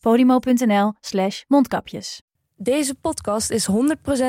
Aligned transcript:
podimo.nl 0.00 0.92
slash 1.00 1.42
mondkapjes. 1.48 2.22
Deze 2.56 2.94
podcast 2.94 3.50
is 3.50 3.68
100% 3.70 3.74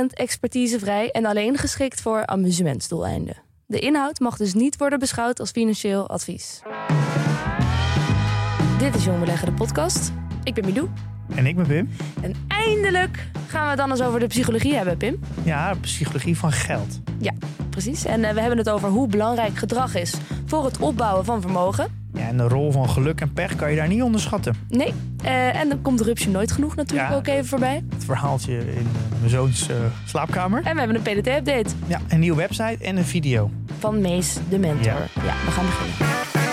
expertisevrij 0.08 1.12
en 1.12 1.26
alleen 1.26 1.58
geschikt 1.58 2.02
voor 2.02 2.26
amusementsdoeleinden. 2.26 3.42
De 3.66 3.80
inhoud 3.80 4.20
mag 4.20 4.38
dus 4.38 4.54
niet 4.54 4.78
worden 4.78 5.00
beschouwd 5.00 5.40
als 5.40 5.52
financieel 5.52 6.10
advies. 6.10 6.62
Dit 8.80 8.96
is 8.96 9.06
Jong 9.06 9.20
Beleggen, 9.20 9.48
de 9.48 9.54
podcast. 9.54 10.12
Ik 10.44 10.54
ben 10.54 10.66
Milou. 10.66 10.90
En 11.36 11.46
ik 11.46 11.56
ben 11.56 11.68
Pim. 11.68 11.90
En 12.22 12.34
eindelijk 12.48 13.28
gaan 13.48 13.64
we 13.64 13.70
het 13.70 13.78
dan 13.78 13.92
eens 13.92 14.02
over 14.02 14.20
de 14.20 14.28
psychologie 14.28 14.74
hebben, 14.74 14.98
Pim. 14.98 15.20
Ja, 15.44 15.74
psychologie 15.82 16.38
van 16.38 16.52
geld. 16.52 17.00
Ja, 17.20 17.34
precies. 17.70 18.06
En 18.06 18.22
uh, 18.22 18.30
we 18.30 18.40
hebben 18.40 18.58
het 18.58 18.70
over 18.70 18.90
hoe 18.90 19.08
belangrijk 19.08 19.58
gedrag 19.58 19.96
is 19.96 20.14
voor 20.46 20.66
het 20.66 20.78
opbouwen 20.78 21.26
van 21.26 21.42
vermogen. 21.42 21.88
Ja, 22.14 22.28
en 22.28 22.38
de 22.38 22.48
rol 22.48 22.72
van 22.72 22.90
geluk 22.90 23.22
en 23.22 23.34
pech 23.34 23.56
kan 23.56 23.70
je 23.70 23.76
daar 23.76 23.88
niet 23.88 24.02
onderschatten. 24.02 24.56
Nee, 24.70 24.94
uh, 25.24 25.56
en 25.56 25.70
dan 25.70 25.82
komt 25.82 25.98
de 25.98 26.04
rupsje 26.04 26.30
nooit 26.30 26.52
genoeg 26.52 26.76
natuurlijk 26.76 27.10
ja, 27.10 27.16
ook 27.16 27.28
even 27.28 27.46
voorbij. 27.46 27.84
Het 27.94 28.06
verhaaltje 28.06 28.58
in 28.58 28.82
uh, 28.84 29.20
mijn 29.20 29.30
zoons 29.30 29.70
slaapkamer. 30.06 30.64
En 30.64 30.74
we 30.74 30.80
hebben 30.80 30.96
een 30.98 31.22
PDT-update. 31.22 31.70
Ja, 31.88 32.00
een 32.08 32.20
nieuwe 32.20 32.38
website 32.38 32.84
en 32.84 32.98
een 32.98 33.06
video. 33.06 33.52
Van 33.80 34.02
Mees, 34.02 34.38
de 34.50 34.60
mentor. 34.60 34.86
Ja, 34.86 34.98
ja 35.14 35.34
we 35.46 35.52
gaan 35.52 35.66
beginnen. 35.66 36.49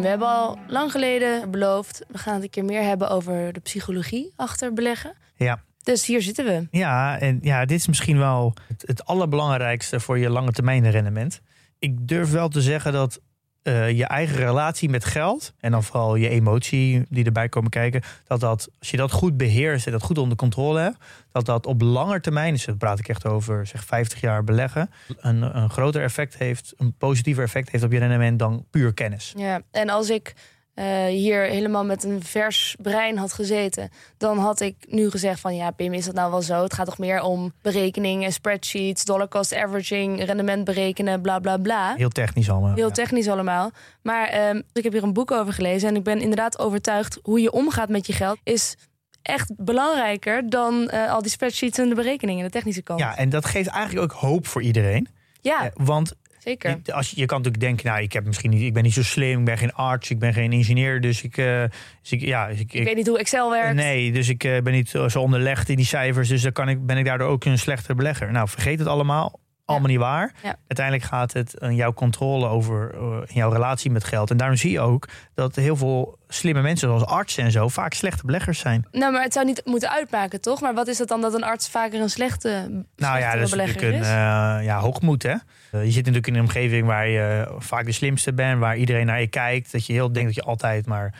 We 0.00 0.08
hebben 0.08 0.28
al 0.28 0.58
lang 0.68 0.90
geleden 0.90 1.50
beloofd, 1.50 2.04
we 2.08 2.18
gaan 2.18 2.34
het 2.34 2.42
een 2.42 2.50
keer 2.50 2.64
meer 2.64 2.82
hebben 2.82 3.10
over 3.10 3.52
de 3.52 3.60
psychologie 3.60 4.32
achter 4.36 4.72
beleggen. 4.72 5.14
Ja. 5.36 5.62
Dus 5.82 6.06
hier 6.06 6.22
zitten 6.22 6.44
we. 6.44 6.66
Ja, 6.70 7.18
en 7.18 7.38
ja, 7.42 7.64
dit 7.64 7.78
is 7.78 7.86
misschien 7.86 8.18
wel 8.18 8.54
het, 8.68 8.84
het 8.86 9.04
allerbelangrijkste 9.04 10.00
voor 10.00 10.18
je 10.18 10.30
lange 10.30 10.52
termijn 10.52 10.90
rendement. 10.90 11.40
Ik 11.78 12.08
durf 12.08 12.30
wel 12.30 12.48
te 12.48 12.60
zeggen 12.62 12.92
dat 12.92 13.20
uh, 13.64 13.90
je 13.90 14.04
eigen 14.04 14.36
relatie 14.36 14.88
met 14.88 15.04
geld 15.04 15.52
en 15.60 15.70
dan 15.70 15.82
vooral 15.82 16.14
je 16.14 16.28
emotie 16.28 17.04
die 17.08 17.24
erbij 17.24 17.48
komen 17.48 17.70
kijken, 17.70 18.02
dat 18.26 18.40
dat 18.40 18.68
als 18.78 18.90
je 18.90 18.96
dat 18.96 19.12
goed 19.12 19.36
beheerst 19.36 19.86
en 19.86 19.92
dat 19.92 20.02
goed 20.02 20.18
onder 20.18 20.36
controle 20.36 20.80
hebt, 20.80 20.96
dat 21.32 21.46
dat 21.46 21.66
op 21.66 21.80
lange 21.82 22.20
termijn, 22.20 22.52
dus 22.52 22.64
dat 22.64 22.78
praat 22.78 22.98
ik 22.98 23.08
echt 23.08 23.26
over 23.26 23.66
zeg 23.66 23.84
50 23.84 24.20
jaar 24.20 24.44
beleggen, 24.44 24.90
een, 25.20 25.56
een 25.56 25.70
groter 25.70 26.02
effect 26.02 26.36
heeft, 26.38 26.74
een 26.76 26.94
positiever 26.98 27.44
effect 27.44 27.70
heeft 27.70 27.84
op 27.84 27.92
je 27.92 27.98
rendement 27.98 28.38
dan 28.38 28.64
puur 28.70 28.94
kennis. 28.94 29.32
Ja, 29.36 29.60
en 29.70 29.88
als 29.88 30.10
ik 30.10 30.34
uh, 30.74 31.04
hier 31.04 31.42
helemaal 31.42 31.84
met 31.84 32.04
een 32.04 32.22
vers 32.22 32.76
brein 32.82 33.18
had 33.18 33.32
gezeten, 33.32 33.90
dan 34.16 34.38
had 34.38 34.60
ik 34.60 34.76
nu 34.88 35.10
gezegd 35.10 35.40
van 35.40 35.56
ja, 35.56 35.70
Pim, 35.70 35.92
is 35.92 36.04
dat 36.04 36.14
nou 36.14 36.30
wel 36.30 36.42
zo? 36.42 36.62
Het 36.62 36.74
gaat 36.74 36.86
toch 36.86 36.98
meer 36.98 37.22
om 37.22 37.52
berekeningen, 37.62 38.32
spreadsheets, 38.32 39.04
dollar 39.04 39.28
cost 39.28 39.54
averaging, 39.54 40.24
rendement 40.24 40.64
berekenen, 40.64 41.20
bla 41.20 41.38
bla 41.38 41.56
bla. 41.56 41.94
Heel 41.96 42.08
technisch 42.08 42.50
allemaal. 42.50 42.74
Heel 42.74 42.90
technisch 42.90 43.28
allemaal. 43.28 43.70
Maar 44.02 44.48
um, 44.48 44.62
ik 44.72 44.82
heb 44.82 44.92
hier 44.92 45.02
een 45.02 45.12
boek 45.12 45.30
over 45.30 45.52
gelezen 45.52 45.88
en 45.88 45.96
ik 45.96 46.02
ben 46.02 46.20
inderdaad 46.20 46.58
overtuigd 46.58 47.18
hoe 47.22 47.40
je 47.40 47.52
omgaat 47.52 47.88
met 47.88 48.06
je 48.06 48.12
geld 48.12 48.38
is 48.42 48.76
echt 49.22 49.52
belangrijker 49.56 50.50
dan 50.50 50.90
uh, 50.94 51.12
al 51.12 51.22
die 51.22 51.30
spreadsheets 51.30 51.78
en 51.78 51.88
de 51.88 51.94
berekeningen, 51.94 52.44
de 52.44 52.50
technische 52.50 52.82
kant. 52.82 53.00
Ja, 53.00 53.16
en 53.16 53.28
dat 53.28 53.44
geeft 53.44 53.68
eigenlijk 53.68 54.12
ook 54.12 54.20
hoop 54.20 54.46
voor 54.46 54.62
iedereen. 54.62 55.08
Ja. 55.40 55.64
Uh, 55.64 55.70
want 55.74 56.12
Zeker. 56.44 56.78
Als 56.92 57.10
je, 57.10 57.20
je 57.20 57.26
kan 57.26 57.36
natuurlijk 57.36 57.64
denken, 57.64 57.86
nou, 57.86 58.02
ik 58.02 58.12
heb 58.12 58.24
misschien 58.24 58.50
niet, 58.50 58.62
ik 58.62 58.72
ben 58.72 58.82
niet 58.82 58.92
zo 58.92 59.02
slim, 59.02 59.38
ik 59.38 59.44
ben 59.44 59.58
geen 59.58 59.72
arts, 59.72 60.10
ik 60.10 60.18
ben 60.18 60.32
geen 60.32 60.52
ingenieur, 60.52 61.00
dus 61.00 61.22
ik, 61.22 61.36
uh, 61.36 61.64
dus 62.00 62.12
ik 62.12 62.20
ja, 62.20 62.48
ik, 62.48 62.72
ik, 62.72 62.84
weet 62.84 62.96
niet 62.96 63.06
hoe 63.06 63.18
Excel 63.18 63.50
werkt. 63.50 63.74
Nee, 63.74 64.12
dus 64.12 64.28
ik 64.28 64.44
uh, 64.44 64.62
ben 64.62 64.72
niet 64.72 64.88
zo 64.88 65.20
onderlegd 65.20 65.68
in 65.68 65.76
die 65.76 65.86
cijfers, 65.86 66.28
dus 66.28 66.42
dan 66.42 66.52
kan 66.52 66.68
ik, 66.68 66.86
ben 66.86 66.96
ik 66.96 67.04
daardoor 67.04 67.28
ook 67.28 67.44
een 67.44 67.58
slechte 67.58 67.94
belegger. 67.94 68.32
Nou, 68.32 68.48
vergeet 68.48 68.78
het 68.78 68.88
allemaal. 68.88 69.40
Allemaal 69.64 69.88
niet 69.88 69.98
waar. 69.98 70.32
Uiteindelijk 70.42 71.06
gaat 71.06 71.32
het 71.32 71.60
aan 71.60 71.74
jouw 71.74 71.92
controle 71.92 72.46
over 72.46 72.94
uh, 72.94 73.16
jouw 73.26 73.50
relatie 73.50 73.90
met 73.90 74.04
geld. 74.04 74.30
En 74.30 74.36
daarom 74.36 74.56
zie 74.56 74.70
je 74.70 74.80
ook 74.80 75.08
dat 75.34 75.56
heel 75.56 75.76
veel 75.76 76.18
slimme 76.28 76.62
mensen, 76.62 76.88
zoals 76.88 77.04
artsen 77.04 77.44
en 77.44 77.50
zo, 77.50 77.68
vaak 77.68 77.92
slechte 77.92 78.26
beleggers 78.26 78.58
zijn. 78.58 78.86
Nou, 78.90 79.12
maar 79.12 79.22
het 79.22 79.32
zou 79.32 79.46
niet 79.46 79.62
moeten 79.64 79.90
uitmaken, 79.90 80.40
toch? 80.40 80.60
Maar 80.60 80.74
wat 80.74 80.88
is 80.88 80.98
het 80.98 81.08
dan 81.08 81.20
dat 81.20 81.34
een 81.34 81.44
arts 81.44 81.68
vaker 81.68 82.00
een 82.00 82.10
slechte, 82.10 82.48
nou 82.96 83.18
ja, 83.18 83.34
dat 83.34 83.42
is 83.42 83.54
natuurlijk 83.54 83.80
een 83.80 84.00
uh, 84.00 84.64
ja, 84.64 84.78
hoogmoed, 84.78 85.22
hè? 85.22 85.34
Uh, 85.72 85.84
je 85.84 85.90
zit 85.90 85.94
natuurlijk 85.94 86.26
in 86.26 86.34
een 86.34 86.40
omgeving 86.40 86.86
waar 86.86 87.08
je 87.08 87.54
vaak 87.58 87.84
de 87.84 87.92
slimste 87.92 88.32
bent, 88.32 88.60
waar 88.60 88.76
iedereen 88.76 89.06
naar 89.06 89.20
je 89.20 89.26
kijkt. 89.26 89.72
Dat 89.72 89.86
je 89.86 89.92
heel 89.92 90.12
denkt 90.12 90.34
dat 90.34 90.44
je 90.44 90.50
altijd 90.50 90.86
maar 90.86 91.14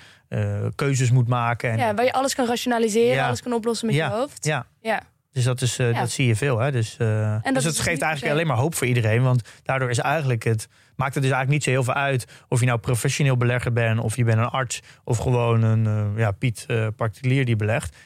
keuzes 0.75 1.10
moet 1.10 1.28
maken. 1.28 1.71
En... 1.71 1.78
Ja, 1.78 1.94
waar 1.94 2.04
je 2.04 2.12
alles 2.12 2.34
kan 2.34 2.47
rationaliseren, 2.47 3.15
ja. 3.15 3.27
alles 3.27 3.43
kan 3.43 3.53
oplossen 3.53 3.87
met 3.87 3.97
ja. 3.97 4.06
je 4.06 4.12
hoofd. 4.12 4.44
Ja. 4.44 4.66
ja. 4.81 5.03
Dus 5.34 5.45
dat, 5.45 5.61
is, 5.61 5.78
uh, 5.78 5.93
ja. 5.93 6.00
dat 6.00 6.11
zie 6.11 6.27
je 6.27 6.37
veel. 6.37 6.59
Hè? 6.59 6.72
Dus, 6.72 6.97
uh, 7.00 7.33
en 7.33 7.41
dat 7.43 7.55
dus 7.55 7.65
het 7.65 7.78
geeft 7.78 8.03
eigenlijk 8.03 8.33
alleen 8.33 8.47
maar 8.47 8.56
hoop 8.56 8.75
voor 8.75 8.87
iedereen. 8.87 9.22
Want 9.22 9.43
daardoor 9.62 9.91
is 9.91 9.99
eigenlijk 9.99 10.45
het, 10.45 10.69
maakt 10.97 11.15
het 11.15 11.22
dus 11.22 11.33
eigenlijk 11.33 11.50
niet 11.50 11.62
zo 11.65 11.71
heel 11.71 11.84
veel 11.84 12.03
uit 12.03 12.25
of 12.49 12.61
je 12.61 12.67
nou 12.67 12.78
professioneel 12.78 13.37
belegger 13.37 13.72
bent, 13.72 14.00
of 14.00 14.17
je 14.17 14.25
bent 14.25 14.39
een 14.39 14.45
arts, 14.45 14.81
of 15.05 15.19
gewoon 15.19 15.62
een 15.62 15.84
uh, 15.84 16.19
ja, 16.19 16.31
Piet 16.31 16.67
particulier 16.97 17.45
die 17.45 17.56
belegt. 17.56 17.97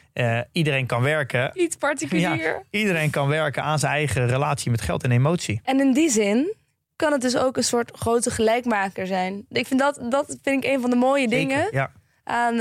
iedereen 0.52 0.86
kan 0.86 1.02
werken. 1.02 1.50
Piet 1.52 1.78
particulier. 1.88 2.36
Ja, 2.36 2.62
iedereen 2.70 3.10
kan 3.10 3.28
werken 3.28 3.62
aan 3.62 3.78
zijn 3.78 3.92
eigen 3.92 4.26
relatie 4.26 4.70
met 4.70 4.80
geld 4.80 5.04
en 5.04 5.10
emotie. 5.10 5.60
En 5.64 5.80
in 5.80 5.92
die 5.92 6.10
zin 6.10 6.54
kan 6.96 7.12
het 7.12 7.20
dus 7.20 7.36
ook 7.36 7.56
een 7.56 7.64
soort 7.64 7.90
grote 7.94 8.30
gelijkmaker 8.30 9.06
zijn. 9.06 9.46
Ik 9.48 9.66
vind 9.66 9.80
dat, 9.80 10.00
dat 10.10 10.38
vind 10.42 10.64
ik 10.64 10.70
een 10.70 10.80
van 10.80 10.90
de 10.90 10.96
mooie 10.96 11.28
Zeker, 11.28 11.38
dingen. 11.38 11.68
Ja. 11.70 11.90
Aan, 12.24 12.60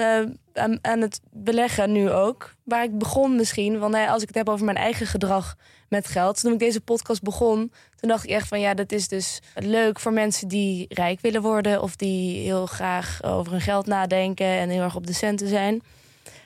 aan, 0.58 1.02
het 1.02 1.20
beleggen 1.32 1.92
nu 1.92 2.12
ook. 2.12 2.56
Waar 2.64 2.84
ik 2.84 2.98
begon 2.98 3.36
misschien. 3.36 3.80
Want 3.80 3.96
als 3.96 4.22
ik 4.22 4.28
het 4.28 4.38
heb 4.38 4.50
over 4.50 4.66
mijn 4.66 4.78
eigen 4.78 5.06
gedrag 5.06 5.56
met 5.90 6.08
geld. 6.08 6.42
Toen 6.42 6.54
ik 6.54 6.60
deze 6.60 6.82
podcast 6.82 7.22
begon, 7.22 7.72
toen 7.96 8.10
dacht 8.10 8.24
ik 8.24 8.30
echt 8.30 8.48
van 8.48 8.60
ja, 8.60 8.74
dat 8.74 8.92
is 8.92 9.08
dus 9.08 9.40
leuk 9.56 10.00
voor 10.00 10.14
mensen 10.14 10.48
die 10.48 10.86
rijk 10.90 11.22
willen 11.22 11.42
worden. 11.42 11.82
Of 11.82 11.96
die 11.96 12.40
heel 12.40 12.66
graag 12.66 13.24
over 13.24 13.52
hun 13.52 13.62
geld 13.62 13.86
nadenken 13.86 14.46
en 14.46 14.70
heel 14.70 14.82
erg 14.82 14.96
op 14.96 15.08
de 15.08 15.14
centen 15.14 15.48
zijn. 15.48 15.82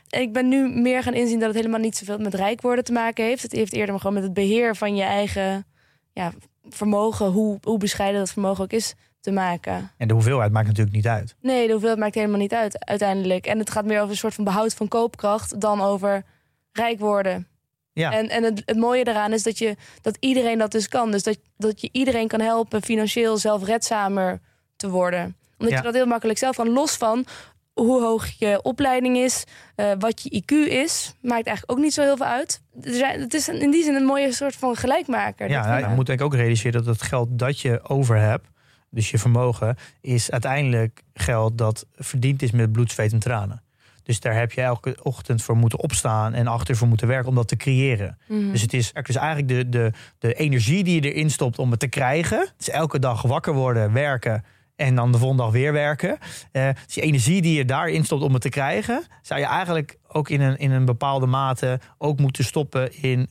En 0.10 0.22
ik 0.22 0.34
ben 0.34 0.48
nu 0.48 0.70
meer 0.70 1.04
gaan 1.04 1.14
inzien 1.14 1.40
dat 1.40 1.48
het 1.48 1.58
helemaal 1.58 1.80
niet 1.80 1.98
zoveel 1.98 2.18
met 2.18 2.34
rijk 2.34 2.62
worden 2.62 2.84
te 2.84 2.92
maken 2.92 3.26
heeft. 3.26 3.42
Het 3.42 3.52
heeft 3.52 3.74
eerder 3.74 3.98
gewoon 3.98 4.14
met 4.14 4.24
het 4.24 4.34
beheer 4.34 4.76
van 4.76 4.96
je 4.96 5.04
eigen 5.04 5.66
ja, 6.14 6.32
vermogen, 6.70 7.26
hoe, 7.26 7.58
hoe 7.64 7.78
bescheiden 7.78 8.20
dat 8.20 8.32
vermogen 8.32 8.64
ook 8.64 8.72
is, 8.72 8.94
te 9.22 9.32
maken. 9.32 9.92
En 9.98 10.08
de 10.08 10.14
hoeveelheid 10.14 10.52
maakt 10.52 10.68
natuurlijk 10.68 10.96
niet 10.96 11.08
uit. 11.08 11.36
Nee, 11.42 11.66
de 11.66 11.72
hoeveelheid 11.72 12.00
maakt 12.02 12.16
helemaal 12.16 12.40
niet 12.40 12.54
uit 12.54 12.86
uiteindelijk. 12.86 13.46
En 13.46 13.60
het 13.60 13.70
gaat 13.70 13.86
meer 13.86 13.98
over 14.00 14.12
een 14.12 14.18
soort 14.18 14.34
van 14.34 14.44
behoud 14.44 14.74
van 14.74 14.88
koopkracht 14.88 15.62
dan 15.62 15.82
over 15.82 16.24
rijk 16.72 17.00
worden. 17.00 17.48
Ja. 17.94 18.12
En, 18.14 18.30
en 18.30 18.44
het, 18.44 18.62
het 18.66 18.78
mooie 18.78 19.04
daaraan 19.04 19.34
is 19.34 19.44
dat, 19.44 19.58
je, 19.58 19.76
dat 20.02 20.18
iedereen 20.20 20.58
dat 20.58 20.72
dus 20.72 20.88
kan. 20.88 21.12
Dus 21.12 21.24
dat, 21.24 21.38
dat 21.58 21.82
je 21.82 21.90
iedereen 21.92 22.28
kan 22.28 22.40
helpen 22.42 22.82
financieel 22.82 23.38
zelfredzamer 23.38 24.40
te 24.76 24.90
worden. 24.90 25.36
Omdat 25.58 25.70
Ja. 25.74 25.78
je 25.78 25.84
dat 25.84 25.94
heel 25.94 26.06
makkelijk 26.06 26.40
zelf 26.40 26.56
kan. 26.56 26.70
Los 26.70 26.96
van 26.96 27.26
hoe 27.74 28.02
hoog 28.02 28.28
je 28.40 28.60
opleiding 28.62 29.18
is, 29.18 29.44
eh, 29.76 29.92
wat 30.00 30.22
je 30.24 30.30
IQ 30.44 30.52
is, 30.72 31.14
maakt 31.22 31.46
eigenlijk 31.48 31.72
ook 31.78 31.84
niet 31.86 31.94
zo 31.94 32.02
heel 32.02 32.18
veel 32.18 32.26
uit. 32.26 32.62
Er 32.82 32.94
zijn- 32.94 33.20
Het 33.22 33.34
is 33.34 33.50
in 33.50 33.72
die 33.72 33.84
zin 33.84 33.96
een 33.96 34.06
mooie 34.06 34.32
soort 34.34 34.56
van 34.56 34.76
gelijkmaker. 34.76 35.50
Ja, 35.50 35.62
Dat 35.62 35.68
nou, 35.70 35.90
je 35.90 35.96
moet 35.96 36.06
denk 36.06 36.20
ik 36.20 36.26
ook 36.26 36.34
realiseren 36.36 36.84
dat 36.84 36.94
het 36.96 37.02
geld 37.08 37.28
dat 37.40 37.60
je 37.60 37.80
over 37.84 38.18
hebt, 38.18 38.48
dus 38.92 39.12
je 39.12 39.18
vermogen, 39.18 39.76
is 40.02 40.32
uiteindelijk 40.32 41.04
geld 41.14 41.58
dat 41.58 41.86
verdiend 41.96 42.42
is 42.42 42.52
met 42.52 42.72
bloed, 42.72 42.92
zweet 42.92 43.12
en 43.12 43.20
tranen. 43.20 43.64
Dus 44.04 44.20
daar 44.20 44.36
heb 44.36 44.52
je 44.52 44.62
elke 44.62 44.98
ochtend 45.04 45.42
voor 45.42 45.58
moeten 45.58 45.80
opstaan 45.80 46.34
en 46.34 46.48
achter 46.48 46.76
voor 46.76 46.88
moeten 46.88 47.08
werken 47.08 47.30
om 47.30 47.36
dat 47.36 47.48
te 47.48 47.56
creëren. 47.56 48.18
Mhm. 48.28 48.52
Dus 48.52 48.62
het 48.62 48.74
is 48.74 48.92
dus 49.04 49.16
eigenlijk 49.16 49.48
de, 49.48 49.70
de, 49.70 49.92
de 50.20 50.34
energie 50.34 50.84
die 50.84 51.02
je 51.02 51.14
erin 51.14 51.30
stopt 51.30 51.60
om 51.60 51.72
het 51.72 51.80
te 51.80 51.88
krijgen. 51.88 52.50
Dus 52.58 52.70
elke 52.70 53.00
dag 53.00 53.22
wakker 53.22 53.54
worden, 53.54 53.94
werken 53.94 54.44
en 54.76 54.96
dan 54.96 55.12
de 55.12 55.18
volgende 55.18 55.44
dag 55.44 55.52
weer 55.52 55.74
werken. 55.74 56.18
Eh, 56.52 56.70
dus 56.86 56.94
die 56.94 57.04
energie 57.04 57.42
die 57.42 57.58
je 57.58 57.66
daarin 57.66 58.04
stopt 58.04 58.24
om 58.24 58.34
het 58.34 58.42
te 58.42 58.50
krijgen, 58.50 59.04
zou 59.22 59.40
je 59.40 59.46
eigenlijk 59.46 59.98
ook 60.08 60.30
in 60.30 60.42
een, 60.42 60.58
in 60.58 60.72
een 60.72 60.86
bepaalde 60.86 61.26
mate 61.26 61.80
ook 61.98 62.20
moeten 62.20 62.44
stoppen 62.44 63.02
in. 63.02 63.30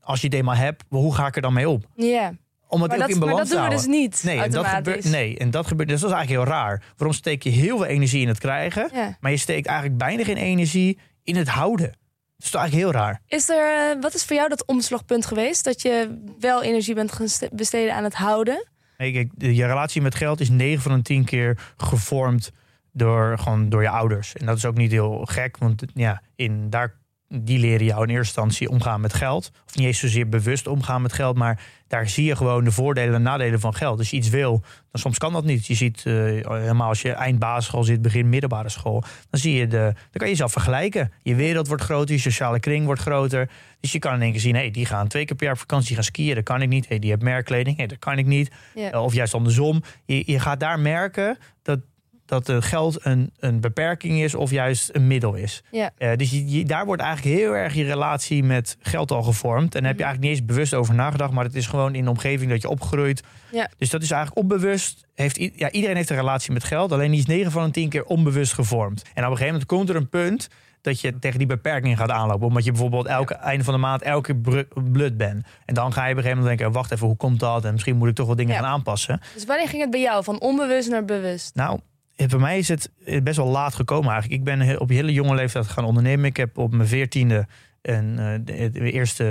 Als 0.00 0.20
je 0.20 0.26
het 0.26 0.36
eenmaal 0.36 0.54
hebt, 0.54 0.84
hoe 0.88 1.14
ga 1.14 1.26
ik 1.26 1.36
er 1.36 1.42
dan 1.42 1.52
mee 1.52 1.68
om? 1.68 1.82
Ja, 1.94 2.32
Om 2.68 2.80
het 2.82 2.90
maar 2.90 3.00
ook 3.00 3.06
dat, 3.06 3.14
in 3.14 3.18
maar 3.18 3.28
balans 3.28 3.48
dat 3.48 3.58
doen 3.58 3.68
we 3.68 3.70
te 3.70 3.74
dus 3.76 3.84
houden. 3.84 4.00
niet 4.10 4.22
Nee, 4.24 4.40
en 4.42 4.50
dat 4.50 4.66
gebeurt, 4.66 5.04
nee, 5.04 5.38
en 5.38 5.50
dat 5.50 5.66
gebeurt. 5.66 5.88
Dus 5.88 6.00
dat 6.00 6.10
is 6.10 6.16
eigenlijk 6.16 6.46
heel 6.46 6.56
raar. 6.58 6.82
Waarom 6.96 7.16
steek 7.16 7.42
je 7.42 7.50
heel 7.50 7.76
veel 7.76 7.86
energie 7.86 8.20
in 8.22 8.28
het 8.28 8.38
krijgen, 8.38 8.90
Ja. 8.92 9.16
maar 9.20 9.30
je 9.30 9.36
steekt 9.36 9.66
eigenlijk 9.66 9.98
bijna 9.98 10.24
geen 10.24 10.36
energie 10.36 10.98
in 11.22 11.36
het 11.36 11.48
houden? 11.48 11.86
Dat 11.86 12.44
is 12.46 12.50
toch 12.50 12.60
eigenlijk 12.60 12.90
heel 12.92 13.00
raar. 13.02 13.20
Is 13.26 13.48
er, 13.48 13.90
eh, 13.90 14.00
wat 14.02 14.14
is 14.14 14.24
voor 14.24 14.36
jou 14.36 14.48
dat 14.48 14.66
omslagpunt 14.66 15.26
geweest? 15.26 15.64
Dat 15.64 15.82
je 15.82 16.22
wel 16.40 16.62
energie 16.62 16.94
bent 16.94 17.12
gaan 17.12 17.28
ste- 17.28 17.48
besteden 17.52 17.94
aan 17.94 18.04
het 18.04 18.14
houden? 18.14 18.68
Nee, 18.98 19.12
kijk, 19.12 19.30
je 19.36 19.66
relatie 19.66 20.02
met 20.02 20.14
geld 20.14 20.40
is 20.40 20.48
9 20.50 20.82
van 20.82 20.94
de 20.96 21.02
10 21.02 21.24
keer 21.24 21.72
gevormd 21.76 22.50
door, 22.92 23.38
gewoon 23.38 23.68
door 23.68 23.82
je 23.82 23.88
ouders. 23.88 24.34
En 24.34 24.46
dat 24.46 24.56
is 24.56 24.64
ook 24.64 24.76
niet 24.76 24.90
heel 24.90 25.24
gek, 25.24 25.56
want 25.58 25.82
ja, 25.94 26.22
in, 26.36 26.70
daar, 26.70 26.94
die 27.42 27.58
leren 27.58 27.86
jou 27.86 28.02
in 28.02 28.08
eerste 28.08 28.40
instantie 28.40 28.68
omgaan 28.68 29.00
met 29.00 29.14
geld. 29.14 29.50
Of 29.66 29.76
niet 29.76 29.86
eens 29.86 29.98
zozeer 29.98 30.28
bewust 30.28 30.66
omgaan 30.66 31.02
met 31.02 31.12
geld, 31.12 31.36
maar 31.36 31.62
daar 31.88 32.08
zie 32.08 32.24
je 32.24 32.36
gewoon 32.36 32.64
de 32.64 32.70
voordelen 32.70 33.14
en 33.14 33.22
nadelen 33.22 33.60
van 33.60 33.74
geld. 33.74 33.98
Als 33.98 34.10
je 34.10 34.16
iets 34.16 34.28
wil, 34.28 34.62
dan 34.90 35.00
soms 35.00 35.18
kan 35.18 35.32
dat 35.32 35.44
niet. 35.44 35.66
Je 35.66 35.74
ziet 35.74 36.02
eh, 36.06 36.14
helemaal 36.42 36.88
als 36.88 37.02
je 37.02 37.12
eind 37.12 37.38
basisschool 37.38 37.84
zit, 37.84 38.02
begin 38.02 38.28
middelbare 38.28 38.68
school, 38.68 39.02
dan 39.30 39.40
zie 39.40 39.54
je 39.54 39.66
de, 39.66 39.78
dan 39.94 40.12
kan 40.12 40.26
je 40.26 40.32
jezelf 40.32 40.52
vergelijken. 40.52 41.12
Je 41.22 41.34
wereld 41.34 41.68
wordt 41.68 41.82
groter, 41.82 42.14
je 42.14 42.20
sociale 42.20 42.60
kring 42.60 42.84
wordt 42.84 43.00
groter. 43.00 43.50
Dus 43.80 43.92
je 43.92 43.98
kan 43.98 44.14
in 44.14 44.20
één 44.20 44.32
keer 44.32 44.40
zien, 44.40 44.54
hé, 44.54 44.70
die 44.70 44.86
gaan 44.86 45.08
twee 45.08 45.24
keer 45.24 45.36
per 45.36 45.44
jaar 45.44 45.54
op 45.54 45.60
vakantie 45.60 45.94
gaan 45.94 46.04
skiën, 46.04 46.34
dat 46.34 46.44
kan 46.44 46.62
ik 46.62 46.68
niet. 46.68 46.88
Hé, 46.88 46.98
die 46.98 47.10
hebben 47.10 47.28
merkkleding, 47.28 47.76
hé, 47.76 47.86
dat 47.86 47.98
kan 47.98 48.18
ik 48.18 48.26
niet. 48.26 48.50
Uh, 48.74 49.02
Of 49.02 49.14
juist 49.14 49.34
andersom. 49.34 49.82
Je, 50.04 50.22
je 50.26 50.40
gaat 50.40 50.60
daar 50.60 50.78
merken 50.78 51.38
dat, 51.62 51.78
dat 52.26 52.52
geld 52.64 53.06
een, 53.06 53.30
een 53.38 53.60
beperking 53.60 54.20
is 54.20 54.34
of 54.34 54.50
juist 54.50 54.90
een 54.92 55.06
middel 55.06 55.34
is. 55.34 55.62
Ja. 55.70 55.90
Eh, 55.98 56.16
dus 56.16 56.30
je, 56.30 56.50
je- 56.50 56.64
daar 56.64 56.86
wordt 56.86 57.02
eigenlijk 57.02 57.36
heel 57.36 57.52
erg 57.56 57.74
je 57.74 57.84
relatie 57.84 58.42
met 58.44 58.76
geld 58.80 59.10
al 59.10 59.22
gevormd. 59.22 59.74
En 59.74 59.80
daar 59.80 59.90
heb 59.90 59.98
je 59.98 60.04
Mhm. 60.04 60.12
eigenlijk 60.12 60.20
niet 60.20 60.30
eens 60.30 60.46
bewust 60.46 60.74
over 60.74 60.94
nagedacht, 60.94 61.32
maar 61.32 61.44
het 61.44 61.54
is 61.54 61.66
gewoon 61.66 61.94
in 61.94 62.04
de 62.04 62.10
omgeving 62.10 62.50
dat 62.50 62.62
je 62.62 62.68
opgroeit. 62.68 63.22
Ja. 63.52 63.68
Dus 63.78 63.90
dat 63.90 64.02
is 64.02 64.10
eigenlijk 64.10 64.40
onbewust. 64.42 65.06
Heeft, 65.14 65.36
ja, 65.56 65.70
iedereen 65.70 65.96
heeft 65.96 66.10
een 66.10 66.16
relatie 66.16 66.52
met 66.52 66.64
geld, 66.64 66.92
alleen 66.92 67.10
die 67.10 67.20
is 67.20 67.26
9 67.26 67.50
van 67.50 67.64
de 67.64 67.70
10 67.70 67.88
keer 67.88 68.04
onbewust 68.04 68.52
gevormd. 68.52 69.02
En 69.02 69.10
op 69.10 69.16
een 69.16 69.24
gegeven 69.36 69.46
moment 69.46 69.66
komt 69.66 69.88
er 69.88 69.96
een 69.96 70.08
punt 70.08 70.48
dat 70.80 71.00
je 71.00 71.18
tegen 71.18 71.38
die 71.38 71.46
beperking 71.46 71.96
gaat 71.96 72.10
aanlopen. 72.10 72.46
Omdat 72.46 72.64
je 72.64 72.70
bijvoorbeeld 72.70 73.06
elke 73.06 73.34
einde 73.34 73.64
van 73.64 73.74
de 73.74 73.80
maand 73.80 74.02
elke 74.02 74.34
blut 74.92 75.16
bent. 75.16 75.46
En 75.64 75.74
dan 75.74 75.92
ga 75.92 76.04
je 76.04 76.10
op 76.10 76.16
een 76.16 76.22
gegeven 76.22 76.42
moment 76.42 76.58
denken, 76.58 76.74
wacht 76.74 76.90
even, 76.92 77.06
hoe 77.06 77.16
komt 77.16 77.40
dat? 77.40 77.64
En 77.64 77.72
misschien 77.72 77.96
moet 77.96 78.08
ik 78.08 78.14
toch 78.14 78.26
wat 78.26 78.36
dingen 78.36 78.54
Ja. 78.54 78.60
gaan 78.60 78.70
aanpassen. 78.70 79.20
Dus 79.34 79.44
wanneer 79.44 79.68
ging 79.68 79.82
het 79.82 79.90
bij 79.90 80.00
jou 80.00 80.24
van 80.24 80.40
onbewust 80.40 80.90
naar 80.90 81.04
bewust? 81.04 81.54
Nou, 81.54 81.78
eh, 82.16 82.28
bij 82.28 82.38
mij 82.38 82.58
is 82.58 82.68
het 82.68 82.90
eh, 83.04 83.22
best 83.22 83.36
wel 83.36 83.46
laat 83.46 83.74
gekomen 83.74 84.12
eigenlijk. 84.12 84.40
Ik 84.40 84.44
ben 84.44 84.80
op 84.80 84.88
hele 84.88 85.12
jonge 85.12 85.34
leeftijd 85.34 85.66
gaan 85.66 85.84
ondernemen. 85.84 86.24
Ik 86.24 86.36
heb 86.36 86.58
op 86.58 86.72
mijn 86.72 86.88
veertiende 86.88 87.46
een, 87.84 88.18
eh, 88.18 88.70
de, 88.72 88.92
eerste 88.92 89.24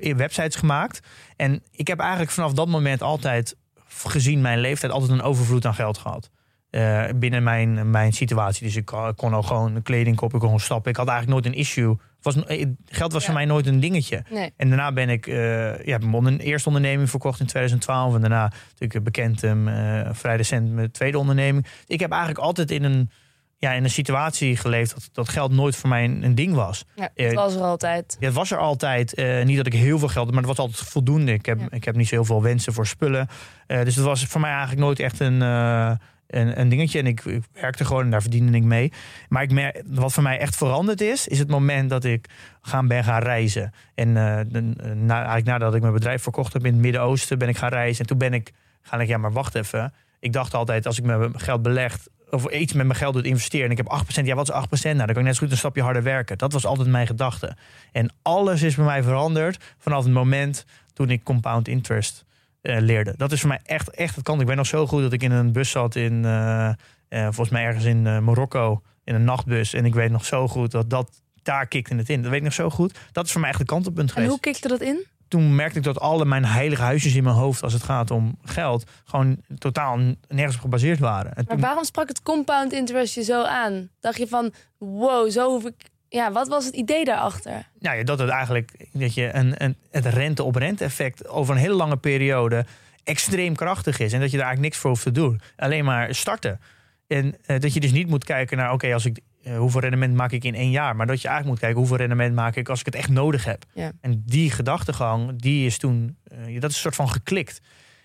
eh, 0.00 0.14
websites 0.14 0.56
gemaakt. 0.56 1.00
En 1.36 1.62
ik 1.70 1.86
heb 1.86 1.98
eigenlijk 1.98 2.30
vanaf 2.30 2.52
dat 2.52 2.68
moment 2.68 3.02
altijd, 3.02 3.56
gezien 3.88 4.40
mijn 4.40 4.58
leeftijd, 4.58 4.92
altijd 4.92 5.10
een 5.10 5.22
overvloed 5.22 5.66
aan 5.66 5.74
geld 5.74 5.98
gehad. 5.98 6.30
Eh, 6.70 7.04
binnen 7.16 7.42
mijn, 7.42 7.90
mijn 7.90 8.12
situatie. 8.12 8.66
Dus 8.66 8.76
ik 8.76 8.84
kon, 9.16 9.34
al 9.34 9.42
gewoon 9.42 9.82
kleding 9.82 10.16
kopen, 10.16 10.34
ik 10.34 10.40
kon 10.40 10.48
gewoon 10.48 10.64
stappen. 10.64 10.90
Ik 10.90 10.96
had 10.96 11.08
eigenlijk 11.08 11.40
nooit 11.40 11.54
een 11.54 11.60
issue. 11.60 11.96
Was, 12.34 12.44
eh, 12.44 12.66
geld 12.86 13.12
was 13.12 13.20
Ja. 13.22 13.26
voor 13.28 13.36
mij 13.38 13.44
nooit 13.46 13.66
een 13.66 13.80
dingetje. 13.80 14.24
Nee. 14.30 14.52
En 14.56 14.68
daarna 14.68 14.92
ben 14.92 15.08
ik 15.08 15.26
eh 15.26 15.84
ja, 15.84 15.98
mijn 15.98 16.38
eerste 16.38 16.68
onderneming 16.68 17.10
verkocht 17.10 17.40
in 17.40 17.46
2012. 17.46 18.14
En 18.14 18.20
daarna 18.20 18.52
natuurlijk 18.70 19.04
bekend 19.04 19.40
hem 19.40 19.68
eh, 19.68 20.08
vrij 20.12 20.36
recent 20.36 20.70
mijn 20.72 20.90
tweede 20.90 21.18
onderneming. 21.18 21.66
Ik 21.86 22.00
heb 22.00 22.10
eigenlijk 22.10 22.40
altijd 22.40 22.70
in 22.70 22.82
een, 22.84 23.10
ja, 23.58 23.72
in 23.72 23.84
een 23.84 23.90
situatie 23.90 24.56
geleefd 24.56 24.94
dat, 24.94 25.08
dat 25.12 25.28
geld 25.28 25.52
nooit 25.52 25.76
voor 25.76 25.88
mij 25.88 26.04
een, 26.04 26.22
een 26.24 26.34
ding 26.34 26.54
was. 26.54 26.84
Ja, 26.94 27.10
Eh, 27.14 27.26
het 27.26 27.34
was 27.34 27.54
er 27.54 27.62
altijd. 27.62 28.16
Ja, 28.20 28.26
het 28.26 28.34
was 28.34 28.50
er 28.50 28.58
altijd. 28.58 29.14
eh, 29.14 29.44
niet 29.44 29.56
dat 29.56 29.66
ik 29.66 29.72
heel 29.72 29.98
veel 29.98 30.08
geld 30.08 30.24
had, 30.24 30.34
maar 30.34 30.44
het 30.46 30.56
was 30.56 30.66
altijd 30.66 30.88
voldoende. 30.88 31.32
Ik 31.32 31.46
heb, 31.46 31.60
Ja. 31.60 31.66
ik 31.70 31.84
heb 31.84 31.96
niet 31.96 32.08
zo 32.08 32.14
heel 32.14 32.24
veel 32.24 32.42
wensen 32.42 32.72
voor 32.72 32.86
spullen. 32.86 33.28
Eh, 33.66 33.84
dus 33.84 33.94
het 33.96 34.04
was 34.04 34.24
voor 34.24 34.40
mij 34.40 34.50
eigenlijk 34.50 34.80
nooit 34.80 35.00
echt 35.00 35.20
een, 35.20 35.42
eh, 35.42 35.90
een, 36.26 36.60
een 36.60 36.68
dingetje. 36.68 36.98
En 36.98 37.06
ik, 37.06 37.22
werkte 37.52 37.84
gewoon 37.84 38.04
en 38.04 38.10
daar 38.10 38.22
verdiende 38.22 38.56
ik 38.56 38.64
mee. 38.64 38.92
Maar 39.28 39.42
ik 39.42 39.82
wat 39.86 40.12
voor 40.12 40.22
mij 40.22 40.38
echt 40.38 40.56
veranderd 40.56 41.00
is, 41.00 41.28
is 41.28 41.38
het 41.38 41.48
moment 41.48 41.90
dat 41.90 42.04
ik 42.04 42.28
gaan, 42.62 42.86
ben 42.86 43.04
gaan 43.04 43.22
reizen. 43.22 43.72
En 43.94 44.08
eh, 44.08 44.62
na, 44.94 45.16
eigenlijk 45.16 45.46
nadat 45.46 45.74
ik 45.74 45.80
mijn 45.80 45.92
bedrijf 45.92 46.22
verkocht 46.22 46.52
heb 46.52 46.64
in 46.64 46.72
het 46.72 46.82
Midden-Oosten, 46.82 47.38
ben 47.38 47.48
ik 47.48 47.56
gaan 47.56 47.70
reizen. 47.70 48.00
En 48.00 48.06
toen 48.06 48.18
ben 48.18 48.34
ik 48.34 48.52
gaan 48.86 49.00
ik, 49.00 49.08
ja, 49.08 49.18
maar 49.18 49.32
wacht 49.32 49.54
even. 49.54 49.92
Ik 50.20 50.32
dacht 50.32 50.54
altijd, 50.54 50.86
als 50.86 50.98
ik 50.98 51.04
mijn 51.04 51.40
geld 51.40 51.62
beleg, 51.62 51.98
of 52.30 52.50
iets 52.50 52.72
met 52.72 52.86
mijn 52.86 52.98
geld 52.98 53.14
doe 53.14 53.22
investeren 53.22 53.66
en 53.66 53.70
ik 53.70 53.76
heb 53.76 54.04
8%, 54.20 54.24
ja, 54.24 54.34
wat 54.34 54.48
is 54.48 54.54
8%? 54.54 54.82
Nou, 54.82 54.96
dan 54.96 55.06
kan 55.06 55.16
ik 55.16 55.22
net 55.22 55.34
zo 55.34 55.40
goed 55.40 55.50
een 55.50 55.56
stapje 55.56 55.82
harder 55.82 56.02
werken. 56.02 56.38
Dat 56.38 56.52
was 56.52 56.66
altijd 56.66 56.88
mijn 56.88 57.06
gedachte. 57.06 57.56
En 57.92 58.10
alles 58.22 58.62
is 58.62 58.74
bij 58.74 58.84
mij 58.84 59.02
veranderd 59.02 59.74
vanaf 59.78 60.04
het 60.04 60.12
moment 60.12 60.64
toen 60.92 61.10
ik 61.10 61.22
compound 61.22 61.68
interest 61.68 62.24
eh, 62.66 62.80
leerde. 62.80 63.14
Dat 63.16 63.32
is 63.32 63.40
voor 63.40 63.48
mij 63.48 63.60
echt, 63.62 63.90
echt 63.90 64.14
het 64.14 64.24
kant. 64.24 64.40
Ik 64.40 64.46
ben 64.46 64.56
nog 64.56 64.66
zo 64.66 64.86
goed 64.86 65.02
dat 65.02 65.12
ik 65.12 65.22
in 65.22 65.32
een 65.32 65.52
bus 65.52 65.70
zat 65.70 65.94
in, 65.94 66.24
eh, 66.24 66.68
eh, 66.68 66.74
volgens 67.08 67.48
mij 67.48 67.64
ergens 67.64 67.84
in 67.84 68.24
Marokko, 68.24 68.82
in 69.04 69.14
een 69.14 69.24
nachtbus. 69.24 69.72
En 69.72 69.84
ik 69.84 69.94
weet 69.94 70.10
nog 70.10 70.24
zo 70.24 70.48
goed 70.48 70.70
dat 70.70 70.90
dat 70.90 71.22
daar 71.42 71.66
kikte 71.66 71.94
het 71.94 72.08
in. 72.08 72.20
Dat 72.22 72.30
weet 72.30 72.38
ik 72.38 72.44
nog 72.44 72.52
zo 72.52 72.70
goed. 72.70 72.98
Dat 73.12 73.24
is 73.26 73.32
voor 73.32 73.40
mij 73.40 73.50
echt 73.50 73.58
het 73.58 73.68
kantelpunt 73.68 74.08
En 74.08 74.12
geweest. 74.14 74.30
hoe 74.30 74.40
kikte 74.40 74.68
dat 74.68 74.80
in? 74.80 75.04
Toen 75.28 75.54
merkte 75.54 75.78
ik 75.78 75.84
dat 75.84 76.00
alle 76.00 76.24
mijn 76.24 76.44
heilige 76.44 76.82
huisjes 76.82 77.14
in 77.14 77.24
mijn 77.24 77.36
hoofd, 77.36 77.62
als 77.62 77.72
het 77.72 77.82
gaat 77.82 78.10
om 78.10 78.38
geld, 78.44 78.90
gewoon 79.04 79.36
totaal 79.58 79.98
nergens 80.28 80.54
op 80.54 80.60
gebaseerd 80.60 80.98
waren. 80.98 81.30
En 81.34 81.44
Maar 81.46 81.54
toen, 81.54 81.60
waarom 81.60 81.84
sprak 81.84 82.08
het 82.08 82.22
compound 82.22 82.72
interest 82.72 83.14
je 83.14 83.22
zo 83.22 83.42
aan? 83.42 83.88
Dacht 84.00 84.18
je 84.18 84.28
van, 84.28 84.52
wow, 84.78 85.30
zo 85.30 85.50
hoef 85.50 85.64
ik... 85.64 85.74
Ja, 86.08 86.32
wat 86.32 86.48
was 86.48 86.64
het 86.64 86.74
idee 86.74 87.04
daarachter? 87.04 87.68
nou 87.78 87.96
ja, 87.96 88.04
dat 88.04 88.18
het 88.18 88.28
eigenlijk 88.28 88.86
dat 88.92 89.14
je 89.14 89.34
een, 89.34 89.64
een, 89.64 89.76
het 89.90 90.06
rente-op-rente 90.06 90.84
effect 90.84 91.28
over 91.28 91.54
een 91.54 91.60
hele 91.60 91.74
lange 91.74 91.96
periode 91.96 92.64
extreem 93.04 93.54
krachtig 93.54 93.98
is. 93.98 94.12
En 94.12 94.20
dat 94.20 94.30
je 94.30 94.36
daar 94.36 94.46
eigenlijk 94.46 94.60
niks 94.60 94.76
voor 94.76 94.90
hoeft 94.90 95.02
te 95.02 95.12
doen. 95.12 95.40
Alleen 95.56 95.84
maar 95.84 96.14
starten. 96.14 96.60
En 97.06 97.36
eh, 97.46 97.60
dat 97.60 97.74
je 97.74 97.80
dus 97.80 97.92
niet 97.92 98.08
moet 98.08 98.24
kijken 98.24 98.56
naar, 98.56 98.72
oké, 98.72 98.92
als 98.92 99.04
ik 99.04 99.20
eh, 99.42 99.58
hoeveel 99.58 99.80
rendement 99.80 100.14
maak 100.14 100.32
ik 100.32 100.44
in 100.44 100.54
één 100.54 100.70
jaar. 100.70 100.96
Maar 100.96 101.06
dat 101.06 101.20
je 101.20 101.28
eigenlijk 101.28 101.48
moet 101.48 101.58
kijken, 101.58 101.78
hoeveel 101.78 101.96
rendement 102.06 102.34
maak 102.34 102.56
ik 102.56 102.68
als 102.68 102.80
ik 102.80 102.86
het 102.86 102.94
echt 102.94 103.08
nodig 103.08 103.44
heb. 103.44 103.64
Ja. 103.74 103.92
En 104.00 104.22
die 104.26 104.50
gedachtegang, 104.50 105.40
die 105.40 105.66
is 105.66 105.78
toen, 105.78 106.16
eh, 106.24 106.60
dat 106.60 106.70
is 106.70 106.76
een 106.76 106.82
soort 106.82 106.94
van 106.94 107.10
geklikt. 107.10 107.60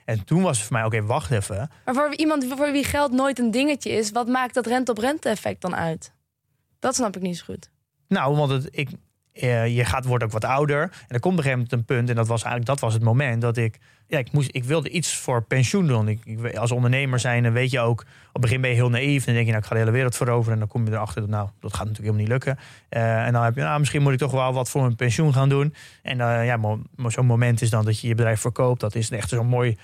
En 0.05 0.25
toen 0.25 0.41
was 0.41 0.57
het 0.57 0.67
voor 0.67 0.75
mij, 0.75 0.85
oké, 0.85 1.01
wacht 1.01 1.31
even. 1.31 1.71
Maar 1.85 1.93
voor 1.93 2.15
iemand 2.15 2.45
voor 2.45 2.71
wie 2.71 2.83
geld 2.83 3.11
nooit 3.11 3.39
een 3.39 3.51
dingetje 3.51 3.89
is... 3.89 4.11
wat 4.11 4.27
maakt 4.27 4.53
dat 4.53 4.65
rente-op-rente 4.65 5.29
effect 5.29 5.61
dan 5.61 5.75
uit? 5.75 6.13
Dat 6.79 6.95
snap 6.95 7.15
ik 7.15 7.21
niet 7.21 7.37
zo 7.37 7.45
goed. 7.45 7.69
Nou, 8.11 8.35
want 8.35 8.51
het, 8.51 8.67
ik, 8.71 8.89
eh, 9.33 9.75
je 9.75 9.85
gaat, 9.85 10.05
wordt 10.05 10.23
ook 10.23 10.31
wat 10.31 10.45
ouder. 10.45 10.81
En 10.81 10.89
er 11.07 11.19
komt 11.19 11.33
op 11.33 11.39
een 11.39 11.43
gegeven 11.43 11.51
moment 11.51 11.71
een 11.71 11.85
punt, 11.95 12.09
en 12.09 12.15
dat 12.15 12.27
was 12.27 12.43
eigenlijk 12.43 12.65
dat 12.65 12.79
was 12.79 12.93
het 12.93 13.03
moment 13.03 13.41
dat 13.41 13.57
ik, 13.57 13.79
ja, 14.07 14.17
ik, 14.17 14.31
moest, 14.31 14.49
ik 14.51 14.63
wilde 14.63 14.89
iets 14.89 15.15
voor 15.15 15.43
pensioen 15.43 15.87
doen. 15.87 16.07
Ik, 16.07 16.25
ik, 16.25 16.55
als 16.55 16.71
ondernemer 16.71 17.19
zijn, 17.19 17.43
dan 17.43 17.51
weet 17.51 17.71
je 17.71 17.79
ook, 17.79 18.01
op 18.01 18.33
het 18.33 18.41
begin 18.41 18.61
ben 18.61 18.69
je 18.69 18.75
heel 18.75 18.89
naïef. 18.89 19.25
Dan 19.25 19.33
denk 19.33 19.45
je, 19.45 19.51
nou, 19.51 19.63
ik 19.63 19.69
ga 19.69 19.75
de 19.75 19.79
hele 19.79 19.91
wereld 19.91 20.15
veroveren. 20.15 20.53
En 20.53 20.59
dan 20.59 20.67
kom 20.67 20.85
je 20.85 20.91
erachter, 20.91 21.21
dat, 21.21 21.29
nou, 21.29 21.49
dat 21.59 21.73
gaat 21.73 21.87
natuurlijk 21.87 22.15
helemaal 22.15 22.37
niet 22.37 22.45
lukken. 22.45 22.57
Eh, 22.89 23.25
en 23.25 23.33
dan 23.33 23.43
heb 23.43 23.55
je, 23.55 23.61
nou, 23.61 23.79
misschien 23.79 24.01
moet 24.01 24.13
ik 24.13 24.19
toch 24.19 24.31
wel 24.31 24.53
wat 24.53 24.69
voor 24.69 24.81
mijn 24.81 24.95
pensioen 24.95 25.33
gaan 25.33 25.49
doen. 25.49 25.73
En 26.01 26.21
eh, 26.21 26.45
ja, 26.45 26.59
zo'n 27.07 27.25
moment 27.25 27.61
is 27.61 27.69
dan 27.69 27.85
dat 27.85 27.99
je 27.99 28.07
je 28.07 28.15
bedrijf 28.15 28.39
verkoopt. 28.39 28.79
Dat 28.79 28.95
is 28.95 29.09
echt 29.09 29.29
zo'n 29.29 29.47
mooi 29.47 29.77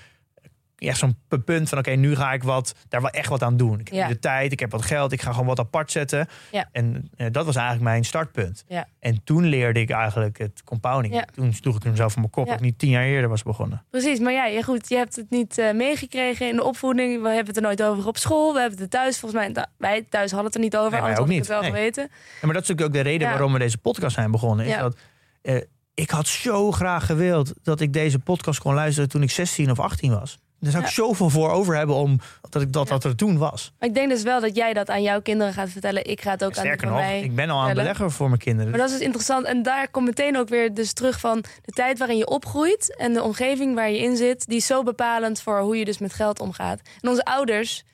echt 0.78 0.98
zo'n 0.98 1.16
punt 1.44 1.68
van 1.68 1.78
oké, 1.78 1.90
nu 1.90 2.16
ga 2.16 2.32
ik 2.32 2.42
wat, 2.42 2.74
daar 2.88 3.00
wel 3.00 3.10
echt 3.10 3.28
wat 3.28 3.42
aan 3.42 3.56
doen. 3.56 3.80
Ik 3.80 3.88
heb 3.88 3.96
Ja. 3.96 4.08
de 4.08 4.18
tijd, 4.18 4.52
ik 4.52 4.60
heb 4.60 4.70
wat 4.70 4.82
geld, 4.82 5.12
ik 5.12 5.22
ga 5.22 5.30
gewoon 5.30 5.46
wat 5.46 5.58
apart 5.58 5.90
zetten. 5.92 6.26
Ja. 6.52 6.68
En 6.72 7.10
eh, 7.16 7.26
dat 7.30 7.44
was 7.44 7.54
eigenlijk 7.56 7.84
mijn 7.84 8.04
startpunt. 8.04 8.64
Ja. 8.68 8.86
En 9.00 9.20
toen 9.24 9.44
leerde 9.44 9.80
ik 9.80 9.90
eigenlijk 9.90 10.38
het 10.38 10.62
compounding. 10.64 11.14
Ja. 11.14 11.24
Toen 11.34 11.52
sloeg 11.54 11.76
ik 11.76 11.82
hem 11.82 11.96
zelf 11.96 12.12
van 12.12 12.20
mijn 12.20 12.32
kop, 12.32 12.46
Ja. 12.46 12.52
ook 12.52 12.60
niet 12.60 12.78
tien 12.78 12.90
jaar 12.90 13.04
eerder 13.04 13.28
was 13.30 13.42
begonnen. 13.42 13.84
Precies, 13.90 14.18
maar 14.18 14.32
ja, 14.32 14.46
ja, 14.46 14.62
goed, 14.62 14.88
je 14.88 14.96
hebt 14.96 15.16
het 15.16 15.30
niet 15.30 15.58
eh, 15.58 15.72
meegekregen 15.72 16.48
in 16.48 16.56
de 16.56 16.64
opvoeding. 16.64 17.22
We 17.22 17.28
hebben 17.28 17.46
het 17.46 17.56
er 17.56 17.62
nooit 17.62 17.82
over 17.82 18.06
op 18.06 18.16
school. 18.16 18.52
We 18.52 18.60
hebben 18.60 18.78
het 18.78 18.94
er 18.94 19.00
thuis, 19.00 19.18
volgens 19.18 19.40
mij, 19.54 19.66
wij 19.76 20.02
thuis 20.08 20.30
hadden 20.30 20.46
het 20.46 20.54
er 20.56 20.60
niet 20.64 20.76
over. 20.76 20.90
Nee, 20.90 21.00
anders 21.00 21.18
ook 21.18 21.24
ik 21.26 21.30
het 21.32 21.38
niet. 21.40 21.48
wel 21.48 21.60
Nee. 21.60 21.70
geweten. 21.70 22.02
Ja, 22.02 22.46
maar 22.46 22.52
dat 22.54 22.62
is 22.62 22.68
natuurlijk 22.68 22.86
ook 22.96 23.02
de 23.04 23.10
reden 23.10 23.26
Ja. 23.26 23.32
waarom 23.32 23.52
we 23.52 23.58
deze 23.58 23.78
podcast 23.78 24.14
zijn 24.14 24.30
begonnen. 24.30 24.66
Is 24.66 24.72
Ja. 24.72 24.80
dat, 24.80 24.96
eh, 25.42 25.60
ik 25.98 26.10
had 26.10 26.26
zo 26.26 26.72
graag 26.72 27.06
gewild 27.06 27.52
dat 27.62 27.80
ik 27.80 27.92
deze 27.92 28.18
podcast 28.18 28.60
kon 28.60 28.74
luisteren 28.74 29.08
toen 29.08 29.22
ik 29.22 29.30
16 29.30 29.70
of 29.70 29.80
18 29.80 30.18
was. 30.18 30.38
Daar 30.60 30.70
zou 30.70 30.82
ik 30.82 30.88
Ja. 30.88 30.94
zoveel 30.94 31.28
voor 31.30 31.50
over 31.50 31.76
hebben 31.76 31.96
om 31.96 32.20
dat 32.50 32.62
ik 32.62 32.72
dat, 32.72 32.88
Ja. 32.88 32.94
dat 32.94 33.04
er 33.04 33.16
toen 33.16 33.38
was. 33.38 33.72
Maar 33.78 33.88
ik 33.88 33.94
denk 33.94 34.08
dus 34.10 34.22
wel 34.22 34.40
dat 34.40 34.56
jij 34.56 34.72
dat 34.72 34.90
aan 34.90 35.02
jouw 35.02 35.20
kinderen 35.20 35.52
gaat 35.52 35.68
vertellen. 35.70 36.04
Ik 36.06 36.20
ga 36.20 36.30
het 36.30 36.44
ook 36.44 36.48
aan 36.56 36.64
Sterker 36.64 36.88
van 36.88 36.96
nog, 36.96 37.06
mij. 37.06 37.20
ik 37.20 37.34
ben 37.34 37.50
al 37.50 37.60
aan 37.60 37.66
het 37.66 37.76
beleggen 37.76 38.10
voor 38.10 38.28
mijn 38.28 38.40
kinderen. 38.40 38.70
Maar 38.70 38.78
dat 38.80 38.88
is 38.88 38.94
dus 38.96 39.04
interessant. 39.04 39.46
En 39.46 39.62
daar 39.62 39.88
komt 39.90 40.06
meteen 40.06 40.36
ook 40.38 40.48
weer 40.48 40.74
dus 40.74 40.92
terug 40.92 41.20
van 41.20 41.40
de 41.62 41.72
tijd 41.72 41.98
waarin 41.98 42.16
je 42.16 42.26
opgroeit. 42.26 42.96
En 42.96 43.12
de 43.12 43.22
omgeving 43.22 43.74
waar 43.74 43.90
je 43.90 43.98
in 43.98 44.16
zit. 44.16 44.46
Die 44.46 44.56
is 44.56 44.66
zo 44.66 44.82
bepalend 44.82 45.40
voor 45.42 45.60
hoe 45.60 45.76
je 45.78 45.84
dus 45.84 45.98
met 45.98 46.12
geld 46.12 46.40
omgaat. 46.40 46.80
En 47.00 47.08
onze 47.08 47.24
ouders, 47.24 47.84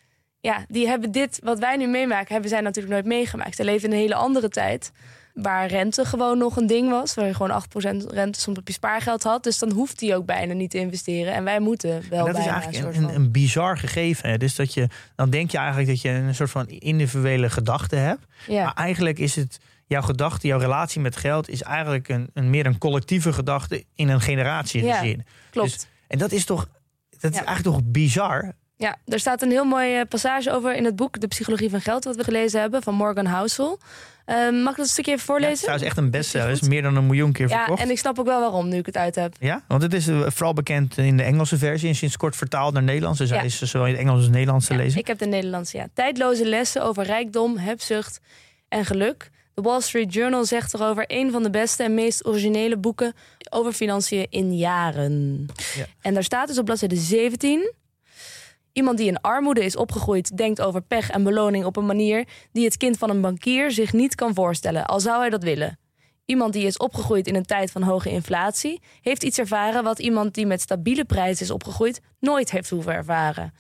ja, 0.41 0.65
die 0.69 0.89
hebben 0.89 1.13
dit, 1.13 1.39
wat 1.43 1.59
wij 1.59 1.77
nu 1.77 1.87
meemaken, 1.87 2.33
hebben 2.33 2.51
zij 2.51 2.61
natuurlijk 2.61 2.95
nooit 2.95 3.07
meegemaakt. 3.07 3.57
Ze 3.57 3.65
leven 3.65 3.89
in 3.89 3.95
een 3.95 4.01
hele 4.01 4.15
andere 4.15 4.49
tijd. 4.49 4.93
Waar 5.35 5.67
rente 5.67 6.05
gewoon 6.05 6.39
nog 6.39 6.57
een 6.57 6.67
ding 6.67 6.91
was. 6.91 7.15
Waar 7.15 7.27
je 7.27 7.35
gewoon 7.35 7.63
8% 8.05 8.11
rente 8.11 8.41
soms 8.41 8.59
op 8.59 8.67
je 8.67 8.73
spaargeld 8.73 9.23
had. 9.23 9.43
Dus 9.43 9.59
dan 9.59 9.73
hoeft 9.73 9.99
die 9.99 10.15
ook 10.17 10.27
bijna 10.27 10.53
niet 10.53 10.71
te 10.71 10.79
investeren. 10.79 11.33
En 11.33 11.45
wij 11.45 11.61
moeten 11.61 11.91
wel 12.11 12.27
En 12.27 12.33
dat 12.33 12.39
is 12.39 12.45
bijna 12.45 12.61
eigenlijk 12.63 12.95
soort 12.95 13.09
een, 13.09 13.15
een, 13.15 13.31
bizar 13.33 13.79
gegeven. 13.79 14.31
Hè? 14.31 14.39
Dus 14.39 14.55
dat 14.55 14.75
je, 14.75 14.89
dan 15.17 15.31
denk 15.31 15.51
je 15.51 15.59
eigenlijk 15.59 15.89
dat 15.89 16.01
je 16.01 16.09
een 16.09 16.35
soort 16.35 16.51
van 16.51 16.67
individuele 16.69 17.51
gedachte 17.51 17.97
hebt. 17.97 18.27
Ja. 18.47 18.65
Maar 18.65 18.75
eigenlijk 18.75 19.19
is 19.19 19.37
het 19.37 19.59
jouw 19.87 20.03
gedachte, 20.03 20.47
jouw 20.47 20.59
relatie 20.59 21.01
met 21.01 21.17
geld, 21.17 21.49
is 21.49 21.63
eigenlijk 21.63 22.09
een, 22.09 22.31
een 22.35 22.51
meer 22.51 22.67
een 22.67 22.79
collectieve 22.79 23.33
gedachte 23.33 23.85
in 23.95 24.09
een 24.09 24.21
generatie 24.21 24.85
Ja. 24.85 25.03
Klopt. 25.51 25.73
Dus- 25.73 25.87
En 26.09 26.19
dat 26.19 26.33
is 26.33 26.45
toch, 26.45 26.67
dat 27.11 27.31
is 27.33 27.39
Ja. 27.39 27.45
eigenlijk 27.45 27.77
toch 27.77 27.87
bizar. 27.91 28.53
Ja, 28.77 28.97
er 29.07 29.19
staat 29.19 29.43
een 29.43 29.51
heel 29.51 29.65
mooie 29.65 30.07
passage 30.07 30.51
over 30.53 30.75
in 30.77 30.85
het 30.85 30.97
boek 30.97 31.21
De 31.21 31.27
Psychologie 31.27 31.71
van 31.71 31.81
Geld, 31.81 32.05
wat 32.05 32.17
we 32.17 32.25
gelezen 32.25 32.61
hebben, 32.61 32.83
van 32.83 32.95
Morgan 32.95 33.27
Housel. 33.27 33.79
Ehm, 34.25 34.55
mag 34.63 34.71
ik 34.71 34.77
dat 34.77 34.87
een 34.87 34.93
stukje 34.93 35.13
even 35.13 35.25
Ja, 35.27 35.33
voorlezen? 35.33 35.73
het 35.73 35.81
is 35.81 35.87
echt 35.87 35.97
een 35.97 36.11
bestseller. 36.11 36.49
Is 36.51 36.61
is 36.61 36.69
meer 36.69 36.83
dan 36.83 36.97
een 36.97 37.07
miljoen 37.07 37.33
keer 37.33 37.49
Ja, 37.49 37.57
verkocht. 37.59 37.83
en 37.83 37.91
ik 37.91 37.99
snap 37.99 38.19
ook 38.19 38.27
wel 38.27 38.41
waarom, 38.41 38.69
nu 38.69 38.77
ik 38.79 38.87
het 38.87 38.97
uit 38.97 39.15
heb. 39.15 39.35
Ja, 39.41 39.63
want 39.69 39.83
het 39.83 39.93
is 39.95 40.09
eh, 40.09 40.21
vooral 40.27 40.53
bekend 40.53 40.99
in 40.99 41.17
de 41.17 41.23
Engelse 41.23 41.59
versie 41.59 41.89
en 41.89 41.95
sinds 41.95 42.17
kort 42.17 42.37
vertaald 42.37 42.73
naar 42.73 42.83
Nederlands. 42.83 43.19
Dus 43.19 43.29
Ja. 43.29 43.37
hij 43.37 43.45
is 43.45 43.59
zowel 43.63 43.87
in 43.87 43.93
het 43.93 44.01
Engels 44.01 44.15
als 44.17 44.25
het 44.25 44.33
Nederlands 44.35 44.67
te 44.67 44.73
Ja, 44.73 44.79
lezen. 44.79 44.99
ik 45.01 45.07
heb 45.07 45.19
de 45.19 45.27
Nederlandse, 45.27 45.77
ja. 45.77 45.87
Tijdloze 45.95 46.47
lessen 46.49 46.83
over 46.83 47.05
rijkdom, 47.05 47.57
hebzucht 47.59 48.21
en 48.69 48.85
geluk. 48.85 49.31
De 49.55 49.63
Wall 49.63 49.81
Street 49.81 50.13
Journal 50.15 50.45
zegt 50.45 50.75
erover 50.75 51.05
een 51.07 51.31
van 51.31 51.43
de 51.43 51.51
beste 51.51 51.83
en 51.83 51.95
meest 51.95 52.27
originele 52.27 52.77
boeken 52.77 53.13
over 53.51 53.73
financiën 53.73 54.27
in 54.31 54.57
jaren. 54.57 55.47
Ja. 55.77 55.85
En 56.01 56.15
daar 56.15 56.25
staat 56.25 56.49
dus 56.49 56.59
op 56.59 56.65
bladzijde 56.65 56.97
17. 56.97 57.73
Iemand 58.75 58.99
die 58.99 59.07
in 59.07 59.21
armoede 59.21 59.65
is 59.65 59.77
opgegroeid 59.77 60.37
denkt 60.37 60.61
over 60.61 60.83
pech 60.83 61.11
en 61.11 61.23
beloning 61.23 61.65
op 61.65 61.77
een 61.77 61.87
manier 61.87 62.29
die 62.53 62.65
het 62.65 62.77
kind 62.77 62.99
van 62.99 63.11
een 63.11 63.21
bankier 63.21 63.71
zich 63.71 63.93
niet 63.93 64.15
kan 64.15 64.35
voorstellen, 64.35 64.87
al 64.87 65.01
zou 65.01 65.21
hij 65.21 65.31
dat 65.31 65.43
willen. 65.43 65.79
Iemand 66.25 66.53
die 66.53 66.67
is 66.67 66.77
opgegroeid 66.77 67.27
in 67.27 67.35
een 67.35 67.45
tijd 67.45 67.71
van 67.71 67.83
hoge 67.83 68.11
inflatie, 68.11 68.83
heeft 69.01 69.25
iets 69.25 69.39
ervaren 69.39 69.85
wat 69.85 69.99
iemand 69.99 70.35
die 70.35 70.47
met 70.47 70.61
stabiele 70.61 71.05
prijzen 71.05 71.45
is 71.45 71.51
opgegroeid 71.51 72.01
nooit 72.21 72.51
heeft 72.51 72.71
hoeven 72.71 72.93
ervaren. 72.93 73.53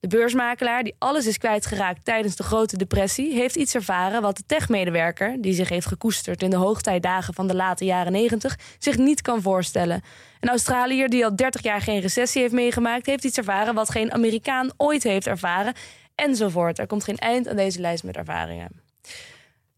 De 0.00 0.08
beursmakelaar, 0.08 0.82
die 0.82 0.94
alles 0.98 1.26
is 1.26 1.38
kwijtgeraakt 1.38 2.04
tijdens 2.04 2.36
de 2.36 2.42
grote 2.42 2.76
depressie, 2.76 3.34
heeft 3.34 3.56
iets 3.56 3.74
ervaren 3.74 4.22
wat 4.22 4.36
de 4.36 4.42
techmedewerker, 4.46 5.36
die 5.40 5.52
zich 5.52 5.68
heeft 5.68 5.86
gekoesterd 5.86 6.42
in 6.42 6.50
de 6.50 6.56
hoogtijdagen 6.56 7.34
van 7.34 7.46
de 7.46 7.54
late 7.54 7.84
jaren 7.84 8.12
90, 8.12 8.58
zich 8.78 8.96
niet 8.96 9.22
kan 9.22 9.42
voorstellen. 9.42 10.02
Een 10.40 10.48
Australiër 10.48 11.08
die 11.08 11.24
al 11.24 11.36
30 11.36 11.62
jaar 11.62 11.80
geen 11.80 12.00
recessie 12.00 12.40
heeft 12.40 12.54
meegemaakt, 12.54 13.06
heeft 13.06 13.24
iets 13.24 13.38
ervaren 13.38 13.74
wat 13.74 13.90
geen 13.90 14.12
Amerikaan 14.12 14.70
ooit 14.76 15.02
heeft 15.02 15.26
ervaren. 15.26 15.74
Enzovoort. 16.14 16.78
Er 16.78 16.86
komt 16.86 17.04
geen 17.04 17.16
eind 17.16 17.48
aan 17.48 17.56
deze 17.56 17.80
lijst 17.80 18.04
met 18.04 18.16
ervaringen. 18.16 18.82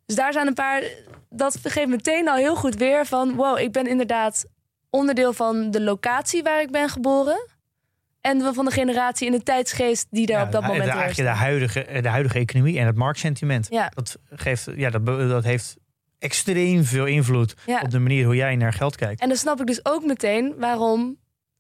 Dus 0.07 0.17
daar 0.17 0.33
zijn 0.33 0.47
een 0.47 0.55
paar. 0.55 0.83
Dat 1.29 1.59
geeft 1.63 1.89
meteen 1.89 2.29
al 2.29 2.37
heel 2.37 2.57
goed 2.57 2.75
weer 2.75 3.07
van: 3.07 3.35
wow, 3.35 3.59
ik 3.59 3.73
ben 3.73 3.87
inderdaad 3.87 4.45
onderdeel 4.91 5.33
van 5.33 5.71
de 5.71 5.81
locatie 5.81 6.43
waar 6.43 6.61
ik 6.61 6.71
ben 6.71 6.89
geboren. 6.89 7.50
En 8.21 8.55
van 8.55 8.65
de 8.65 8.71
generatie 8.71 9.27
in 9.27 9.33
de 9.33 9.43
tijdsgeest 9.43 10.07
die 10.11 10.27
daar 10.27 10.39
Ja, 10.41 10.45
op 10.47 10.53
dat 10.53 10.61
de- 10.63 10.67
moment 10.69 10.85
de, 10.85 10.91
eigenlijk 10.99 11.29
de 11.31 11.37
huidige, 11.37 11.87
de 12.03 12.09
huidige 12.09 12.39
economie 12.39 12.79
en 12.79 12.87
het 12.87 12.97
marktsentiment. 12.97 13.67
Ja. 13.71 13.89
Dat, 13.95 14.17
geeft, 14.31 14.69
ja, 14.77 14.91
dat, 14.91 15.07
dat 15.07 15.45
heeft 15.45 15.77
extreem 16.19 16.85
veel 16.85 17.07
invloed 17.07 17.55
Ja. 17.67 17.81
op 17.83 17.91
de 17.91 17.99
manier 17.99 18.25
hoe 18.25 18.37
jij 18.37 18.57
naar 18.57 18.73
geld 18.73 18.97
kijkt. 18.97 19.21
En 19.21 19.29
dan 19.29 19.37
snap 19.37 19.61
ik 19.61 19.67
dus 19.67 19.85
ook 19.85 20.05
meteen 20.05 20.55
waarom 20.59 21.17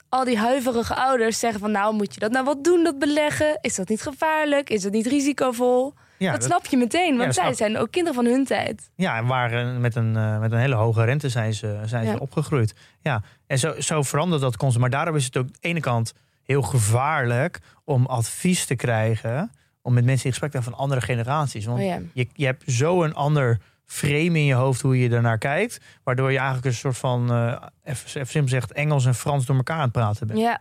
al 0.09 0.25
die 0.25 0.38
huiverige 0.38 0.95
ouders 0.95 1.38
zeggen 1.38 1.61
van... 1.61 1.71
nou, 1.71 1.95
moet 1.95 2.14
je 2.14 2.21
dat 2.21 2.31
nou 2.31 2.45
wat 2.45 2.64
doen, 2.64 2.85
dat 2.85 2.99
beleggen? 2.99 3.59
Is 3.61 3.75
dat 3.75 3.88
niet 3.88 4.02
gevaarlijk? 4.02 4.71
Is 4.71 4.83
dat 4.83 4.93
niet 4.93 5.07
risicovol? 5.07 5.95
Ja, 6.19 6.31
dat, 6.33 6.40
dat- 6.40 6.50
snap 6.50 6.67
je 6.67 6.76
meteen, 6.76 7.17
want 7.17 7.35
zij 7.35 7.55
zijn 7.55 7.76
ook 7.79 7.90
kinderen 7.90 8.14
van 8.23 8.33
hun 8.33 8.45
tijd. 8.45 8.90
Ja, 8.97 9.17
en 9.17 9.26
waar 9.26 9.52
eh, 9.52 9.76
met 9.76 9.95
een, 9.95 10.17
eh, 10.17 10.38
met 10.40 10.52
een 10.52 10.59
hele 10.59 10.75
hoge 10.75 11.05
rente 11.05 11.29
zijn 11.29 11.55
ze, 11.55 11.79
zijn 11.85 12.05
Ja. 12.07 12.12
ze 12.12 12.21
opgegroeid. 12.21 12.75
Ja, 13.02 13.23
en 13.47 13.59
zo, 13.59 13.75
zo 13.81 14.02
verandert 14.02 14.43
dat 14.43 14.57
constant. 14.57 14.81
Maar 14.81 14.90
daarom 14.90 15.17
is 15.17 15.25
het 15.25 15.37
ook 15.37 15.45
aan 15.45 15.52
de 15.61 15.69
ene 15.69 15.81
kant 15.81 16.12
heel 16.42 16.62
gevaarlijk 16.62 17.59
om 17.85 18.06
advies 18.06 18.64
te 18.66 18.75
krijgen. 18.75 19.50
Om 19.82 19.92
met 19.94 20.04
mensen 20.04 20.25
in 20.25 20.30
gesprek 20.30 20.50
te 20.50 20.56
gaan 20.56 20.66
van 20.73 20.78
andere 20.82 21.00
generaties. 21.00 21.64
Want 21.64 21.78
Oh 21.80 21.87
ja. 21.87 21.99
je, 22.12 22.28
je 22.32 22.44
hebt 22.44 22.70
zo 22.73 23.02
een 23.02 23.14
ander 23.14 23.61
frame 23.85 24.38
in 24.38 24.44
je 24.44 24.54
hoofd 24.54 24.80
hoe 24.80 24.99
je 24.99 25.11
ernaar 25.11 25.38
kijkt. 25.38 25.80
Waardoor 26.04 26.30
je 26.30 26.37
eigenlijk 26.37 26.66
een 26.66 26.75
soort 26.75 26.99
van, 26.99 27.32
eh 27.32 27.56
even, 27.85 28.06
even 28.06 28.26
simpel 28.26 28.42
gezegd, 28.42 28.73
Engels 28.73 29.06
en 29.06 29.14
Frans 29.14 29.47
door 29.47 29.56
elkaar 29.56 29.76
aan 29.76 29.82
het 29.82 29.92
praten 29.92 30.26
bent. 30.26 30.38
Ja, 30.38 30.61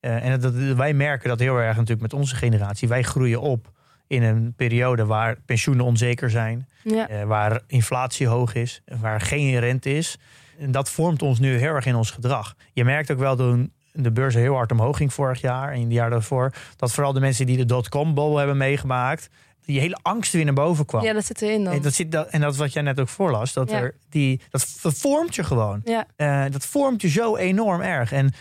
Eh, 0.00 0.24
en 0.24 0.40
dat, 0.40 0.54
wij 0.54 0.92
merken 0.94 1.28
dat 1.28 1.38
heel 1.38 1.56
erg 1.56 1.74
natuurlijk 1.74 2.00
met 2.00 2.12
onze 2.12 2.36
generatie. 2.36 2.88
Wij 2.88 3.02
groeien 3.02 3.40
op 3.40 3.70
in 4.06 4.22
een 4.22 4.52
periode 4.56 5.06
waar 5.06 5.36
pensioenen 5.46 5.84
onzeker 5.84 6.30
zijn. 6.30 6.68
ja. 6.82 7.08
Eh, 7.08 7.22
waar 7.24 7.60
inflatie 7.66 8.26
hoog 8.26 8.54
is, 8.54 8.82
waar 9.00 9.20
geen 9.20 9.58
rente 9.58 9.94
is. 9.96 10.18
En 10.58 10.70
dat 10.72 10.90
vormt 10.90 11.22
ons 11.22 11.38
nu 11.38 11.56
heel 11.56 11.74
erg 11.74 11.86
in 11.86 11.94
ons 11.94 12.10
gedrag. 12.10 12.54
Je 12.72 12.84
merkt 12.84 13.10
ook 13.10 13.18
wel 13.18 13.36
toen 13.36 13.72
de 14.02 14.12
beurs 14.12 14.34
heel 14.34 14.54
hard 14.54 14.72
omhoog 14.72 14.96
ging 14.96 15.12
vorig 15.12 15.40
jaar 15.40 15.72
en 15.72 15.80
het 15.82 15.92
jaar 15.92 16.10
daarvoor, 16.10 16.52
dat 16.76 16.92
vooral 16.92 17.12
de 17.12 17.20
mensen 17.20 17.46
die 17.46 17.56
de 17.56 17.64
dotcom-bol 17.64 18.36
hebben 18.36 18.56
meegemaakt, 18.56 19.28
die 19.64 19.80
hele 19.80 19.98
angst 20.02 20.32
weer 20.32 20.44
naar 20.44 20.54
boven 20.54 20.84
kwam. 20.86 21.02
ja, 21.04 21.12
dat 21.12 21.24
zit 21.24 21.42
erin 21.42 21.64
dan. 21.64 21.72
en, 21.72 21.82
dat 21.82 21.92
zit, 21.94 22.12
dat, 22.12 22.28
en 22.28 22.40
dat 22.40 22.52
is 22.52 22.58
wat 22.58 22.72
jij 22.72 22.82
net 22.82 23.00
ook 23.00 23.08
voorlas, 23.08 23.52
dat, 23.52 23.70
Ja. 23.70 23.76
er 23.80 23.94
die, 24.10 24.40
dat 24.50 24.78
dat 24.82 24.94
vormt 24.94 25.34
je 25.34 25.44
gewoon. 25.44 25.80
Ja, 25.84 26.06
Eh, 26.16 26.44
dat 26.50 26.66
vormt 26.66 27.02
je 27.02 27.08
zo 27.08 27.36
enorm 27.36 27.80
erg. 27.80 28.12
En, 28.12 28.32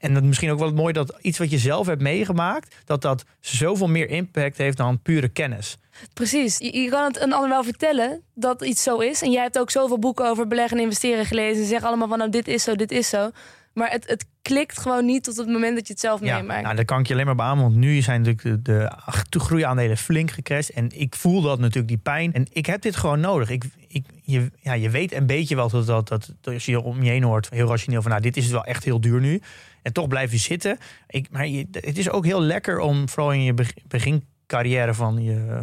en 0.00 0.14
dat 0.14 0.22
misschien 0.22 0.50
ook 0.50 0.58
wel 0.58 0.72
mooi 0.72 0.92
dat 0.92 1.18
iets 1.20 1.38
wat 1.38 1.50
je 1.50 1.58
zelf 1.58 1.86
hebt 1.86 2.02
meegemaakt, 2.02 2.74
dat 2.84 3.02
dat 3.02 3.24
zoveel 3.40 3.88
meer 3.88 4.08
impact 4.10 4.56
heeft 4.56 4.76
dan 4.76 5.02
pure 5.02 5.28
kennis. 5.28 5.78
precies. 6.14 6.58
Je, 6.58 6.78
je 6.82 6.88
kan 6.90 7.04
het 7.04 7.20
een 7.20 7.32
ander 7.32 7.50
wel 7.50 7.64
vertellen 7.64 8.22
dat 8.34 8.64
iets 8.64 8.82
zo 8.82 8.98
is. 8.98 9.22
En 9.22 9.30
jij 9.30 9.42
hebt 9.42 9.58
ook 9.58 9.70
zoveel 9.70 9.98
boeken 9.98 10.28
over 10.28 10.46
beleggen 10.46 10.76
en 10.76 10.82
investeren 10.82 11.24
gelezen. 11.26 11.62
Ze 11.62 11.68
zeggen 11.68 11.88
allemaal 11.88 12.08
van 12.08 12.18
nou, 12.18 12.30
dit 12.30 12.48
is 12.48 12.62
zo, 12.62 12.74
dit 12.74 12.90
is 12.90 13.08
zo. 13.08 13.30
Maar 13.76 13.90
het, 13.90 14.08
het 14.08 14.26
klikt 14.42 14.78
gewoon 14.80 15.04
niet 15.04 15.24
tot 15.24 15.36
het 15.36 15.46
moment 15.48 15.76
dat 15.76 15.86
je 15.86 15.92
het 15.92 16.02
zelf 16.02 16.20
Ja, 16.24 16.36
meemaakt. 16.38 16.62
nou, 16.62 16.76
dat 16.76 16.84
kan 16.84 17.00
ik 17.00 17.06
je 17.06 17.12
alleen 17.12 17.26
maar 17.26 17.34
beamen. 17.34 17.64
Want 17.64 17.76
nu 17.76 18.00
zijn 18.02 18.22
natuurlijk 18.22 18.64
de, 18.64 18.92
de 19.28 19.40
groeiaandelen 19.40 19.96
flink 19.96 20.30
gecrashed. 20.30 20.74
En 20.74 21.00
ik 21.00 21.14
voel 21.14 21.40
dat 21.42 21.58
natuurlijk, 21.58 21.88
die 21.88 21.96
pijn. 21.98 22.32
En 22.32 22.46
ik 22.52 22.66
heb 22.66 22.82
dit 22.82 22.96
gewoon 22.96 23.20
nodig. 23.20 23.50
Ik, 23.50 23.64
ik, 23.88 24.06
je, 24.22 24.50
ja, 24.60 24.72
je 24.72 24.90
weet 24.90 25.12
een 25.12 25.26
beetje 25.26 25.54
wel 25.56 25.68
dat, 25.70 25.86
dat, 25.86 26.08
dat, 26.08 26.32
als 26.54 26.64
je 26.64 26.80
om 26.80 27.02
je 27.02 27.10
heen 27.10 27.22
hoort, 27.22 27.50
heel 27.50 27.68
rationeel 27.68 28.02
van 28.02 28.10
nou, 28.10 28.22
dit 28.22 28.36
is 28.36 28.50
wel 28.50 28.64
echt 28.64 28.84
heel 28.84 29.00
duur 29.00 29.20
nu. 29.20 29.40
En 29.82 29.92
toch 29.92 30.08
blijf 30.08 30.32
je 30.32 30.38
zitten. 30.38 30.78
Ik, 31.08 31.26
maar 31.30 31.46
je, 31.46 31.66
het 31.70 31.98
is 31.98 32.10
ook 32.10 32.24
heel 32.24 32.40
lekker 32.42 32.78
om, 32.78 33.08
vooral 33.08 33.32
in 33.32 33.42
je 33.42 33.54
beg- 33.54 33.74
begincarrière 33.88 34.94
van 34.94 35.22
je, 35.22 35.60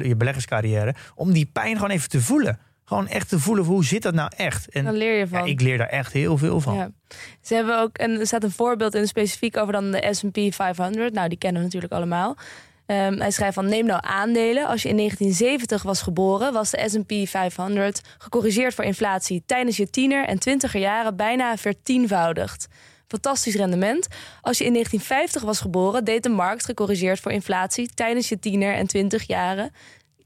je 0.00 0.16
beleggerscarrière, 0.16 0.94
om 1.14 1.32
die 1.32 1.46
pijn 1.52 1.74
gewoon 1.74 1.90
even 1.90 2.08
te 2.08 2.20
voelen. 2.20 2.58
Gewoon 2.90 3.08
echt 3.08 3.28
te 3.28 3.38
voelen, 3.38 3.64
hoe 3.64 3.84
zit 3.84 4.02
dat 4.02 4.14
nou 4.14 4.30
echt? 4.36 4.68
En 4.68 4.84
Dan 4.84 4.94
leer 4.94 5.12
je 5.12 5.18
ja, 5.18 5.26
van. 5.26 5.46
ik 5.46 5.60
leer 5.60 5.78
daar 5.78 5.88
echt 5.88 6.12
heel 6.12 6.38
veel 6.38 6.60
van. 6.60 6.74
Ja. 6.74 6.90
Ze 7.42 7.54
hebben 7.54 7.80
ook, 7.80 7.98
en 7.98 8.10
er 8.20 8.26
staat 8.26 8.44
een 8.44 8.50
voorbeeld 8.50 8.94
in 8.94 9.06
specifiek 9.06 9.56
over 9.56 9.72
dan 9.72 9.90
de 9.90 10.08
S&P 10.10 10.54
500. 10.54 11.14
Nou, 11.14 11.28
die 11.28 11.38
kennen 11.38 11.58
we 11.60 11.66
natuurlijk 11.66 11.92
allemaal. 11.92 12.36
Ehm, 12.86 13.18
hij 13.18 13.30
schrijft 13.30 13.54
van, 13.54 13.68
neem 13.68 13.86
nou 13.86 14.00
aandelen. 14.04 14.66
Als 14.66 14.82
je 14.82 14.88
in 14.88 14.96
1970 14.96 15.82
was 15.82 16.02
geboren, 16.02 16.52
was 16.52 16.70
de 16.70 16.88
S&P 16.88 17.28
500 17.28 18.00
gecorrigeerd 18.18 18.74
voor 18.74 18.84
inflatie 18.84 19.42
tijdens 19.46 19.76
je 19.76 19.90
tiener 19.90 20.26
en 20.26 20.38
twintiger 20.38 20.80
jaren 20.80 21.16
bijna 21.16 21.56
vertienvoudigd. 21.56 22.68
Fantastisch 23.08 23.54
rendement. 23.54 24.08
Als 24.40 24.58
je 24.58 24.64
in 24.64 24.72
1950 24.72 25.42
was 25.42 25.60
geboren, 25.60 26.04
deed 26.04 26.22
de 26.22 26.28
markt 26.28 26.64
gecorrigeerd 26.64 27.20
voor 27.20 27.32
inflatie 27.32 27.90
tijdens 27.94 28.28
je 28.28 28.38
tiener 28.38 28.74
en 28.74 28.86
twintig 28.86 29.26
jaren 29.26 29.72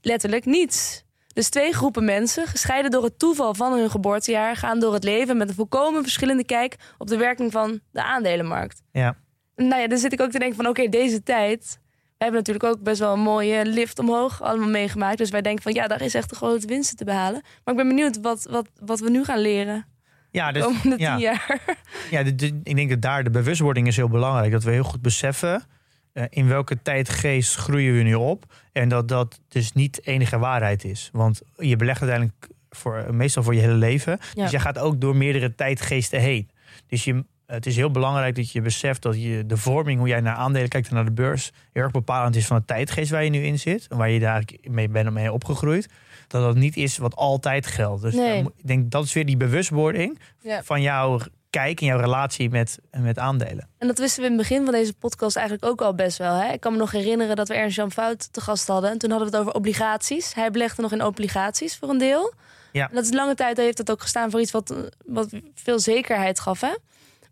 letterlijk 0.00 0.44
niets. 0.44 1.03
Dus 1.34 1.48
twee 1.48 1.72
groepen 1.72 2.04
mensen, 2.04 2.46
gescheiden 2.46 2.90
door 2.90 3.04
het 3.04 3.18
toeval 3.18 3.54
van 3.54 3.72
hun 3.78 3.90
geboortejaar, 3.90 4.56
gaan 4.56 4.80
door 4.80 4.92
het 4.92 5.04
leven 5.04 5.36
met 5.36 5.48
een 5.48 5.54
volkomen 5.54 6.02
verschillende 6.02 6.44
kijk 6.44 6.76
op 6.98 7.06
de 7.06 7.16
werking 7.16 7.52
van 7.52 7.80
de 7.92 8.02
aandelenmarkt. 8.04 8.82
Ja. 8.92 9.16
Nou 9.56 9.80
ja, 9.80 9.86
dan 9.88 9.98
zit 9.98 10.12
ik 10.12 10.20
ook 10.20 10.30
te 10.30 10.38
denken 10.38 10.56
van 10.56 10.66
oké, 10.66 10.88
deze 10.88 11.22
tijd. 11.22 11.78
Wij 12.18 12.32
hebben 12.32 12.40
natuurlijk 12.40 12.64
ook 12.78 12.82
best 12.84 12.98
wel 12.98 13.12
een 13.12 13.20
mooie 13.20 13.66
lift 13.66 13.98
omhoog 13.98 14.42
allemaal 14.42 14.68
meegemaakt. 14.68 15.18
Dus 15.18 15.30
wij 15.30 15.42
denken 15.42 15.62
van 15.62 15.72
ja, 15.72 15.86
daar 15.86 16.02
is 16.02 16.14
echt 16.14 16.28
de 16.30 16.36
grote 16.36 16.66
winsten 16.66 16.96
te 16.96 17.04
behalen. 17.04 17.40
Maar 17.64 17.74
ik 17.74 17.80
ben 17.80 17.88
benieuwd 17.88 18.20
wat, 18.20 18.46
wat, 18.50 18.66
wat 18.80 19.00
we 19.00 19.10
nu 19.10 19.24
gaan 19.24 19.38
leren 19.38 19.86
Ja, 20.30 20.52
de 20.52 20.58
dus, 20.58 20.62
komende 20.66 20.98
ja. 20.98 21.12
tien 21.16 21.20
jaar. 21.24 21.60
Ja, 22.10 22.22
de- 22.22 22.34
de- 22.34 22.60
ik 22.62 22.76
denk 22.76 22.90
dat 22.90 23.02
daar 23.02 23.24
de 23.24 23.30
bewustwording 23.30 23.86
is 23.86 23.96
heel 23.96 24.08
belangrijk. 24.08 24.52
Dat 24.52 24.62
we 24.64 24.70
heel 24.70 24.82
goed 24.84 25.02
beseffen 25.02 25.62
eh, 26.14 26.25
in 26.28 26.49
welke 26.49 26.83
tijdgeest 26.83 27.54
groeien 27.56 27.94
we 27.97 28.02
nu 28.02 28.14
op. 28.14 28.44
En 28.73 28.88
dat 28.88 29.09
dat 29.09 29.40
dus 29.49 29.73
niet 29.73 30.06
enige 30.06 30.38
waarheid 30.38 30.85
is. 30.85 31.09
Want 31.12 31.40
je 31.56 31.76
belegt 31.76 32.00
uiteindelijk 32.02 32.47
voor, 32.71 33.14
meestal 33.14 33.42
voor 33.42 33.54
je 33.54 33.61
hele 33.61 33.73
leven. 33.75 34.18
Ja. 34.35 34.42
Dus 34.42 34.50
je 34.50 34.59
gaat 34.59 34.78
ook 34.78 35.00
door 35.00 35.16
meerdere 35.16 35.54
tijdgeesten 35.54 36.21
heen. 36.21 36.50
Dus 36.87 37.04
je, 37.04 37.25
het 37.47 37.66
is 37.66 37.76
heel 37.76 37.90
belangrijk 37.90 38.35
dat 38.35 38.50
je 38.52 38.61
beseft 38.61 39.02
dat 39.02 39.23
je 39.23 39.47
de 39.47 39.56
vorming, 39.56 39.99
hoe 39.99 40.09
jij 40.09 40.21
naar 40.21 40.35
aandelen 40.37 40.68
kijkt 40.68 40.88
en 40.88 40.94
naar 40.94 41.04
de 41.04 41.12
beurs, 41.12 41.50
heel 41.73 41.83
erg 41.83 41.92
bepalend 41.92 42.37
is 42.37 42.47
van 42.47 42.56
de 42.59 42.64
tijdgeest 42.64 43.11
waar 43.11 43.25
je 43.25 43.30
nu 43.30 43.42
in 43.44 43.59
zit. 43.59 43.87
En 43.88 43.97
waar 43.97 44.11
je 44.11 44.21
daar 44.21 44.44
mee 44.71 44.88
bent 44.88 45.11
mee 45.11 45.33
opgegroeid. 45.33 45.88
Dat 46.28 46.42
dat 46.42 46.56
niet 46.56 46.76
is 46.76 46.97
wat 46.99 47.16
altijd 47.16 47.66
geldt. 47.66 48.02
Dus 48.02 48.14
Nee. 48.14 48.42
moet- 48.42 48.52
ik 48.56 48.66
denk 48.66 48.90
dat 48.90 49.04
is 49.04 49.12
weer 49.12 49.26
die 49.26 49.37
bewustwording 49.37 50.18
Ja. 50.40 50.62
van 50.62 50.83
jouw 50.83 51.18
kijk 51.54 51.80
en 51.80 51.87
jouw 51.87 51.99
relatie 51.99 52.50
met, 52.50 52.78
met 52.90 53.18
aandelen. 53.18 53.68
En 53.78 53.87
dat 53.87 53.99
wisten 53.99 54.20
we 54.23 54.28
in 54.28 54.32
het 54.38 54.49
begin 54.49 54.64
van 54.64 54.73
deze 54.73 54.94
podcast 54.94 55.37
eigenlijk 55.37 55.66
ook 55.66 55.80
al 55.80 55.94
best 55.94 56.18
wel. 56.18 56.34
Hè? 56.34 56.52
Ik 56.52 56.61
kan 56.61 56.73
me 56.73 56.78
nog 56.78 56.90
herinneren 56.90 57.37
dat 57.37 57.49
we 57.49 57.54
Ernst 57.54 57.76
Jan 57.76 57.92
Fout 57.92 58.32
te 58.32 58.40
gast 58.40 58.66
hadden. 58.68 58.90
En 58.90 58.99
toen 58.99 59.11
hadden 59.11 59.30
we 59.30 59.37
het 59.37 59.46
over 59.46 59.58
obligaties. 59.58 60.34
Hij 60.34 60.50
belegde 60.50 60.82
nog 60.82 60.92
in 60.92 61.04
obligaties 61.04 61.76
voor 61.76 61.88
een 61.88 61.99
deel. 61.99 62.32
Ja. 62.73 62.88
En 62.88 62.94
dat 62.94 63.04
is 63.04 63.12
lange 63.12 63.34
tijd 63.34 63.56
heeft 63.56 63.76
dat 63.76 63.90
ook 63.90 64.00
gestaan 64.00 64.30
voor 64.30 64.40
iets 64.40 64.50
wat, 64.50 64.75
wat 65.06 65.28
veel 65.54 65.78
zekerheid 65.78 66.40
gaf. 66.40 66.61
Hè? 66.61 66.75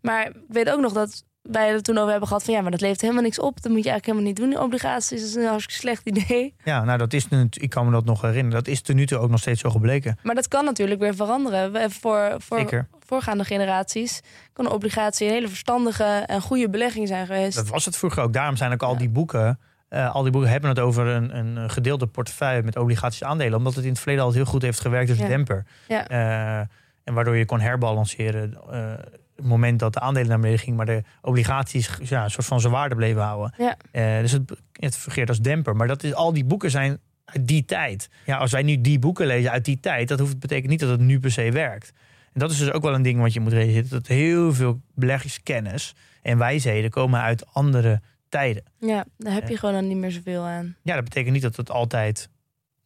Maar 0.01 0.27
ik 0.27 0.35
weet 0.47 0.69
ook 0.69 0.79
nog 0.81 0.93
dat 0.93 1.23
wij 1.41 1.73
het 1.73 1.83
toen 1.83 1.97
over 1.97 2.09
hebben 2.09 2.27
gehad 2.27 2.43
van 2.43 2.53
ja, 2.53 2.61
maar 2.61 2.71
dat 2.71 2.81
levert 2.81 3.01
helemaal 3.01 3.23
niks 3.23 3.39
op. 3.39 3.61
Dat 3.61 3.71
moet 3.71 3.83
je 3.83 3.89
eigenlijk 3.89 4.05
helemaal 4.05 4.27
niet 4.27 4.35
doen. 4.35 4.51
in 4.51 4.59
Obligaties 4.59 5.19
dat 5.19 5.29
is 5.29 5.35
een 5.35 5.45
hartstikke 5.45 5.79
slecht 5.79 6.07
idee. 6.07 6.55
Ja, 6.63 6.83
nou 6.83 6.97
dat 6.97 7.13
is, 7.13 7.27
nu- 7.29 7.47
ik 7.49 7.69
kan 7.69 7.85
me 7.85 7.91
dat 7.91 8.05
nog 8.05 8.21
herinneren. 8.21 8.63
Dat 8.63 8.67
is 8.67 8.81
ten 8.81 8.95
nu 8.95 9.05
toe 9.05 9.17
ook 9.17 9.29
nog 9.29 9.39
steeds 9.39 9.61
zo 9.61 9.69
gebleken. 9.69 10.17
Maar 10.23 10.35
dat 10.35 10.47
kan 10.47 10.65
natuurlijk 10.65 10.99
weer 10.99 11.15
veranderen. 11.15 11.91
Voor, 11.91 12.35
voor, 12.37 12.57
Zeker. 12.57 12.87
Voorgaande 13.05 13.43
generaties 13.43 14.21
kan 14.53 14.65
een 14.65 14.71
obligatie 14.71 15.27
een 15.27 15.33
hele 15.33 15.47
verstandige 15.47 16.03
en 16.03 16.41
goede 16.41 16.69
belegging 16.69 17.07
zijn 17.07 17.25
geweest. 17.25 17.55
Dat 17.55 17.67
was 17.67 17.85
het 17.85 17.97
vroeger 17.97 18.23
ook. 18.23 18.33
Daarom 18.33 18.55
zijn 18.55 18.73
ook 18.73 18.83
al 18.83 18.97
die 18.97 19.09
boeken. 19.09 19.59
eh, 19.89 20.15
al 20.15 20.23
die 20.23 20.31
boeken 20.31 20.49
hebben 20.51 20.69
het 20.69 20.79
over 20.79 21.07
een, 21.07 21.37
een 21.37 21.69
gedeelde 21.69 22.07
portefeuille 22.07 22.63
met 22.63 22.77
obligaties 22.77 23.23
aandelen. 23.23 23.57
Omdat 23.57 23.73
het 23.75 23.83
in 23.83 23.89
het 23.89 23.99
verleden 23.99 24.23
altijd 24.23 24.43
heel 24.43 24.51
goed 24.51 24.61
heeft 24.61 24.79
gewerkt 24.79 25.09
als 25.09 25.17
demper. 25.19 25.65
Ja. 25.87 26.07
Eh, 26.07 26.57
en 27.03 27.13
waardoor 27.13 27.35
je 27.35 27.45
kon 27.45 27.59
herbalanceren. 27.59 28.57
eh, 28.71 28.93
het 29.35 29.45
moment 29.45 29.79
dat 29.79 29.93
de 29.93 29.99
aandelen 29.99 30.29
naar 30.29 30.39
beneden 30.39 30.59
gingen, 30.59 30.75
maar 30.75 30.85
de 30.85 31.03
obligaties 31.21 31.89
ja, 32.03 32.23
een 32.23 32.31
soort 32.31 32.45
van 32.45 32.59
zijn 32.61 32.73
waarde 32.73 32.95
bleven 32.95 33.21
houden. 33.21 33.53
Ja. 33.57 33.75
Dus 34.21 34.31
het, 34.31 34.51
het 34.71 34.97
fungeert 34.97 35.29
als 35.29 35.39
demper. 35.39 35.75
Maar 35.75 35.87
dat 35.87 36.03
is, 36.03 36.13
al 36.13 36.33
die 36.33 36.45
boeken 36.45 36.71
zijn 36.71 36.99
uit 37.25 37.47
die 37.47 37.65
tijd. 37.65 38.09
Ja, 38.25 38.37
als 38.37 38.51
wij 38.51 38.61
nu 38.63 38.81
die 38.81 38.99
boeken 38.99 39.25
lezen 39.25 39.51
uit 39.51 39.65
die 39.65 39.79
tijd, 39.79 40.07
dat 40.07 40.19
hoeft, 40.19 40.39
betekent 40.39 40.69
niet 40.69 40.79
dat 40.79 40.89
het 40.89 40.99
nu 40.99 41.19
per 41.19 41.31
se 41.31 41.51
werkt. 41.51 41.91
En 42.33 42.39
dat 42.39 42.51
is 42.51 42.57
dus 42.57 42.71
ook 42.71 42.81
wel 42.83 42.93
een 42.93 43.01
ding 43.01 43.19
wat 43.19 43.33
je 43.33 43.39
moet 43.39 43.51
realiseren. 43.53 43.89
Dat 43.89 44.07
heel 44.07 44.53
veel 44.53 44.81
beleggingskennis 44.95 45.95
en 46.21 46.37
wijsheden 46.37 46.89
komen 46.89 47.21
uit 47.21 47.53
andere 47.53 48.01
tijden. 48.29 48.63
Ja, 48.79 49.05
daar 49.17 49.33
heb 49.33 49.47
je 49.49 49.57
gewoon 49.57 49.75
dan 49.75 49.87
niet 49.87 49.97
meer 49.97 50.11
zoveel 50.11 50.43
aan. 50.43 50.75
Ja, 50.83 50.95
dat 50.95 51.03
betekent 51.03 51.33
niet 51.33 51.41
dat 51.41 51.55
het 51.55 51.69
altijd 51.71 52.29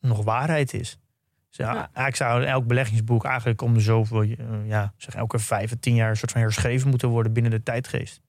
nog 0.01 0.23
waarheid 0.23 0.73
is. 0.73 0.99
Dus 1.49 1.57
ja, 1.57 1.89
Ja. 1.95 2.07
Ik 2.07 2.15
zou 2.15 2.43
elk 2.43 2.67
beleggingsboek 2.67 3.25
eigenlijk 3.25 3.61
om 3.61 3.73
de 3.73 3.79
zoveel, 3.79 4.21
eh, 4.21 4.35
ja, 4.65 4.93
zeg 4.97 5.15
elke 5.15 5.39
vijf 5.39 5.71
à 5.71 5.75
tien 5.79 5.95
jaar 5.95 6.09
een 6.09 6.17
soort 6.17 6.31
van 6.31 6.41
herschreven 6.41 6.89
moeten 6.89 7.09
worden 7.09 7.33
binnen 7.33 7.51
de 7.51 7.63
tijdgeest. 7.63 8.21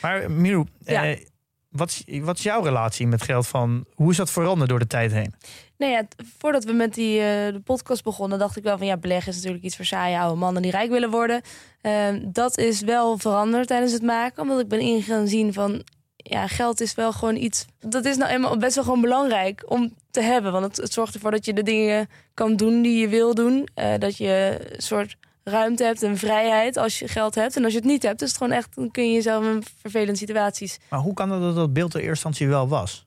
Maar 0.00 0.30
Miru, 0.30 0.64
Ja. 0.80 1.04
eh, 1.04 1.20
wat, 1.68 2.04
wat 2.20 2.36
is 2.38 2.42
jouw 2.42 2.62
relatie 2.62 3.06
met 3.06 3.22
geld? 3.22 3.46
Van, 3.46 3.86
hoe 3.94 4.10
is 4.10 4.16
dat 4.16 4.30
veranderd 4.30 4.68
door 4.70 4.78
de 4.78 4.86
tijd 4.86 5.12
heen? 5.12 5.34
Nee, 5.78 5.90
ja, 5.90 6.02
voordat 6.38 6.64
we 6.64 6.72
met 6.72 6.94
die, 6.94 7.20
eh, 7.20 7.52
de 7.52 7.60
podcast 7.64 8.04
begonnen, 8.04 8.38
dacht 8.38 8.56
ik 8.56 8.62
wel 8.62 8.78
van 8.78 8.86
ja, 8.86 8.96
beleggen 8.96 9.30
is 9.32 9.36
natuurlijk 9.36 9.64
iets 9.64 9.76
voor 9.76 9.84
saaie 9.84 10.18
oude 10.18 10.38
mannen 10.38 10.62
die 10.62 10.70
rijk 10.70 10.90
willen 10.90 11.10
worden. 11.10 11.42
Ehm, 11.80 12.20
dat 12.24 12.58
is 12.58 12.80
wel 12.80 13.18
veranderd 13.18 13.66
tijdens 13.66 13.92
het 13.92 14.02
maken, 14.02 14.42
omdat 14.42 14.60
ik 14.60 14.68
ben 14.68 14.80
in 14.80 15.02
gaan 15.02 15.28
zien 15.28 15.52
van 15.52 15.82
ja, 16.16 16.46
geld 16.46 16.80
is 16.80 16.94
wel 16.94 17.12
gewoon 17.12 17.36
iets. 17.36 17.64
Dat 17.78 18.04
is 18.04 18.16
nou 18.16 18.30
eenmaal 18.30 18.56
best 18.56 18.74
wel 18.74 18.84
gewoon 18.84 19.00
belangrijk 19.00 19.64
om 19.68 19.94
te 20.10 20.20
hebben, 20.20 20.52
want 20.52 20.76
het, 20.76 20.92
zorgt 20.92 21.14
ervoor 21.14 21.30
dat 21.30 21.44
je 21.44 21.52
de 21.52 21.62
dingen 21.62 22.08
kan 22.34 22.56
doen 22.56 22.82
die 22.82 23.00
je 23.00 23.08
wil 23.08 23.34
doen, 23.34 23.68
Eh, 23.74 23.92
dat 23.98 24.16
je 24.16 24.58
een 24.70 24.82
soort 24.82 25.16
ruimte 25.44 25.84
hebt 25.84 26.02
en 26.02 26.16
vrijheid 26.16 26.76
als 26.76 26.98
je 26.98 27.08
geld 27.08 27.34
hebt. 27.34 27.56
En 27.56 27.64
als 27.64 27.72
je 27.72 27.78
het 27.78 27.88
niet 27.88 28.02
hebt, 28.02 28.22
is 28.22 28.28
het 28.28 28.38
gewoon 28.38 28.52
echt, 28.52 28.74
dan 28.74 28.90
kun 28.90 29.06
je 29.06 29.12
jezelf 29.12 29.44
in 29.44 29.62
vervelende 29.80 30.16
situaties. 30.16 30.78
Maar 30.90 31.00
hoe 31.00 31.14
kan 31.14 31.30
het 31.30 31.40
dat 31.40 31.54
dat 31.54 31.72
beeld 31.72 31.94
er 31.94 32.00
eerst 32.00 32.10
instantie 32.10 32.48
wel 32.48 32.68
was? 32.68 33.03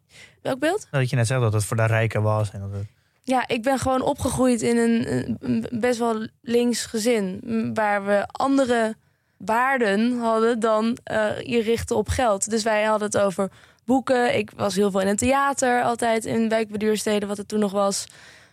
Welk 0.47 0.59
beeld? 0.59 0.87
Dat 0.91 1.09
je 1.09 1.15
net 1.15 1.27
zei 1.27 1.41
dat 1.41 1.53
het 1.53 1.63
voor 1.65 1.77
de 1.77 1.85
rijken 1.85 2.21
was. 2.21 2.51
En 2.51 2.59
dat 2.59 2.69
het, 2.71 2.87
Ja, 3.23 3.47
ik 3.47 3.63
ben 3.63 3.79
gewoon 3.79 4.01
opgegroeid 4.01 4.61
in 4.61 4.77
een, 4.77 5.11
een- 5.39 5.67
best 5.71 5.99
wel 5.99 6.27
links 6.41 6.85
gezin. 6.85 7.39
Waar 7.73 8.05
we 8.05 8.25
andere 8.31 8.95
waarden 9.37 10.19
hadden 10.19 10.59
dan 10.59 10.97
eh, 11.03 11.39
je 11.41 11.61
richten 11.61 11.95
op 11.95 12.09
geld. 12.09 12.49
Dus 12.49 12.63
wij 12.63 12.83
hadden 12.83 13.07
het 13.07 13.17
over 13.17 13.49
boeken. 13.85 14.37
Ik 14.37 14.51
was 14.55 14.75
heel 14.75 14.91
veel 14.91 15.01
in 15.01 15.07
een 15.07 15.15
theater, 15.15 15.83
altijd 15.83 16.25
in 16.25 16.49
wijkbeduursteden, 16.49 17.27
wat 17.27 17.37
het 17.37 17.47
toen 17.47 17.59
nog 17.59 17.71
was. 17.71 18.05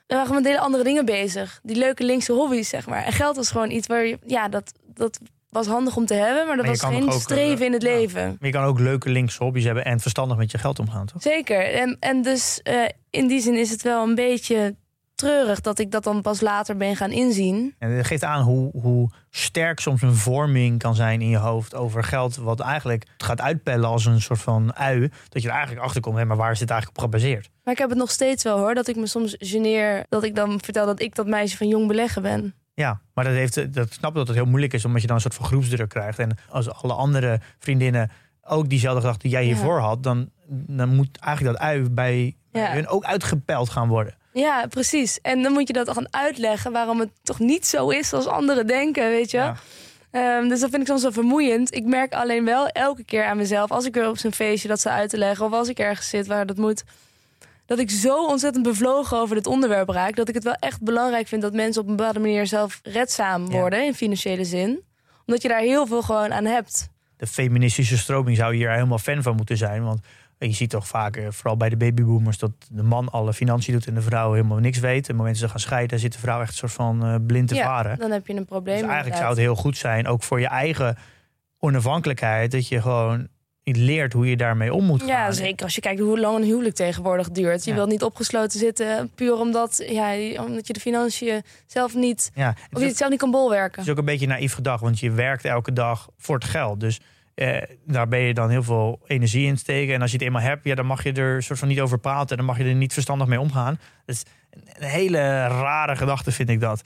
We 0.07 0.15
waren 0.15 0.35
met 0.35 0.45
hele 0.45 0.59
andere 0.59 0.85
dingen 0.85 1.05
bezig. 1.05 1.61
Die 1.63 1.77
leuke 1.77 2.05
linkse 2.05 2.33
hobby's, 2.33 2.69
zeg 2.69 2.87
maar. 2.87 3.05
En 3.05 3.13
geld 3.13 3.37
was 3.37 3.51
gewoon 3.51 3.71
iets 3.71 3.87
waar 3.87 4.05
je... 4.07 4.19
Ja, 4.27 4.49
dat, 4.49 4.73
dat 4.95 5.19
was 5.55 5.67
handig 5.67 5.97
om 5.97 6.07
te 6.07 6.15
hebben, 6.15 6.47
maar 6.47 6.57
dat 6.57 6.67
Maar 6.67 6.77
was 6.77 6.91
geen 6.91 7.03
ook, 7.03 7.09
eh, 7.09 7.19
streven 7.19 7.67
in 7.67 7.73
het 7.73 7.83
ja. 7.83 7.89
leven. 7.89 8.27
maar 8.27 8.49
je 8.49 8.51
kan 8.51 8.65
ook 8.65 8.79
leuke 8.79 9.11
linkse 9.11 9.43
hobby's 9.43 9.65
hebben 9.65 9.85
en 9.85 10.01
verstandig 10.01 10.37
met 10.37 10.51
je 10.51 10.59
geld 10.59 10.79
omgaan, 10.79 11.07
toch? 11.07 11.23
Zeker. 11.23 11.73
En, 11.75 11.97
en 12.01 12.23
dus 12.23 12.61
eh, 12.63 12.89
in 13.11 13.27
die 13.27 13.41
zin 13.41 13.55
is 13.59 13.71
het 13.71 13.83
wel 13.83 14.03
een 14.03 14.15
beetje 14.15 14.75
treurig 15.15 15.61
dat 15.61 15.79
ik 15.79 15.91
dat 15.91 16.05
dan 16.05 16.23
pas 16.23 16.41
later 16.41 16.77
ben 16.77 16.97
gaan 16.97 17.11
inzien. 17.11 17.75
En 17.79 17.91
het 17.91 18.07
geeft 18.07 18.25
aan 18.25 18.43
hoe, 18.43 18.71
hoe 18.81 19.11
sterk 19.31 19.81
soms 19.81 20.03
een 20.03 20.15
vorming 20.15 20.79
kan 20.79 20.95
zijn 20.95 21.21
in 21.21 21.29
je 21.29 21.37
hoofd 21.37 21.75
over 21.75 22.05
geld. 22.05 22.37
Wat 22.37 22.61
eigenlijk 22.61 23.07
gaat 23.19 23.41
uitpellen 23.41 23.89
als 23.89 24.05
een 24.05 24.21
soort 24.21 24.41
van 24.41 24.75
ui. 24.75 25.11
Dat 25.29 25.43
je 25.43 25.49
er 25.49 25.55
eigenlijk 25.55 25.85
achter 25.85 26.01
komt, 26.01 26.25
maar 26.25 26.37
waar 26.37 26.53
is 26.53 26.59
dit 26.59 26.71
eigenlijk 26.71 26.99
op 26.99 27.05
gebaseerd? 27.05 27.51
Maar 27.65 27.75
ik 27.75 27.81
heb 27.81 27.89
het 27.89 27.99
nog 27.99 28.11
steeds 28.11 28.43
wel 28.45 28.59
hoor, 28.59 28.75
dat 28.75 28.89
ik 28.89 28.97
me 28.97 29.07
soms 29.07 29.37
geneer 29.39 30.05
dat 30.09 30.25
ik 30.25 30.35
dan 30.35 30.61
vertel 30.63 30.87
dat 30.87 31.01
ik 31.01 31.15
dat 31.15 31.27
meisje 31.27 31.57
van 31.57 31.69
jong 31.69 31.87
beleggen 31.87 32.23
ben. 32.23 32.55
Ja, 32.75 33.01
maar 33.15 33.25
dat, 33.25 33.33
heeft, 33.33 33.75
dat 33.75 33.93
snap 33.93 34.11
ik 34.11 34.17
dat 34.17 34.27
het 34.27 34.37
heel 34.37 34.47
moeilijk 34.47 34.73
is, 34.73 34.85
omdat 34.85 35.01
je 35.01 35.07
dan 35.07 35.17
een 35.17 35.23
soort 35.23 35.35
van 35.35 35.45
groepsdruk 35.47 35.89
krijgt. 35.89 36.19
En 36.19 36.37
als 36.49 36.71
alle 36.71 36.93
andere 36.93 37.41
vriendinnen 37.59 38.11
ook 38.43 38.69
diezelfde 38.69 39.01
gedachte 39.01 39.23
die 39.23 39.31
jij 39.31 39.47
Ja. 39.47 39.55
hiervoor 39.55 39.79
had, 39.79 40.03
dan, 40.03 40.31
dan 40.49 40.89
moet 40.95 41.19
eigenlijk 41.19 41.57
dat 41.59 41.67
ui 41.67 41.89
bij, 41.91 42.37
Ja. 42.53 42.73
hun 42.73 42.87
ook 42.89 43.05
uitgepeld 43.05 43.71
gaan 43.71 43.89
worden. 43.89 44.15
Ja, 44.33 44.67
precies. 44.69 45.21
En 45.21 45.43
dan 45.43 45.53
moet 45.53 45.67
je 45.67 45.73
dat 45.73 45.91
gaan 45.91 46.13
uitleggen 46.15 46.73
waarom 46.73 47.01
het 47.01 47.11
toch 47.23 47.39
niet 47.39 47.67
zo 47.67 47.89
is 47.89 48.13
als 48.13 48.27
anderen 48.27 48.67
denken, 48.67 49.09
weet 49.09 49.31
je. 49.31 49.37
Ja. 49.37 49.57
Ehm, 50.11 50.49
dus 50.49 50.61
dat 50.61 50.71
vind 50.71 50.83
ik 50.83 50.89
soms 50.89 51.03
wel 51.03 51.13
vermoeiend. 51.13 51.75
Ik 51.75 51.85
merk 51.85 52.13
alleen 52.15 52.45
wel 52.45 52.67
elke 52.69 53.05
keer 53.05 53.25
aan 53.25 53.37
mezelf, 53.37 53.71
als 53.71 53.85
ik 53.85 53.95
weer 53.95 54.09
op 54.09 54.19
zo'n 54.19 54.33
feestje 54.33 54.69
dat 54.69 54.81
ze 54.81 54.91
uit 54.91 55.11
te 55.11 55.19
leggen, 55.19 55.47
of 55.47 55.53
als 55.53 55.69
ik 55.69 55.79
ergens 55.79 56.09
zit 56.09 56.27
waar 56.27 56.47
dat 56.47 56.57
moet, 56.57 56.85
dat 57.67 57.79
ik 57.79 57.91
zo 57.91 58.27
ontzettend 58.27 58.65
bevlogen 58.65 59.19
over 59.19 59.35
dit 59.35 59.47
onderwerp 59.47 59.89
raak, 59.89 60.17
dat 60.17 60.29
ik 60.29 60.35
het 60.35 60.45
wel 60.45 60.57
echt 60.61 60.83
belangrijk 60.83 61.27
vind 61.27 61.43
dat 61.43 61.53
mensen 61.53 61.83
op 61.83 61.89
een 61.89 61.97
bepaalde 61.97 62.19
manier 62.21 62.47
zelf 62.47 62.81
redzaam 62.83 63.51
Ja. 63.51 63.59
worden 63.59 63.85
in 63.87 63.95
financiële 63.95 64.45
zin. 64.45 64.83
Omdat 65.27 65.43
je 65.43 65.49
daar 65.49 65.61
heel 65.61 65.87
veel 65.87 66.03
gewoon 66.03 66.33
aan 66.33 66.45
hebt. 66.45 66.89
De 67.17 67.27
feministische 67.27 67.99
stroming 67.99 68.37
zou 68.37 68.55
hier 68.55 68.71
helemaal 68.71 68.99
fan 68.99 69.23
van 69.23 69.37
moeten 69.37 69.57
zijn. 69.57 69.85
Want 69.85 70.01
je 70.39 70.53
ziet 70.53 70.71
toch 70.71 70.87
vaak, 70.87 71.17
eh, 71.17 71.27
vooral 71.31 71.57
bij 71.57 71.69
de 71.69 71.77
babyboomers, 71.77 72.39
dat 72.39 72.51
de 72.71 72.83
man 72.83 73.09
alle 73.11 73.33
financiën 73.33 73.73
doet 73.73 73.87
en 73.87 73.95
de 73.95 74.01
vrouw 74.03 74.33
helemaal 74.33 74.59
niks 74.59 74.79
weet. 74.79 74.93
En 74.93 74.99
op 75.01 75.07
het 75.07 75.17
moment 75.17 75.35
dat 75.35 75.45
ze 75.45 75.49
gaan 75.51 75.61
scheiden, 75.61 75.99
zit 75.99 76.13
de 76.13 76.19
vrouw 76.19 76.41
echt 76.41 76.51
een 76.51 76.57
soort 76.57 76.73
van 76.73 77.05
eh, 77.05 77.15
blind 77.27 77.49
te 77.49 77.55
ja, 77.55 77.65
varen. 77.65 77.99
dan 77.99 78.11
heb 78.11 78.27
je 78.27 78.35
een 78.35 78.45
probleem. 78.45 78.77
Dus 78.79 78.87
eigenlijk 78.87 79.17
zou 79.17 79.29
het 79.29 79.39
heel 79.39 79.55
goed 79.55 79.77
zijn, 79.77 80.07
ook 80.07 80.23
voor 80.23 80.41
je 80.41 80.47
eigen 80.49 80.97
onafhankelijkheid, 81.59 82.51
dat 82.51 82.69
je 82.69 82.81
gewoon 82.81 83.29
leert 83.65 84.13
hoe 84.13 84.29
je 84.29 84.37
daarmee 84.37 84.75
om 84.75 84.85
moet 84.85 85.01
gaan. 85.01 85.09
Ja, 85.09 85.33
zeker 85.33 85.65
als 85.65 85.75
je 85.75 85.81
kijkt 85.81 86.01
hoe 86.01 86.21
lang 86.21 86.37
een 86.37 86.45
huwelijk 86.45 86.75
tegenwoordig 86.75 87.31
duurt. 87.31 87.65
Je 87.65 87.71
Ja. 87.71 87.77
wilt 87.77 87.89
niet 87.89 88.03
opgesloten 88.03 88.59
zitten 88.59 89.11
puur 89.15 89.35
omdat, 89.39 89.85
ja, 89.89 90.15
omdat 90.45 90.67
je 90.67 90.73
de 90.73 90.81
financiën 90.81 91.43
zelf 91.67 91.95
niet, 91.95 92.31
Ja, 92.35 92.47
het 92.47 92.57
of 92.73 92.81
je 92.81 92.87
het 92.87 92.97
zelf 92.97 93.11
niet 93.11 93.19
kan 93.21 93.31
bolwerken. 93.31 93.75
Het 93.79 93.85
is 93.87 93.91
ook 93.93 93.99
een 93.99 94.05
beetje 94.05 94.27
naïef 94.27 94.53
gedacht, 94.55 94.81
want 94.81 95.01
je 95.01 95.11
werkt 95.11 95.45
elke 95.45 95.73
dag 95.73 96.09
voor 96.19 96.35
het 96.35 96.45
geld. 96.45 96.81
Dus 96.81 97.01
eh, 97.35 97.63
daar 97.87 98.09
ben 98.09 98.19
je 98.21 98.35
dan 98.35 98.51
heel 98.51 98.63
veel 98.63 99.01
energie 99.07 99.47
in 99.47 99.57
steken. 99.59 99.95
En 99.95 100.01
als 100.01 100.11
je 100.11 100.17
het 100.17 100.27
eenmaal 100.27 100.43
hebt, 100.43 100.65
ja, 100.65 100.75
dan 100.75 100.87
mag 100.87 101.03
je 101.05 101.13
er 101.13 101.43
soort 101.43 101.59
van 101.59 101.69
niet 101.69 101.81
over 101.81 101.99
praten. 101.99 102.37
Dan 102.37 102.47
mag 102.47 102.59
je 102.59 102.65
er 102.65 102.75
niet 102.75 102.93
verstandig 102.93 103.27
mee 103.27 103.41
omgaan. 103.41 103.79
Dat 104.07 104.15
is 104.17 104.23
een 104.51 104.89
hele 104.89 105.19
rare 105.47 105.97
gedachte, 105.97 106.33
vind 106.33 106.49
ik 106.49 106.61
dat. 106.61 106.83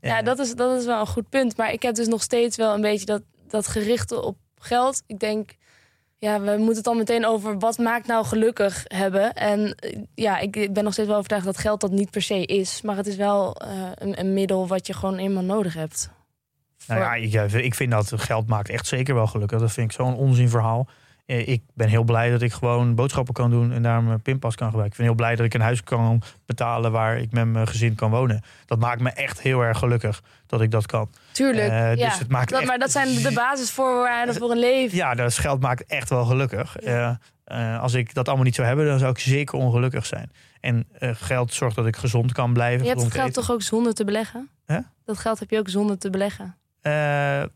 Ja, 0.00 0.22
dat 0.22 0.38
is, 0.38 0.54
dat 0.54 0.80
is 0.80 0.86
wel 0.86 1.00
een 1.00 1.06
goed 1.06 1.28
punt. 1.28 1.56
Maar 1.56 1.72
ik 1.72 1.82
heb 1.82 1.94
dus 1.94 2.06
nog 2.06 2.22
steeds 2.22 2.56
wel 2.56 2.74
een 2.74 2.80
beetje 2.80 3.06
dat, 3.06 3.22
dat 3.48 3.66
gerichte 3.66 4.22
op 4.22 4.36
geld. 4.58 5.02
Ik 5.06 5.18
denk, 5.18 5.50
ja, 6.18 6.40
we 6.40 6.56
moeten 6.56 6.74
het 6.74 6.84
dan 6.84 6.96
meteen 6.96 7.26
over 7.26 7.58
wat 7.58 7.78
maakt 7.78 8.06
nou 8.06 8.24
gelukkig 8.24 8.84
hebben. 8.84 9.34
En 9.34 9.74
eh, 9.74 9.98
ja, 10.14 10.38
ik, 10.38 10.72
ben 10.72 10.84
nog 10.84 10.92
steeds 10.92 11.08
wel 11.08 11.16
overtuigd 11.16 11.44
dat 11.46 11.58
geld 11.58 11.80
dat 11.80 11.90
niet 11.90 12.10
per 12.10 12.22
se 12.22 12.44
is. 12.44 12.82
Maar 12.82 12.96
het 12.96 13.06
is 13.06 13.16
wel 13.16 13.54
eh, 13.56 13.68
een, 13.94 14.20
een 14.20 14.32
middel 14.34 14.66
wat 14.66 14.86
je 14.86 14.94
gewoon 14.94 15.16
eenmaal 15.16 15.42
nodig 15.42 15.74
hebt. 15.74 16.10
Nou 16.86 17.00
ja, 17.00 17.14
ik, 17.14 17.32
eh, 17.32 17.64
ik 17.64 17.74
vind 17.74 17.90
dat 17.90 18.12
geld 18.16 18.48
maakt 18.48 18.68
echt 18.68 18.86
zeker 18.86 19.14
wel 19.14 19.26
gelukkig. 19.26 19.60
Dat 19.60 19.72
vind 19.72 19.90
ik 19.90 19.96
zo'n 19.96 20.16
onzinverhaal. 20.16 20.88
Eh, 21.26 21.48
Ik 21.48 21.62
ben 21.74 21.88
heel 21.88 22.02
blij 22.04 22.30
dat 22.30 22.42
ik 22.42 22.52
gewoon 22.52 22.94
boodschappen 22.94 23.34
kan 23.34 23.50
doen 23.50 23.72
en 23.72 23.82
daar 23.82 24.02
mijn 24.02 24.22
pinpas 24.22 24.54
kan 24.54 24.66
gebruiken. 24.70 24.92
Ik 24.92 24.96
ben 24.98 25.06
heel 25.06 25.14
blij 25.24 25.36
dat 25.36 25.46
ik 25.46 25.54
een 25.54 25.60
huis 25.60 25.82
kan 25.82 26.22
betalen 26.46 26.92
waar 26.92 27.18
ik 27.18 27.32
met 27.32 27.46
mijn 27.46 27.66
gezin 27.66 27.94
kan 27.94 28.10
wonen. 28.10 28.42
Dat 28.66 28.78
maakt 28.78 29.00
me 29.00 29.10
echt 29.10 29.40
heel 29.40 29.60
erg 29.60 29.78
gelukkig 29.78 30.22
dat 30.46 30.60
ik 30.60 30.70
dat 30.70 30.86
kan. 30.86 31.10
Tuurlijk, 31.32 31.70
Eh, 31.70 31.90
dus 31.90 31.98
ja. 31.98 32.18
het 32.18 32.28
maakt 32.28 32.50
dat, 32.50 32.58
echt- 32.58 32.68
maar 32.68 32.78
dat 32.78 32.90
zijn 32.90 33.22
de 33.22 33.32
basisvoorwaarden 33.34 34.34
voor 34.34 34.50
een 34.50 34.58
leven. 34.58 34.96
Ja, 34.96 35.14
dat 35.14 35.38
geld 35.38 35.60
maakt 35.60 35.84
echt 35.86 36.08
wel 36.08 36.24
gelukkig. 36.24 36.76
Ja. 36.80 37.18
Eh, 37.44 37.80
als 37.82 37.94
ik 37.94 38.14
dat 38.14 38.26
allemaal 38.26 38.44
niet 38.44 38.54
zou 38.54 38.66
hebben, 38.66 38.86
dan 38.86 38.98
zou 38.98 39.10
ik 39.10 39.18
zeker 39.18 39.58
ongelukkig 39.58 40.06
zijn. 40.06 40.30
En 40.60 40.86
geld 41.00 41.52
zorgt 41.52 41.76
dat 41.76 41.86
ik 41.86 41.96
gezond 41.96 42.32
kan 42.32 42.52
blijven. 42.52 42.82
Je 42.82 42.88
hebt 42.90 43.02
het 43.02 43.12
geld 43.12 43.28
eten. 43.28 43.42
toch 43.42 43.50
ook 43.52 43.62
zonder 43.62 43.94
te 43.94 44.04
beleggen? 44.04 44.48
Dat 45.04 45.18
geld 45.18 45.38
heb 45.38 45.50
je 45.50 45.58
ook 45.58 45.68
zonder 45.68 45.98
te 45.98 46.10
beleggen. 46.10 46.56
Eh, 46.86 46.92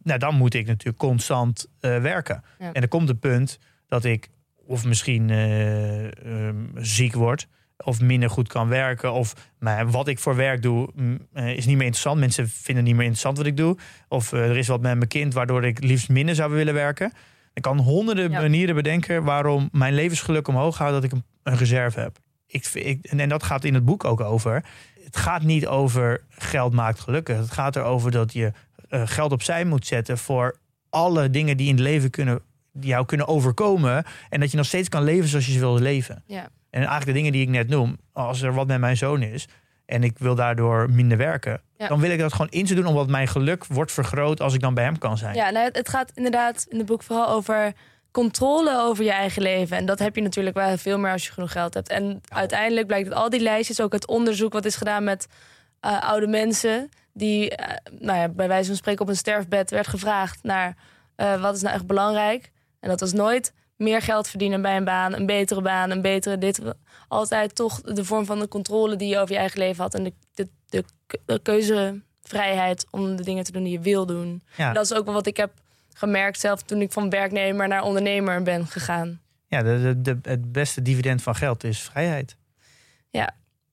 nou, 0.02 0.18
dan 0.18 0.34
moet 0.34 0.54
ik 0.54 0.66
natuurlijk 0.66 0.98
constant 0.98 1.66
eh, 1.80 1.98
werken. 1.98 2.42
Ja. 2.58 2.72
En 2.72 2.82
er 2.82 2.88
komt 2.88 3.08
een 3.08 3.18
punt 3.18 3.58
dat 3.86 4.04
ik 4.04 4.28
of 4.66 4.84
misschien 4.84 5.30
eh, 5.30 6.04
ehm, 6.04 6.56
ziek 6.74 7.14
word. 7.14 7.48
Of 7.84 8.00
minder 8.00 8.30
goed 8.30 8.48
kan 8.48 8.68
werken. 8.68 9.12
Of 9.12 9.34
maar 9.58 9.90
wat 9.90 10.08
ik 10.08 10.18
voor 10.18 10.36
werk 10.36 10.62
doe 10.62 10.90
mm, 10.94 11.18
is 11.32 11.66
niet 11.66 11.76
meer 11.76 11.86
interessant. 11.86 12.18
Mensen 12.18 12.48
vinden 12.48 12.84
niet 12.84 12.92
meer 12.92 13.02
interessant 13.02 13.36
wat 13.36 13.46
ik 13.46 13.56
doe. 13.56 13.76
Of 14.08 14.32
er 14.32 14.56
is 14.56 14.68
wat 14.68 14.80
met 14.80 14.96
mijn 14.96 15.08
kind 15.08 15.34
waardoor 15.34 15.64
ik 15.64 15.82
liefst 15.84 16.08
minder 16.08 16.34
zou 16.34 16.52
willen 16.52 16.74
werken. 16.74 17.12
Ik 17.54 17.62
kan 17.62 17.78
honderden 17.78 18.30
Ja. 18.30 18.40
manieren 18.40 18.74
bedenken 18.74 19.24
waarom 19.24 19.68
mijn 19.72 19.94
levensgeluk 19.94 20.48
omhoog 20.48 20.76
gaat 20.76 20.90
dat 20.90 21.04
ik 21.04 21.12
een, 21.12 21.24
een 21.42 21.56
reserve 21.56 22.00
heb. 22.00 22.18
Ik, 22.46 23.04
en 23.04 23.28
dat 23.28 23.42
gaat 23.42 23.64
in 23.64 23.74
het 23.74 23.84
boek 23.84 24.04
ook 24.04 24.20
over. 24.20 24.64
Het 25.04 25.16
gaat 25.16 25.42
niet 25.42 25.66
over 25.66 26.24
geld 26.28 26.72
maakt 26.72 27.00
gelukkig. 27.00 27.36
Het 27.36 27.50
gaat 27.50 27.76
erover 27.76 28.10
dat 28.10 28.32
je 28.32 28.52
eh, 28.90 29.02
geld 29.06 29.32
opzij 29.32 29.64
moet 29.64 29.86
zetten 29.86 30.18
voor 30.18 30.56
alle 30.90 31.30
dingen 31.30 31.56
die 31.56 31.68
in 31.68 31.74
het 31.74 31.82
leven 31.82 32.10
kunnen, 32.10 32.40
die 32.72 32.90
jou 32.90 33.04
kunnen 33.06 33.26
overkomen. 33.28 34.04
En 34.28 34.40
dat 34.40 34.50
je 34.50 34.56
nog 34.56 34.66
steeds 34.66 34.88
kan 34.88 35.02
leven 35.04 35.28
zoals 35.28 35.46
je 35.46 35.58
wil 35.58 35.78
leven. 35.78 36.22
Ja. 36.26 36.48
En 36.70 36.78
eigenlijk 36.78 37.06
de 37.06 37.12
dingen 37.12 37.32
die 37.32 37.42
ik 37.42 37.48
net 37.48 37.68
noem, 37.68 37.96
als 38.12 38.42
er 38.42 38.54
wat 38.54 38.66
met 38.66 38.80
mijn 38.80 38.96
zoon 38.96 39.22
is. 39.22 39.46
en 39.86 40.02
ik 40.04 40.18
wil 40.18 40.34
daardoor 40.34 40.90
minder 40.90 41.16
werken, 41.18 41.60
Ja. 41.76 41.88
dan 41.88 42.00
wil 42.00 42.10
ik 42.10 42.18
dat 42.18 42.32
gewoon 42.32 42.50
in 42.50 42.64
te 42.64 42.74
doen, 42.74 42.86
omdat 42.86 43.08
mijn 43.08 43.28
geluk 43.28 43.66
wordt 43.66 43.92
vergroot 43.92 44.40
als 44.40 44.54
ik 44.54 44.60
dan 44.60 44.74
bij 44.74 44.84
hem 44.84 44.98
kan 44.98 45.18
zijn. 45.18 45.34
Ja, 45.34 45.50
nou, 45.50 45.64
het- 45.64 45.76
het 45.76 45.88
gaat 45.88 46.12
inderdaad 46.14 46.66
in 46.68 46.78
het 46.78 46.86
boek 46.86 47.02
vooral 47.02 47.28
over 47.28 47.72
controle 48.10 48.78
over 48.80 49.04
je 49.04 49.12
eigen 49.12 49.42
leven. 49.42 49.76
En 49.76 49.86
dat 49.86 49.98
heb 49.98 50.14
je 50.16 50.22
natuurlijk 50.22 50.56
wel 50.56 50.78
veel 50.78 50.98
meer 50.98 51.12
als 51.12 51.26
je 51.26 51.32
genoeg 51.32 51.52
geld 51.52 51.74
hebt. 51.74 51.88
En 51.88 52.20
uiteindelijk 52.28 52.86
blijkt 52.86 53.08
dat 53.08 53.18
al 53.18 53.30
die 53.30 53.40
lijstjes, 53.40 53.80
ook 53.80 53.92
het 53.92 54.06
onderzoek 54.06 54.52
wat 54.52 54.64
is 54.64 54.76
gedaan 54.76 55.04
met 55.04 55.26
eh, 55.80 56.02
oude 56.02 56.26
mensen, 56.26 56.88
die 57.12 57.50
eh, 57.56 57.76
nou 58.00 58.18
ja, 58.18 58.28
bij 58.28 58.48
wijze 58.48 58.66
van 58.68 58.76
spreken 58.76 59.02
op 59.02 59.08
een 59.08 59.16
sterfbed 59.16 59.70
werd 59.70 59.86
gevraagd 59.86 60.42
naar 60.42 60.76
eh, 61.16 61.40
wat 61.40 61.54
is 61.56 61.62
nou 61.62 61.74
echt 61.74 61.86
belangrijk. 61.86 62.50
En 62.80 62.88
dat 62.88 63.00
was 63.00 63.12
nooit 63.12 63.52
meer 63.76 64.02
geld 64.02 64.28
verdienen 64.28 64.62
bij 64.62 64.76
een 64.76 64.84
baan, 64.84 65.14
een 65.14 65.26
betere 65.26 65.62
baan, 65.62 65.90
een 65.90 66.02
betere 66.02 66.38
dit. 66.38 66.60
Altijd 67.08 67.54
toch 67.54 67.80
de 67.80 68.04
vorm 68.04 68.24
van 68.24 68.38
de 68.38 68.48
controle 68.48 68.96
die 68.96 69.08
je 69.08 69.18
over 69.18 69.32
je 69.32 69.38
eigen 69.40 69.58
leven 69.58 69.82
had 69.82 69.94
en 69.94 70.04
de, 70.04 70.12
de, 70.34 70.48
de, 70.68 70.84
de 71.24 71.40
keuzevrijheid 71.42 72.86
om 72.90 73.16
de 73.16 73.22
dingen 73.22 73.44
te 73.44 73.52
doen 73.52 73.62
die 73.62 73.72
je 73.72 73.80
wil 73.80 74.06
doen. 74.06 74.42
Ja. 74.56 74.72
Dat 74.72 74.84
is 74.84 74.94
ook 74.94 75.04
wel 75.04 75.14
wat 75.14 75.26
ik 75.26 75.36
heb 75.36 75.52
gemerkt 75.94 76.40
zelf 76.40 76.62
toen 76.62 76.80
ik 76.80 76.92
van 76.92 77.10
werknemer 77.10 77.68
naar 77.68 77.82
ondernemer 77.82 78.42
ben 78.42 78.66
gegaan. 78.66 79.20
Ja, 79.46 79.62
de, 79.62 79.80
de, 79.80 80.00
de- 80.20 80.28
het 80.30 80.52
beste 80.52 80.82
dividend 80.82 81.22
van 81.22 81.34
geld 81.34 81.64
is 81.64 81.80
vrijheid. 81.80 82.36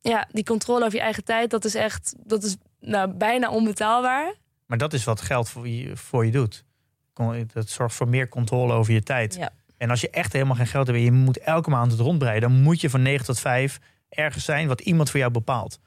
Ja, 0.02 0.28
die 0.32 0.44
controle 0.44 0.86
over 0.86 0.98
je 0.98 1.04
eigen 1.04 1.24
tijd, 1.24 1.50
dat 1.50 1.66
is 1.66 1.76
echt, 1.76 2.14
dat 2.18 2.44
is 2.44 2.56
nou, 2.80 3.12
bijna 3.12 3.50
onbetaalbaar. 3.50 4.34
Maar 4.66 4.78
dat 4.78 4.94
is 4.94 5.04
wat 5.04 5.22
geld 5.22 5.50
voor 5.50 5.68
je, 5.68 5.98
voor 5.98 6.26
je 6.26 6.32
doet. 6.32 6.66
Dat 7.54 7.70
zorgt 7.70 7.96
voor 7.96 8.08
meer 8.08 8.30
controle 8.30 8.74
over 8.74 8.94
je 8.94 9.04
tijd. 9.04 9.36
Ja. 9.36 9.50
En 9.78 9.90
als 9.90 10.02
je 10.02 10.10
echt 10.10 10.34
helemaal 10.34 10.56
geen 10.56 10.68
geld 10.68 10.88
hebt 10.88 11.00
en 11.00 11.06
je 11.06 11.12
moet 11.12 11.38
elke 11.38 11.70
maand 11.70 11.92
het 11.92 12.00
rondbreiden, 12.00 12.50
dan 12.50 12.62
moet 12.62 12.82
je 12.82 12.90
van 12.90 13.02
9 13.02 13.26
tot 13.26 13.40
5 13.40 13.80
ergens 14.10 14.46
zijn 14.46 14.68
wat 14.68 14.82
iemand 14.82 15.10
voor 15.10 15.20
jou 15.20 15.32
bepaalt. 15.32 15.80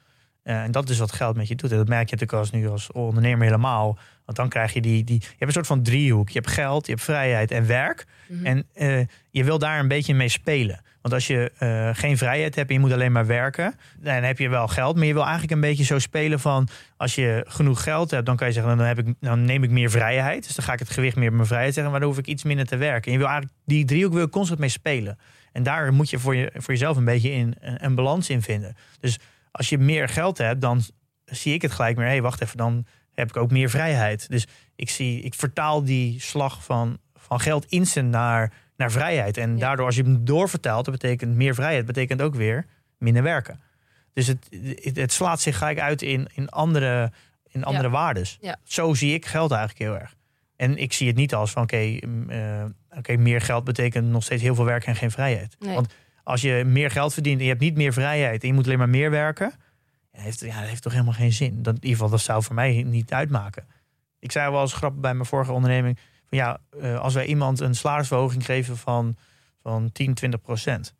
Eh, 0.42 0.62
en 0.62 0.70
dat 0.70 0.88
is 0.88 0.98
wat 0.98 1.12
geld 1.12 1.36
met 1.36 1.48
je 1.48 1.54
doet. 1.54 1.70
En 1.70 1.76
dat 1.76 1.88
merk 1.88 2.10
je 2.10 2.16
natuurlijk 2.16 2.38
als 2.38 2.50
nu 2.50 2.68
als 2.68 2.92
ondernemer 2.92 3.44
helemaal. 3.44 3.98
Want 4.24 4.36
dan 4.36 4.48
krijg 4.48 4.72
je 4.72 4.80
die, 4.80 5.04
die. 5.04 5.20
Je 5.20 5.26
hebt 5.26 5.42
een 5.42 5.52
soort 5.52 5.66
van 5.66 5.82
driehoek. 5.82 6.28
Je 6.28 6.38
hebt 6.38 6.50
geld, 6.50 6.86
je 6.86 6.92
hebt 6.92 7.04
vrijheid 7.04 7.50
en 7.50 7.66
werk. 7.66 8.06
Mhm. 8.28 8.46
En 8.46 8.66
eh, 8.72 9.06
je 9.30 9.44
wil 9.44 9.58
daar 9.58 9.78
een 9.78 9.88
beetje 9.88 10.14
mee 10.14 10.28
spelen. 10.28 10.80
Want 11.02 11.14
als 11.14 11.26
je 11.26 11.52
eh, 11.58 11.90
geen 11.92 12.18
vrijheid 12.18 12.54
hebt 12.54 12.68
en 12.68 12.74
je 12.74 12.80
moet 12.80 12.92
alleen 12.92 13.12
maar 13.12 13.26
werken, 13.26 13.74
dan 13.98 14.22
heb 14.22 14.38
je 14.38 14.48
wel 14.48 14.68
geld. 14.68 14.96
Maar 14.96 15.06
je 15.06 15.12
wil 15.12 15.22
eigenlijk 15.22 15.52
een 15.52 15.60
beetje 15.60 15.84
zo 15.84 15.98
spelen 15.98 16.40
van 16.40 16.68
als 16.96 17.14
je 17.14 17.44
genoeg 17.48 17.82
geld 17.82 18.10
hebt, 18.10 18.26
dan 18.26 18.36
kan 18.36 18.46
je 18.46 18.52
zeggen, 18.52 18.76
dan, 18.76 18.86
heb 18.86 18.98
ik, 18.98 19.14
dan 19.20 19.44
neem 19.44 19.62
ik 19.62 19.70
meer 19.70 19.90
vrijheid. 19.90 20.46
Dus 20.46 20.54
dan 20.54 20.64
ga 20.64 20.72
ik 20.72 20.78
het 20.78 20.90
gewicht 20.90 21.16
meer 21.16 21.28
op 21.28 21.34
mijn 21.34 21.46
vrijheid 21.46 21.74
zeggen, 21.74 21.92
maar 21.92 22.00
dan 22.00 22.10
hoef 22.10 22.18
ik 22.18 22.26
iets 22.26 22.42
minder 22.42 22.66
te 22.66 22.76
werken. 22.76 23.06
En 23.06 23.12
je 23.12 23.18
wil 23.18 23.28
eigenlijk 23.28 23.58
die 23.64 23.84
driehoek 23.84 24.12
wil 24.12 24.28
constant 24.28 24.60
mee 24.60 24.68
spelen. 24.68 25.18
En 25.52 25.62
daar 25.62 25.92
moet 25.92 26.10
je 26.10 26.18
voor, 26.18 26.34
je 26.36 26.52
voor 26.54 26.74
jezelf 26.74 26.96
een 26.96 27.04
beetje 27.04 27.30
in 27.30 27.54
een, 27.60 27.84
een 27.84 27.94
balans 27.94 28.30
in 28.30 28.42
vinden. 28.42 28.76
Dus 29.00 29.18
als 29.50 29.68
je 29.68 29.78
meer 29.78 30.08
geld 30.08 30.38
hebt, 30.38 30.60
dan 30.60 30.82
zie 31.24 31.54
ik 31.54 31.62
het 31.62 31.72
gelijk 31.72 31.96
meer. 31.96 32.06
Hé, 32.06 32.12
hey, 32.12 32.22
wacht 32.22 32.42
even, 32.42 32.56
dan 32.56 32.86
heb 33.14 33.28
ik 33.28 33.36
ook 33.36 33.50
meer 33.50 33.70
vrijheid. 33.70 34.28
Dus 34.28 34.46
ik 34.76 34.90
zie, 34.90 35.22
ik 35.22 35.34
vertaal 35.34 35.84
die 35.84 36.20
slag 36.20 36.64
van, 36.64 36.98
van 37.14 37.40
geld 37.40 37.66
instant 37.66 38.10
naar, 38.10 38.52
naar 38.80 38.90
vrijheid. 38.90 39.36
En 39.36 39.58
daardoor, 39.58 39.86
als 39.86 39.96
je 39.96 40.02
hem 40.02 40.24
doorvertaalt, 40.24 40.84
dat 40.84 40.94
betekent 40.94 41.34
meer 41.34 41.54
vrijheid, 41.54 41.86
betekent 41.86 42.22
ook 42.22 42.34
weer 42.34 42.66
minder 42.98 43.22
werken. 43.22 43.60
Dus 44.12 44.26
het, 44.26 44.48
het, 44.82 44.96
het 44.96 45.12
slaat 45.12 45.40
zich 45.40 45.58
gelijk 45.58 45.80
uit 45.80 46.02
in, 46.02 46.28
in 46.34 46.48
andere, 46.48 47.12
in 47.48 47.64
andere 47.64 47.90
waardes. 47.90 48.38
Ja. 48.40 48.56
Zo 48.64 48.94
zie 48.94 49.14
ik 49.14 49.26
geld 49.26 49.50
eigenlijk 49.50 49.80
heel 49.80 49.98
erg. 49.98 50.14
En 50.56 50.76
ik 50.76 50.92
zie 50.92 51.06
het 51.06 51.16
niet 51.16 51.34
als 51.34 51.50
van 51.50 51.62
oké, 51.62 51.98
mm, 52.06 52.30
eh, 52.30 52.64
oké, 52.96 53.16
meer 53.16 53.40
geld 53.40 53.64
betekent 53.64 54.08
nog 54.08 54.22
steeds 54.22 54.42
heel 54.42 54.54
veel 54.54 54.64
werk 54.64 54.86
en 54.86 54.96
geen 54.96 55.10
vrijheid. 55.10 55.56
Nee. 55.58 55.74
Want 55.74 55.94
als 56.22 56.40
je 56.40 56.64
meer 56.66 56.90
geld 56.90 57.12
verdient 57.12 57.38
en 57.38 57.42
je 57.42 57.50
hebt 57.50 57.62
niet 57.62 57.76
meer 57.76 57.92
vrijheid 57.92 58.42
en 58.42 58.48
je 58.48 58.54
moet 58.54 58.64
alleen 58.64 58.78
maar 58.78 58.88
meer 58.88 59.10
werken, 59.10 59.52
ja, 60.12 60.20
heeft, 60.20 60.40
ja, 60.40 60.60
dat 60.60 60.68
heeft 60.68 60.82
toch 60.82 60.92
helemaal 60.92 61.14
geen 61.14 61.32
zin. 61.32 61.62
Dat, 61.62 61.74
in 61.74 61.80
ieder 61.82 61.96
geval, 61.96 62.10
dat 62.10 62.20
zou 62.20 62.42
voor 62.42 62.54
mij 62.54 62.82
niet 62.82 63.12
uitmaken. 63.12 63.64
Ik 64.18 64.32
zei 64.32 64.50
wel 64.50 64.60
eens 64.60 64.72
grap 64.72 65.00
bij 65.00 65.14
mijn 65.14 65.26
vorige 65.26 65.52
onderneming: 65.52 65.98
van 66.30 66.38
ja, 66.38 66.58
eh, 66.80 66.98
als 67.00 67.14
wij 67.14 67.26
iemand 67.26 67.60
een 67.60 67.74
salarisverhoging 67.74 68.44
geven 68.44 68.76
van, 68.76 69.16
van 69.62 69.92
10, 69.92 70.14
20 70.14 70.40
procent. 70.40 70.94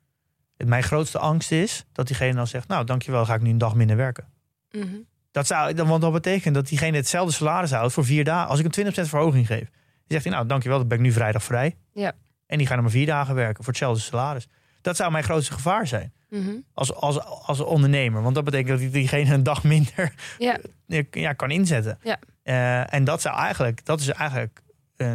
Mijn 0.56 0.82
grootste 0.82 1.18
angst 1.18 1.52
is 1.52 1.84
dat 1.92 2.06
diegene 2.06 2.34
dan 2.34 2.46
zegt: 2.46 2.68
Nou, 2.68 2.84
dankjewel, 2.84 3.24
ga 3.24 3.34
ik 3.34 3.40
nu 3.42 3.50
een 3.50 3.58
dag 3.58 3.74
minder 3.74 3.96
werken. 3.96 4.24
Mhm. 4.70 4.86
Dat 5.30 5.46
zou, 5.46 5.74
dan- 5.74 5.88
want 5.88 6.02
dat 6.02 6.12
betekent 6.12 6.54
dat 6.54 6.68
diegene 6.68 6.96
hetzelfde 6.96 7.32
salaris 7.34 7.70
houdt 7.70 7.92
voor 7.92 8.04
vier 8.04 8.24
dagen. 8.24 8.48
Als 8.48 8.58
ik 8.58 8.64
een 8.64 8.70
20% 8.70 9.08
verhoging 9.08 9.46
geef, 9.46 9.68
dan 9.70 9.70
zegt 10.06 10.24
hij: 10.24 10.32
Nou, 10.32 10.46
dankjewel, 10.46 10.78
dan 10.78 10.88
ben 10.88 10.98
ik 10.98 11.04
nu 11.04 11.12
vrijdag 11.12 11.42
vrij. 11.44 11.76
Ja. 11.92 12.12
En 12.46 12.58
die 12.58 12.66
gaan 12.66 12.74
dan 12.76 12.84
maar 12.84 12.94
vier 12.94 13.06
dagen 13.06 13.34
werken 13.34 13.64
voor 13.64 13.72
hetzelfde 13.72 14.00
salaris. 14.02 14.48
Dat 14.80 14.96
zou 14.96 15.10
mijn 15.12 15.24
grootste 15.24 15.52
gevaar 15.52 15.86
zijn 15.86 16.12
Mhm. 16.30 16.50
als, 16.74 16.94
als, 16.94 17.20
als 17.20 17.60
ondernemer. 17.60 18.22
Want 18.22 18.34
dat 18.34 18.44
betekent 18.44 18.68
dat 18.68 18.78
die- 18.78 18.90
diegene 18.90 19.34
een 19.34 19.42
dag 19.42 19.64
minder 19.64 20.12
Ja. 20.38 20.58
ja, 21.10 21.32
kan 21.32 21.50
inzetten. 21.50 21.98
Ja. 22.02 22.18
Eh, 22.42 22.94
en 22.94 23.04
dat 23.04 23.20
zou 23.20 23.36
eigenlijk, 23.36 23.84
dat 23.84 24.00
is 24.00 24.08
eigenlijk, 24.08 24.60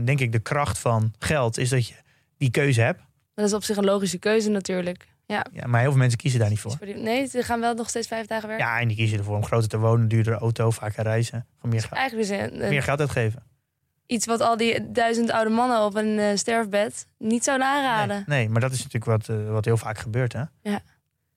denk 0.04 0.20
ik, 0.20 0.32
de 0.32 0.40
kracht 0.40 0.78
van 0.80 1.14
geld, 1.20 1.58
is 1.58 1.70
dat 1.70 1.88
je 1.88 1.94
die 2.38 2.52
keuze 2.52 2.82
hebt. 2.82 3.02
Dat 3.36 3.46
is 3.46 3.54
op 3.54 3.64
zich 3.64 3.78
een 3.78 3.86
logische 3.86 4.18
keuze 4.18 4.50
natuurlijk. 4.50 5.08
Ja. 5.26 5.46
Ja, 5.54 5.68
maar 5.68 5.80
heel 5.82 5.90
veel 5.90 6.00
mensen 6.00 6.18
kiezen 6.18 6.40
daar 6.40 6.50
niet 6.50 6.60
voor. 6.60 6.78
Nee, 6.96 7.26
ze 7.28 7.44
gaan 7.44 7.60
wel 7.60 7.74
nog 7.74 7.90
steeds 7.90 8.08
vijf 8.08 8.26
dagen 8.28 8.48
werken. 8.48 8.66
Ja, 8.66 8.80
en 8.80 8.88
die 8.88 8.98
kiezen 8.98 9.18
ervoor 9.18 9.36
om 9.36 9.46
groter 9.46 9.70
te 9.70 9.78
wonen, 9.78 10.08
duurdere 10.08 10.36
auto, 10.38 10.72
vaker 10.72 11.04
reizen. 11.04 11.46
Gewoon 11.56 11.72
meer, 11.72 11.82
geld- 11.82 11.94
Eigenlijk 12.00 12.70
meer 12.70 12.84
geld 12.84 13.00
uitgeven. 13.00 13.44
iets 14.06 14.26
wat 14.26 14.42
al 14.42 14.58
die 14.58 14.92
duizend 14.92 15.32
oude 15.32 15.50
mannen 15.50 15.82
op 15.86 15.96
een 15.96 16.20
eh, 16.20 16.36
sterfbed 16.36 17.08
niet 17.18 17.44
zouden 17.44 17.68
aanraden. 17.68 18.24
Nee, 18.28 18.40
nee, 18.40 18.50
maar 18.50 18.62
dat 18.62 18.72
is 18.72 18.78
natuurlijk 18.84 19.06
wat, 19.06 19.30
eh, 19.38 19.50
wat 19.52 19.66
heel 19.66 19.78
vaak 19.78 19.98
gebeurt. 19.98 20.34
Hè? 20.34 20.44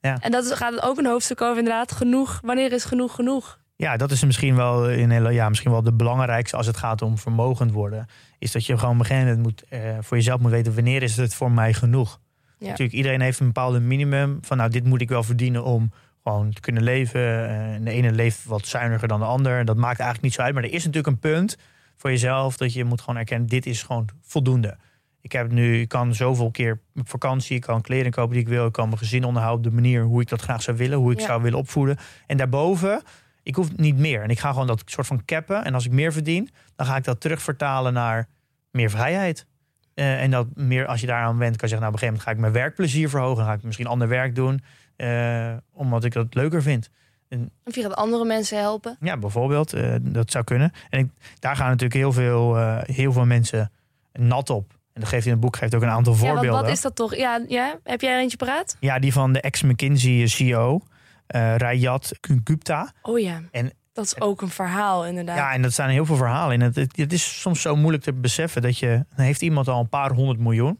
En 0.00 0.30
dat 0.30 0.44
is, 0.44 0.50
gaat 0.52 0.82
ook 0.82 0.98
een 0.98 1.06
hoofdstuk 1.06 1.40
over 1.40 1.58
inderdaad. 1.58 1.92
Genoeg. 1.92 2.40
Wanneer 2.42 2.72
is 2.72 2.84
genoeg 2.84 3.14
genoeg? 3.14 3.58
Ja, 3.78 3.96
dat 3.96 4.10
is 4.10 4.24
misschien 4.24 4.56
wel, 4.56 4.90
in 4.90 5.10
hele, 5.10 5.32
ja, 5.32 5.48
misschien 5.48 5.70
wel 5.70 5.82
de 5.82 5.92
belangrijkste 5.92 6.56
als 6.56 6.66
het 6.66 6.76
gaat 6.76 7.02
om 7.02 7.18
vermogend 7.18 7.72
worden. 7.72 8.06
Is 8.38 8.52
dat 8.52 8.66
je 8.66 8.78
gewoon 8.78 8.94
op 8.94 9.00
een 9.00 9.06
gegeven 9.06 9.26
moment 9.28 9.42
moet, 9.46 9.64
eh, 9.68 9.80
voor 10.00 10.16
jezelf 10.16 10.40
moet 10.40 10.50
weten 10.50 10.74
wanneer 10.74 11.02
is 11.02 11.16
het 11.16 11.34
voor 11.34 11.50
mij 11.50 11.72
genoeg. 11.72 12.20
Ja. 12.58 12.68
Natuurlijk, 12.68 12.96
iedereen 12.96 13.20
heeft 13.20 13.40
een 13.40 13.46
bepaalde 13.46 13.80
minimum 13.80 14.38
van 14.40 14.56
nou, 14.56 14.70
dit 14.70 14.84
moet 14.84 15.00
ik 15.00 15.08
wel 15.08 15.22
verdienen 15.22 15.64
om 15.64 15.92
gewoon 16.22 16.52
te 16.52 16.60
kunnen 16.60 16.82
leven. 16.82 17.20
Eh, 17.20 17.74
en 17.74 17.84
de 17.84 17.90
ene 17.90 18.12
leeft 18.12 18.44
wat 18.44 18.66
zuiniger 18.66 19.08
dan 19.08 19.20
de 19.20 19.26
ander. 19.26 19.64
Dat 19.64 19.76
maakt 19.76 19.98
eigenlijk 20.00 20.22
niet 20.22 20.34
zo 20.34 20.42
uit. 20.42 20.54
Maar 20.54 20.62
er 20.62 20.72
is 20.72 20.84
natuurlijk 20.84 21.06
een 21.06 21.18
punt 21.18 21.56
voor 21.96 22.10
jezelf 22.10 22.56
dat 22.56 22.72
je 22.72 22.84
moet 22.84 23.00
gewoon 23.00 23.16
erkennen, 23.16 23.48
dit 23.48 23.66
is 23.66 23.82
gewoon 23.82 24.08
voldoende. 24.22 24.76
Ik 25.20 25.32
heb 25.32 25.52
nu, 25.52 25.80
ik 25.80 25.88
kan 25.88 26.14
zoveel 26.14 26.50
keer 26.50 26.80
op 26.94 27.08
vakantie, 27.08 27.56
ik 27.56 27.62
kan 27.62 27.80
kleding 27.80 28.14
kopen 28.14 28.32
die 28.32 28.42
ik 28.42 28.48
wil, 28.48 28.66
ik 28.66 28.72
kan 28.72 28.86
mijn 28.86 28.98
gezin 28.98 29.24
onderhouden 29.24 29.66
op 29.66 29.70
de 29.76 29.82
manier 29.82 30.02
hoe 30.02 30.20
ik 30.20 30.28
dat 30.28 30.40
graag 30.40 30.62
zou 30.62 30.76
willen, 30.76 30.98
hoe 30.98 31.12
ik 31.12 31.18
Ja. 31.20 31.26
zou 31.26 31.42
willen 31.42 31.58
opvoeden. 31.58 31.96
En 32.26 32.36
daarboven, 32.36 33.02
ik 33.48 33.54
hoef 33.54 33.76
niet 33.76 33.98
meer. 33.98 34.22
En 34.22 34.30
ik 34.30 34.38
ga 34.38 34.50
gewoon 34.50 34.66
dat 34.66 34.82
soort 34.86 35.06
van 35.06 35.24
cappen. 35.24 35.64
En 35.64 35.74
als 35.74 35.84
ik 35.84 35.92
meer 35.92 36.12
verdien, 36.12 36.50
dan 36.76 36.86
ga 36.86 36.96
ik 36.96 37.04
dat 37.04 37.20
terugvertalen 37.20 37.92
naar 37.92 38.28
meer 38.70 38.90
vrijheid. 38.90 39.46
Eh, 39.94 40.22
en 40.22 40.30
dat 40.30 40.46
meer, 40.54 40.86
als 40.86 41.00
je 41.00 41.06
daaraan 41.06 41.38
went, 41.38 41.56
kan 41.56 41.68
je 41.68 41.74
zeggen, 41.74 41.80
nou, 41.80 41.92
op 41.92 41.94
een 41.94 41.98
gegeven 41.98 42.06
moment 42.06 42.22
ga 42.22 42.30
ik 42.30 42.38
mijn 42.38 42.52
werkplezier 42.52 43.08
verhogen. 43.08 43.36
Dan 43.36 43.46
ga 43.46 43.52
ik 43.52 43.62
misschien 43.62 43.86
ander 43.86 44.08
werk 44.08 44.34
doen, 44.34 44.62
eh, 44.96 45.52
omdat 45.72 46.04
ik 46.04 46.12
dat 46.12 46.34
leuker 46.34 46.62
vind. 46.62 46.90
Of 47.64 47.74
je 47.74 47.82
gaat 47.82 47.94
andere 47.94 48.24
mensen 48.24 48.58
helpen. 48.58 48.96
Ja, 49.00 49.16
bijvoorbeeld, 49.16 49.72
eh, 49.72 49.94
dat 50.00 50.30
zou 50.30 50.44
kunnen. 50.44 50.72
En 50.90 50.98
ik, 50.98 51.10
daar 51.38 51.56
gaan 51.56 51.68
natuurlijk 51.68 52.00
heel 52.00 52.12
veel, 52.12 52.56
heel 52.82 53.12
veel 53.12 53.26
mensen 53.26 53.70
nat 54.12 54.50
op. 54.50 54.72
En 54.92 55.00
dat 55.00 55.08
geeft 55.08 55.26
in 55.26 55.32
het 55.32 55.40
boek 55.40 55.56
geeft 55.56 55.74
ook 55.74 55.82
een 55.82 55.88
aantal 55.88 56.12
Ja, 56.12 56.18
voorbeelden. 56.18 56.50
wat, 56.50 56.60
wat 56.60 56.70
is 56.70 56.80
dat 56.80 56.96
toch? 56.96 57.16
Ja, 57.16 57.44
ja, 57.48 57.78
heb 57.84 58.00
jij 58.00 58.12
er 58.12 58.20
eentje 58.20 58.36
paraat? 58.36 58.76
Ja, 58.80 58.98
die 58.98 59.12
van 59.12 59.32
de 59.32 59.40
ex-McKinsey 59.40 60.26
CEO, 60.26 60.80
eh 61.28 61.56
Rayat 61.56 62.12
Gupta. 62.44 62.92
Oh 63.02 63.18
ja. 63.18 63.42
En- 63.50 63.72
dat 63.92 64.06
is 64.06 64.20
ook 64.20 64.42
een 64.42 64.48
verhaal 64.50 65.06
inderdaad. 65.06 65.36
Ja, 65.36 65.52
en 65.52 65.62
dat 65.62 65.72
zijn 65.72 65.90
heel 65.90 66.06
veel 66.06 66.16
verhalen 66.16 66.54
in. 66.54 66.60
Het, 66.60 66.74
het, 66.76 66.96
het 66.96 67.12
is 67.12 67.40
soms 67.40 67.60
zo 67.62 67.76
moeilijk 67.76 68.02
te 68.02 68.12
beseffen 68.12 68.62
dat 68.62 68.78
je... 68.78 69.04
Dan 69.16 69.24
heeft 69.24 69.42
iemand 69.42 69.68
al 69.68 69.80
een 69.80 69.88
paar 69.88 70.10
honderd 70.12 70.38
miljoen. 70.38 70.78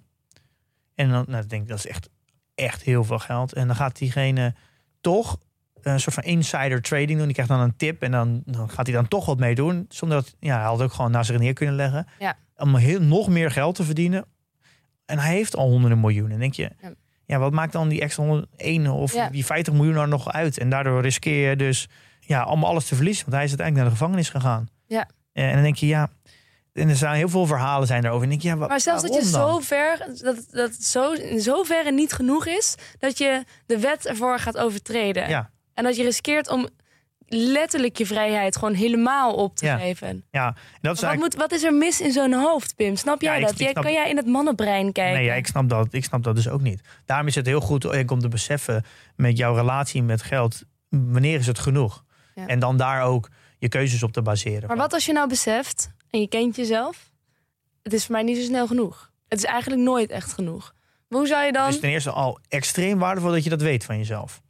En 0.94 1.11
dan, 1.11 1.24
nou, 1.28 1.46
denk 1.46 1.62
ik, 1.62 1.68
dat 1.68 1.78
is 1.78 1.87
echt, 1.87 2.08
echt 2.54 2.82
heel 2.82 3.04
veel 3.04 3.18
geld. 3.18 3.52
En 3.52 3.66
dan 3.66 3.76
gaat 3.76 3.98
diegene 3.98 4.54
toch 5.00 5.38
een 5.82 6.00
soort 6.00 6.14
van 6.14 6.24
insider 6.24 6.82
trading 6.82 7.16
doen. 7.16 7.24
Die 7.26 7.32
krijgt 7.32 7.50
dan 7.52 7.61
een 7.61 7.76
tip 7.76 8.02
en 8.02 8.11
dan, 8.11 8.42
dan 8.44 8.70
gaat 8.70 8.87
hij 8.87 8.94
dan 8.94 9.08
toch 9.08 9.26
wat 9.26 9.38
mee 9.38 9.54
doen. 9.54 9.84
Zonder 9.88 10.18
dat, 10.18 10.37
ja, 10.40 10.56
hij 10.56 10.64
had 10.66 10.82
ook 10.82 10.92
gewoon 10.92 11.11
naar 11.11 11.24
zich 11.24 11.38
neer 11.38 11.52
kunnen 11.52 11.74
leggen. 11.74 12.06
Ja. 12.18 12.37
Om 12.56 12.74
heel, 12.76 13.00
nog 13.00 13.28
meer 13.28 13.50
geld 13.50 13.74
te 13.74 13.84
verdienen. 13.84 14.24
En 15.06 15.18
hij 15.18 15.34
heeft 15.34 15.56
al 15.56 15.68
honderden 15.70 16.00
miljoenen. 16.00 16.32
En 16.32 16.38
denk 16.40 16.54
je, 16.54 16.70
Ja. 16.80 16.92
Ja, 17.28 17.38
wat 17.38 17.52
maakt 17.52 17.72
dan 17.72 17.88
die 17.88 18.00
extra 18.00 18.22
101 18.22 18.86
of 18.90 19.12
Ja. 19.14 19.28
die 19.28 19.44
50 19.46 19.74
miljoen 19.74 19.96
er 19.96 20.08
nog 20.08 20.32
uit? 20.32 20.58
En 20.58 20.70
daardoor 20.70 21.02
riskeer 21.02 21.48
je 21.48 21.56
dus 21.56 21.88
ja, 22.20 22.40
allemaal 22.42 22.70
alles 22.70 22.86
te 22.86 22.94
verliezen. 22.94 23.22
Want 23.24 23.36
hij 23.36 23.44
is 23.44 23.48
uiteindelijk 23.50 23.86
naar 23.88 23.94
de 23.96 24.00
gevangenis 24.00 24.30
gegaan. 24.30 24.68
Ja. 24.86 25.08
Eh, 25.32 25.46
En 25.46 25.52
dan 25.52 25.62
denk 25.62 25.76
je, 25.76 25.86
ja... 25.86 26.08
En 26.72 26.88
er 26.88 26.96
zijn 26.96 27.14
heel 27.14 27.28
veel 27.28 27.46
verhalen 27.46 27.86
zijn 27.86 28.04
erover. 28.04 28.22
En 28.22 28.28
dan 28.28 28.38
denk 28.38 28.42
je, 28.54 28.60
ja, 28.60 28.66
Maar 28.68 28.80
zelfs 28.80 29.02
dat 29.02 29.14
je 29.14 29.24
zo 29.24 29.58
ver, 29.58 30.06
dat, 30.22 30.46
dat 30.50 30.74
zo, 30.74 31.12
in 31.12 31.40
zoverre 31.40 31.92
niet 31.92 32.12
genoeg 32.12 32.46
is, 32.46 32.74
dat 32.98 33.18
je 33.18 33.44
de 33.66 33.78
wet 33.78 34.06
ervoor 34.06 34.38
gaat 34.38 34.56
overtreden. 34.58 35.28
Ja, 35.28 35.50
En 35.74 35.84
dat 35.84 35.96
je 35.96 36.02
riskeert 36.02 36.48
om 36.50 36.68
letterlijk 37.28 37.96
je 37.98 38.06
vrijheid 38.06 38.56
gewoon 38.56 38.74
helemaal 38.74 39.34
op 39.34 39.56
te 39.56 39.64
Ja. 39.66 39.78
geven. 39.78 40.24
ja. 40.30 40.46
En 40.46 40.54
dat 40.54 40.94
is 40.94 41.00
Wat, 41.00 41.02
eigenlijk... 41.10 41.20
moet, 41.20 41.34
wat 41.42 41.52
is 41.52 41.62
er 41.62 41.74
mis 41.74 42.00
in 42.00 42.12
zo'n 42.12 42.32
hoofd, 42.32 42.76
Pim? 42.76 42.96
Snap 42.96 43.20
jij 43.20 43.34
Ja, 43.34 43.40
dat? 43.46 43.50
ik 43.52 43.58
Jij, 43.58 43.70
snap- 43.70 43.82
kan 43.84 43.92
jij 43.92 44.10
in 44.10 44.16
het 44.16 44.26
mannenbrein 44.26 44.92
kijken? 44.92 45.14
Nee, 45.16 45.24
ja, 45.24 45.34
ik, 45.34 45.46
snap 45.46 45.68
dat, 45.68 45.86
ik 45.90 46.04
snap 46.04 46.22
dat 46.22 46.34
dus 46.34 46.48
ook 46.48 46.60
niet. 46.60 46.80
Daarom 47.04 47.26
is 47.26 47.34
het 47.34 47.46
heel 47.46 47.60
goed 47.60 47.84
om 48.10 48.20
te 48.20 48.28
beseffen 48.28 48.84
met 49.16 49.36
jouw 49.36 49.54
relatie 49.54 50.02
met 50.02 50.22
geld. 50.22 50.62
wanneer 50.88 51.38
is 51.38 51.46
het 51.46 51.58
genoeg? 51.58 52.04
En 52.34 52.58
dan 52.58 52.76
daar 52.76 53.02
ook 53.02 53.28
je 53.58 53.68
keuzes 53.68 54.02
op 54.02 54.12
te 54.12 54.22
baseren. 54.22 54.68
Maar 54.68 54.76
wat 54.76 54.92
als 54.92 55.06
je 55.06 55.12
nou 55.12 55.28
beseft, 55.28 55.90
en 56.10 56.20
je 56.20 56.28
kent 56.28 56.56
jezelf, 56.56 57.10
het 57.82 57.92
is 57.92 58.04
voor 58.06 58.14
mij 58.14 58.22
niet 58.24 58.36
zo 58.36 58.42
snel 58.42 58.66
genoeg. 58.66 59.10
Het 59.28 59.38
is 59.38 59.44
eigenlijk 59.44 59.82
nooit 59.82 60.10
echt 60.10 60.32
genoeg. 60.32 60.74
Maar 61.08 61.18
hoe 61.18 61.28
zou 61.28 61.44
je 61.44 61.52
dan... 61.52 61.64
Het 61.64 61.74
is 61.74 61.80
ten 61.80 61.90
eerste 61.90 62.10
al 62.10 62.38
extreem 62.48 62.98
waardevol 62.98 63.30
dat 63.30 63.44
je 63.44 63.50
dat 63.50 63.62
weet 63.62 63.84
van 63.84 63.96
jezelf. 63.98 64.42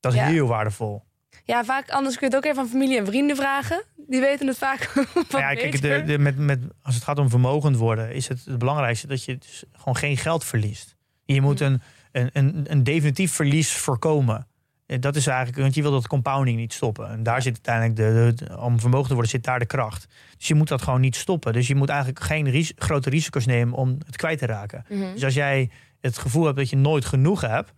Dat 0.00 0.14
is 0.14 0.20
heel 0.20 0.46
waardevol. 0.46 1.02
Ja, 1.44 1.64
vaak 1.64 1.90
anders 1.90 2.16
kun 2.16 2.28
je 2.28 2.34
het 2.34 2.44
ook 2.44 2.50
even 2.50 2.62
aan 2.62 2.68
familie 2.68 2.98
en 2.98 3.06
vrienden 3.06 3.36
vragen. 3.36 3.82
Die 3.96 4.20
weten 4.20 4.46
het 4.46 4.58
vaak 4.58 4.92
wat 5.14 5.30
Maar 5.32 5.40
ja, 5.40 5.54
kijk, 5.54 5.80
de, 5.82 6.02
de, 6.06 6.18
met, 6.18 6.36
met, 6.38 6.60
als 6.82 6.94
het 6.94 7.04
gaat 7.04 7.18
om 7.18 7.28
vermogend 7.30 7.76
worden, 7.76 8.12
is 8.14 8.28
het 8.28 8.44
het 8.44 8.58
belangrijkste 8.58 9.06
dat 9.06 9.24
je 9.24 9.38
dus 9.38 9.64
gewoon 9.72 9.96
geen 9.96 10.16
geld 10.16 10.44
verliest. 10.44 10.96
Je 11.24 11.40
moet 11.40 11.58
Hm. 11.58 11.64
een, 11.64 11.80
een, 12.12 12.30
een, 12.32 12.64
een 12.68 12.84
definitief 12.84 13.32
verlies 13.32 13.72
voorkomen. 13.72 14.46
Eh, 14.86 15.00
Dat 15.00 15.16
is 15.16 15.26
eigenlijk, 15.26 15.58
want 15.58 15.74
je 15.74 15.82
wil 15.82 15.90
dat 15.90 16.06
compounding 16.06 16.56
niet 16.58 16.72
stoppen. 16.72 17.08
En 17.10 17.22
daar 17.22 17.42
zit 17.42 17.60
uiteindelijk 17.66 17.96
de, 18.36 18.44
de- 18.46 18.58
om 18.58 18.80
vermogen 18.80 19.06
te 19.08 19.12
worden, 19.14 19.30
zit 19.30 19.44
daar 19.44 19.58
de 19.58 19.66
kracht. 19.66 20.06
Dus 20.38 20.48
je 20.48 20.54
moet 20.54 20.68
dat 20.68 20.82
gewoon 20.82 21.00
niet 21.00 21.16
stoppen. 21.16 21.52
Dus 21.52 21.66
je 21.66 21.74
moet 21.74 21.88
eigenlijk 21.88 22.20
geen 22.20 22.50
ris- 22.50 22.72
grote 22.76 23.10
risico's 23.10 23.46
nemen 23.46 23.74
om 23.74 23.98
het 24.06 24.16
kwijt 24.16 24.38
te 24.38 24.46
raken. 24.46 24.84
Mhm. 24.88 25.12
Dus 25.12 25.24
als 25.24 25.34
jij 25.34 25.70
het 26.00 26.18
gevoel 26.18 26.44
hebt 26.44 26.56
dat 26.56 26.70
je 26.70 26.76
nooit 26.76 27.04
genoeg 27.04 27.40
hebt, 27.40 27.72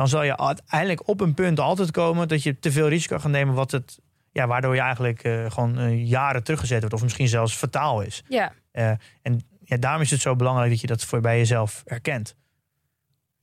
dan 0.00 0.08
zal 0.08 0.22
je 0.22 0.36
uiteindelijk 0.36 1.08
op 1.08 1.20
een 1.20 1.34
punt 1.34 1.60
altijd 1.60 1.90
komen 1.90 2.28
dat 2.28 2.42
je 2.42 2.58
te 2.58 2.72
veel 2.72 2.88
risico 2.88 3.18
gaat 3.18 3.30
nemen, 3.30 3.54
wat 3.54 3.70
het, 3.70 3.98
ja, 4.32 4.46
waardoor 4.46 4.74
je 4.74 4.80
eigenlijk 4.80 5.22
eh, 5.22 5.50
gewoon 5.50 5.78
eh, 5.78 6.08
jaren 6.08 6.44
teruggezet 6.44 6.80
wordt, 6.80 6.94
of 6.94 7.02
misschien 7.02 7.28
zelfs 7.28 7.54
fataal 7.54 8.00
is. 8.00 8.22
Ja. 8.28 8.52
Eh, 8.72 8.90
en 9.22 9.40
ja, 9.64 9.76
daarom 9.76 10.02
is 10.02 10.10
het 10.10 10.20
zo 10.20 10.36
belangrijk 10.36 10.70
dat 10.70 10.80
je 10.80 10.86
dat 10.86 11.04
voor 11.04 11.20
bij 11.20 11.38
jezelf 11.38 11.82
erkent. 11.86 12.36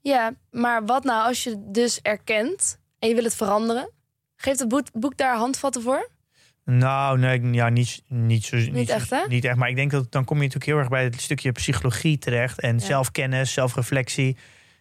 ja, 0.00 0.32
maar 0.50 0.86
wat 0.86 1.04
nou 1.04 1.28
als 1.28 1.44
je 1.44 1.62
dus 1.66 2.00
erkent 2.00 2.78
en 2.98 3.08
je 3.08 3.14
wil 3.14 3.24
het 3.24 3.36
veranderen? 3.36 3.90
Geeft 4.36 4.58
het 4.58 4.68
boek, 4.68 4.86
boek 4.92 5.16
daar 5.16 5.36
handvatten 5.36 5.82
voor? 5.82 6.08
Nou, 6.64 7.18
nee, 7.18 7.52
ja, 7.52 7.68
niet, 7.68 8.02
niet, 8.08 8.44
zo, 8.44 8.56
niet, 8.56 8.88
echt, 8.88 9.10
hè? 9.10 9.24
niet 9.28 9.44
echt. 9.44 9.56
Maar 9.56 9.68
ik 9.68 9.76
denk 9.76 9.90
dat 9.90 10.12
dan 10.12 10.24
kom 10.24 10.36
je 10.36 10.42
natuurlijk 10.42 10.70
heel 10.70 10.78
erg 10.78 10.88
bij 10.88 11.04
het 11.04 11.20
stukje 11.20 11.52
psychologie 11.52 12.18
terecht 12.18 12.60
en 12.60 12.78
Ja. 12.78 12.84
zelfkennis, 12.84 13.52
zelfreflectie. 13.52 14.36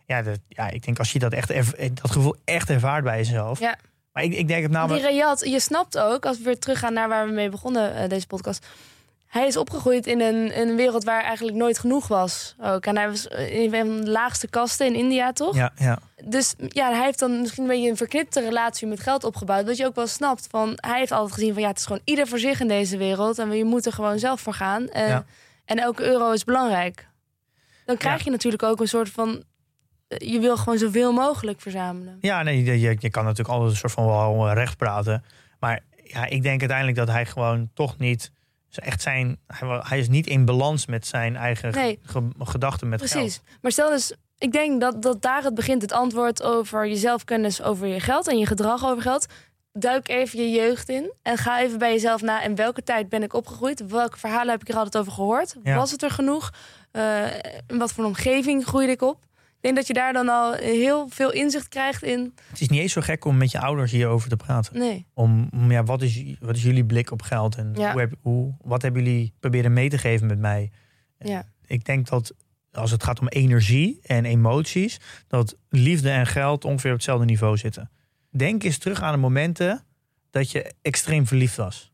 Ja, 0.07 0.21
dat, 0.21 0.39
ja, 0.47 0.69
ik 0.69 0.85
denk 0.85 0.99
als 0.99 1.11
je 1.11 1.19
dat, 1.19 1.33
echt 1.33 1.49
erv- 1.51 1.89
dat 1.93 2.11
gevoel 2.11 2.35
echt 2.45 2.69
ervaart 2.69 3.03
bij 3.03 3.17
jezelf. 3.17 3.59
Ja. 3.59 3.75
Maar 4.13 4.23
ik, 4.23 4.33
ik 4.33 4.47
denk 4.47 4.63
het 4.63 4.71
namelijk. 4.71 5.01
die 5.03 5.11
Riyad, 5.11 5.45
je 5.45 5.59
snapt 5.59 5.97
ook, 5.97 6.25
als 6.25 6.37
we 6.37 6.43
weer 6.43 6.59
teruggaan 6.59 6.93
naar 6.93 7.09
waar 7.09 7.25
we 7.27 7.31
mee 7.33 7.49
begonnen, 7.49 7.95
eh, 7.95 8.09
deze 8.09 8.27
podcast. 8.27 8.65
Hij 9.27 9.47
is 9.47 9.57
opgegroeid 9.57 10.07
in 10.07 10.21
een, 10.21 10.59
een 10.59 10.75
wereld 10.75 11.03
waar 11.03 11.23
eigenlijk 11.23 11.57
nooit 11.57 11.79
genoeg 11.79 12.07
was. 12.07 12.55
Ook. 12.61 12.85
En 12.85 12.97
hij 12.97 13.09
was 13.09 13.25
in 13.27 13.73
een 13.73 13.87
van 13.87 14.01
de 14.01 14.09
laagste 14.11 14.47
kasten 14.47 14.85
in 14.85 14.95
India, 14.95 15.33
toch? 15.33 15.55
Ja, 15.55 15.71
ja. 15.77 15.99
Dus 16.23 16.53
ja, 16.67 16.91
hij 16.91 17.03
heeft 17.03 17.19
dan 17.19 17.41
misschien 17.41 17.63
een 17.63 17.69
beetje 17.69 17.89
een 17.89 17.97
verknipte 17.97 18.39
relatie 18.41 18.87
met 18.87 18.99
geld 18.99 19.23
opgebouwd. 19.23 19.65
Dat 19.65 19.77
je 19.77 19.85
ook 19.85 19.95
wel 19.95 20.07
snapt 20.07 20.47
van, 20.49 20.73
hij 20.75 20.99
heeft 20.99 21.11
altijd 21.11 21.33
gezien 21.33 21.53
van 21.53 21.61
ja, 21.61 21.67
het 21.67 21.77
is 21.77 21.85
gewoon 21.85 22.01
ieder 22.03 22.27
voor 22.27 22.39
zich 22.39 22.59
in 22.59 22.67
deze 22.67 22.97
wereld. 22.97 23.39
En 23.39 23.51
je 23.51 23.65
moet 23.65 23.85
er 23.85 23.93
gewoon 23.93 24.19
zelf 24.19 24.41
voor 24.41 24.53
gaan. 24.53 24.87
En, 24.89 25.07
Ja. 25.07 25.25
en 25.65 25.77
elke 25.79 26.03
euro 26.03 26.31
is 26.31 26.43
belangrijk. 26.43 27.07
Dan 27.85 27.97
krijg 27.97 28.17
Ja. 28.17 28.23
je 28.25 28.31
natuurlijk 28.31 28.63
ook 28.63 28.79
een 28.79 28.87
soort 28.87 29.09
van, 29.09 29.29
eh, 29.29 29.41
je 30.07 30.39
wil 30.39 30.57
gewoon 30.57 30.77
zoveel 30.77 31.11
mogelijk 31.13 31.61
verzamelen. 31.61 32.17
Ja, 32.21 32.43
nee, 32.43 32.63
je, 32.63 32.79
je- 32.79 33.09
kan 33.09 33.23
natuurlijk 33.23 33.49
altijd 33.49 33.71
een 33.71 33.77
soort 33.77 33.91
van 33.91 34.05
wel 34.05 34.51
recht 34.53 34.77
praten. 34.77 35.23
Maar 35.59 35.79
ja, 36.03 36.25
ik 36.25 36.41
denk 36.43 36.59
uiteindelijk 36.59 36.97
dat 36.97 37.07
hij 37.07 37.25
gewoon 37.25 37.69
toch 37.73 37.97
niet 37.97 38.31
echt 38.71 39.01
zijn. 39.01 39.37
Hij, 39.47 39.79
hij 39.83 39.99
is 39.99 40.07
niet 40.09 40.27
in 40.27 40.45
balans 40.45 40.85
met 40.85 41.07
zijn 41.07 41.35
eigen 41.35 41.73
ge- 41.73 41.79
Nee. 41.79 41.99
ge- 42.03 42.27
gedachten 42.39 42.89
met 42.89 42.99
Precies. 42.99 43.17
geld. 43.35 43.41
Maar 43.61 43.71
stel 43.71 43.89
dus, 43.89 44.13
ik 44.37 44.51
denk 44.51 44.81
dat, 44.81 45.01
dat 45.01 45.21
daar 45.21 45.43
het 45.43 45.55
begint, 45.55 45.81
het 45.81 45.91
antwoord 45.91 46.43
over 46.43 46.85
je 46.85 46.95
zelfkennis 46.95 47.61
over 47.61 47.87
je 47.87 47.99
geld 47.99 48.27
en 48.27 48.37
je 48.37 48.45
gedrag 48.45 48.85
over 48.85 49.01
geld. 49.01 49.25
Duik 49.73 50.07
even 50.09 50.39
je 50.39 50.49
jeugd 50.49 50.89
in 50.89 51.11
en 51.21 51.37
ga 51.37 51.61
even 51.61 51.77
bij 51.79 51.91
jezelf 51.91 52.21
na. 52.21 52.41
In 52.41 52.55
welke 52.55 52.83
tijd 52.83 53.09
ben 53.09 53.23
ik 53.23 53.33
opgegroeid? 53.33 53.87
Welke 53.87 54.17
verhalen 54.17 54.49
heb 54.49 54.61
ik 54.61 54.69
er 54.69 54.75
altijd 54.75 54.97
over 54.97 55.11
gehoord? 55.11 55.55
Ja. 55.63 55.75
Was 55.75 55.91
het 55.91 56.03
er 56.03 56.11
genoeg? 56.11 56.51
Eh, 56.91 57.25
in 57.67 57.77
wat 57.77 57.91
voor 57.93 58.03
een 58.03 58.09
omgeving 58.09 58.65
groeide 58.65 58.91
ik 58.91 59.01
op? 59.01 59.25
Ik 59.57 59.63
denk 59.63 59.75
dat 59.75 59.87
je 59.87 59.93
daar 59.93 60.13
dan 60.13 60.29
al 60.29 60.53
heel 60.53 61.07
veel 61.09 61.31
inzicht 61.31 61.67
krijgt 61.67 62.03
in. 62.03 62.33
Het 62.49 62.61
is 62.61 62.67
niet 62.69 62.79
eens 62.79 62.93
zo 62.93 63.01
gek 63.01 63.25
om 63.25 63.37
met 63.37 63.51
je 63.51 63.59
ouders 63.59 63.91
hierover 63.91 64.29
te 64.29 64.35
praten. 64.35 64.79
Nee. 64.79 65.05
Om, 65.13 65.49
om, 65.53 65.71
ja, 65.71 65.83
wat, 65.83 66.01
is, 66.01 66.23
wat 66.39 66.55
is 66.55 66.63
jullie 66.63 66.85
blik 66.85 67.11
op 67.11 67.21
geld 67.21 67.55
en 67.55 67.73
Ja. 67.75 67.91
hoe 67.91 67.99
heb, 67.99 68.13
hoe, 68.21 68.55
wat 68.61 68.81
hebben 68.81 69.03
jullie 69.03 69.33
proberen 69.39 69.73
mee 69.73 69.89
te 69.89 69.97
geven 69.97 70.27
met 70.27 70.39
mij? 70.39 70.71
Ja. 71.19 71.45
Ik 71.65 71.85
denk 71.85 72.07
dat 72.07 72.33
als 72.71 72.91
het 72.91 73.03
gaat 73.03 73.19
om 73.19 73.27
energie 73.27 73.99
en 74.03 74.25
emoties, 74.25 74.99
dat 75.27 75.55
liefde 75.69 76.09
en 76.09 76.27
geld 76.27 76.65
ongeveer 76.65 76.89
op 76.91 76.95
hetzelfde 76.95 77.25
niveau 77.25 77.57
zitten. 77.57 77.89
Denk 78.29 78.63
eens 78.63 78.77
terug 78.77 79.01
aan 79.01 79.13
de 79.13 79.19
momenten 79.19 79.83
dat 80.29 80.51
je 80.51 80.73
extreem 80.81 81.27
verliefd 81.27 81.55
was. 81.55 81.91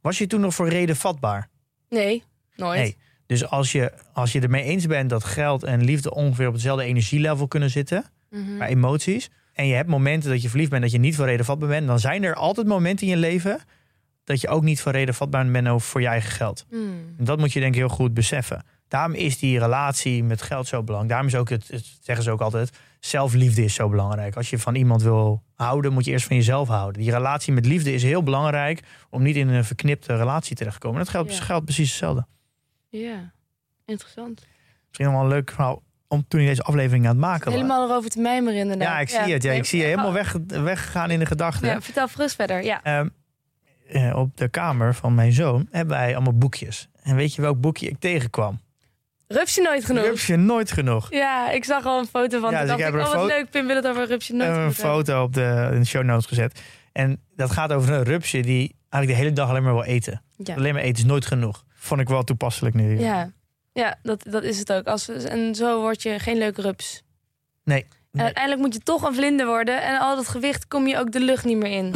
Was 0.00 0.18
je 0.18 0.26
toen 0.26 0.40
nog 0.40 0.54
voor 0.54 0.68
reden 0.68 0.96
vatbaar? 0.96 1.48
Nee, 1.88 2.22
nooit. 2.56 2.78
Nee. 2.80 2.96
Dus 3.26 3.46
als 3.46 3.72
je, 3.72 3.92
als 4.12 4.32
je 4.32 4.40
ermee 4.40 4.62
eens 4.62 4.86
bent 4.86 5.10
dat 5.10 5.24
geld 5.24 5.62
en 5.62 5.84
liefde 5.84 6.14
ongeveer 6.14 6.46
op 6.46 6.52
hetzelfde 6.52 6.84
energielevel 6.84 7.48
kunnen 7.48 7.70
zitten, 7.70 8.04
Mhm. 8.30 8.54
qua 8.56 8.66
emoties, 8.66 9.30
en 9.52 9.66
je 9.66 9.74
hebt 9.74 9.88
momenten 9.88 10.30
dat 10.30 10.42
je 10.42 10.48
verliefd 10.48 10.70
bent 10.70 10.82
dat 10.82 10.90
je 10.92 10.98
niet 10.98 11.16
voor 11.16 11.24
reden 11.24 11.44
vatbaar 11.44 11.68
bent, 11.68 11.86
dan 11.86 11.98
zijn 11.98 12.22
er 12.24 12.34
altijd 12.34 12.66
momenten 12.66 13.06
in 13.06 13.12
je 13.12 13.18
leven 13.18 13.60
dat 14.24 14.40
je 14.40 14.48
ook 14.48 14.62
niet 14.62 14.80
voor 14.80 14.92
reden 14.92 15.14
vatbaar 15.14 15.50
bent 15.50 15.68
over 15.68 15.88
voor 15.88 16.00
je 16.00 16.06
eigen 16.06 16.30
geld. 16.30 16.66
Hmm. 16.70 17.14
En 17.18 17.24
dat 17.24 17.38
moet 17.38 17.52
je 17.52 17.60
denk 17.60 17.72
ik 17.74 17.78
heel 17.78 17.88
goed 17.88 18.14
beseffen. 18.14 18.64
Daarom 18.88 19.12
is 19.14 19.38
die 19.38 19.58
relatie 19.58 20.24
met 20.24 20.42
geld 20.42 20.66
zo 20.66 20.82
belangrijk. 20.82 21.08
Daarom 21.12 21.28
is 21.28 21.34
ook 21.36 21.48
het, 21.48 21.68
het 21.68 21.98
zeggen 22.00 22.24
ze 22.24 22.30
ook 22.30 22.40
altijd, 22.40 22.70
zelfliefde 23.00 23.64
is 23.64 23.74
zo 23.74 23.88
belangrijk. 23.88 24.36
Als 24.36 24.50
je 24.50 24.58
van 24.58 24.74
iemand 24.74 25.02
wil 25.02 25.42
houden, 25.54 25.92
moet 25.92 26.04
je 26.04 26.10
eerst 26.10 26.26
van 26.26 26.36
jezelf 26.36 26.68
houden. 26.68 27.02
Die 27.02 27.10
relatie 27.10 27.52
met 27.52 27.66
liefde 27.66 27.92
is 27.94 28.02
heel 28.02 28.22
belangrijk 28.22 28.80
om 29.10 29.22
niet 29.22 29.36
in 29.36 29.48
een 29.48 29.64
verknipte 29.64 30.16
relatie 30.16 30.56
terecht 30.56 30.80
te 30.80 30.86
komen. 30.86 30.98
Dat 30.98 31.08
geldt, 31.08 31.36
Ja. 31.36 31.42
geldt 31.42 31.64
precies 31.64 31.88
hetzelfde. 31.88 32.26
Ja, 32.98 33.32
interessant. 33.84 34.46
Misschien 34.86 35.06
nog 35.06 35.14
wel 35.14 35.22
een 35.22 35.28
leuk 35.28 35.50
verhaal 35.50 35.82
om 36.08 36.24
toen 36.28 36.40
je 36.40 36.46
deze 36.46 36.62
aflevering 36.62 37.04
aan 37.04 37.10
het 37.10 37.20
maken 37.20 37.44
was. 37.44 37.54
Helemaal 37.54 37.88
erover 37.88 38.10
te 38.10 38.20
mijmeren 38.20 38.58
inderdaad. 38.58 38.88
Ja, 38.88 38.98
ik 38.98 39.08
zie 39.08 39.32
het. 39.32 39.42
Ja, 39.42 39.52
ik 39.52 39.64
zie 39.64 39.78
je 39.80 39.84
helemaal 39.84 40.12
weg, 40.12 40.36
weggegaan 40.46 41.10
in 41.10 41.18
de 41.18 41.26
gedachten. 41.26 41.68
Ja, 41.68 41.80
vertel 41.80 42.08
gerust 42.08 42.34
verder. 42.34 42.64
Ja. 42.64 42.82
Ehm, 42.82 43.08
eh, 43.88 44.16
op 44.16 44.36
de 44.36 44.48
kamer 44.48 44.94
van 44.94 45.14
mijn 45.14 45.32
zoon 45.32 45.68
hebben 45.70 45.96
wij 45.96 46.14
allemaal 46.14 46.38
boekjes. 46.38 46.88
En 47.02 47.16
weet 47.16 47.34
je 47.34 47.42
welk 47.42 47.60
boekje 47.60 47.88
ik 47.88 47.98
tegenkwam? 47.98 48.60
Rupsje 49.26 49.62
nooit 49.62 49.84
genoeg. 49.84 50.04
Rupsje 50.04 50.36
nooit 50.36 50.72
genoeg. 50.72 51.10
Ja, 51.10 51.50
ik 51.50 51.64
zag 51.64 51.84
al 51.86 51.98
een 51.98 52.06
foto 52.06 52.40
van. 52.40 52.50
Ja, 52.50 52.58
dus 52.60 52.68
dacht 52.68 52.80
ik 52.80 52.86
ik, 52.86 52.92
heb 52.92 53.02
er 53.02 53.06
oh 53.06 53.12
een 53.12 53.18
wat 53.20 53.28
leuk, 53.28 53.50
Pim 53.50 53.66
wil 53.66 53.76
het 53.76 53.86
over 53.86 54.06
Rupsje 54.06 54.32
nooit 54.32 54.48
een 54.48 54.54
genoeg 54.54 54.76
hebben. 54.76 54.92
foto 54.92 55.22
op 55.22 55.32
de, 55.34 55.68
in 55.72 55.80
de 55.80 55.86
show 55.86 56.04
notes 56.04 56.26
gezet. 56.26 56.60
En 56.92 57.20
dat 57.36 57.50
gaat 57.50 57.72
over 57.72 57.92
een 57.92 58.02
rupsje 58.02 58.40
die 58.40 58.76
eigenlijk 58.88 59.06
de 59.06 59.24
hele 59.24 59.32
dag 59.32 59.48
alleen 59.48 59.62
maar 59.62 59.72
wil 59.74 59.82
eten. 59.82 60.22
Ja, 60.36 60.54
Alleen 60.54 60.74
maar 60.74 60.82
eten 60.82 60.96
is 61.02 61.04
nooit 61.04 61.26
genoeg. 61.26 61.64
Vond 61.84 62.00
ik 62.00 62.08
wel 62.08 62.24
toepasselijk 62.24 62.74
nu. 62.74 62.98
ja. 62.98 63.32
ja 63.72 63.98
dat, 64.02 64.24
dat 64.30 64.42
is 64.42 64.58
het 64.58 64.72
ook. 64.72 64.86
Als, 64.86 65.08
en 65.08 65.54
zo 65.54 65.80
word 65.80 66.02
je 66.02 66.18
geen 66.18 66.38
leuke 66.38 66.60
rups. 66.60 67.02
Nee. 67.64 67.86
En 68.12 68.20
uiteindelijk 68.20 68.62
moet 68.62 68.74
je 68.74 68.80
toch 68.80 69.02
een 69.02 69.14
vlinder 69.14 69.46
worden. 69.46 69.82
En 69.82 69.98
al 69.98 70.16
dat 70.16 70.28
gewicht 70.28 70.68
kom 70.68 70.86
je 70.86 70.98
ook 70.98 71.12
de 71.12 71.20
lucht 71.20 71.44
niet 71.44 71.56
meer 71.56 71.70
in. 71.70 71.92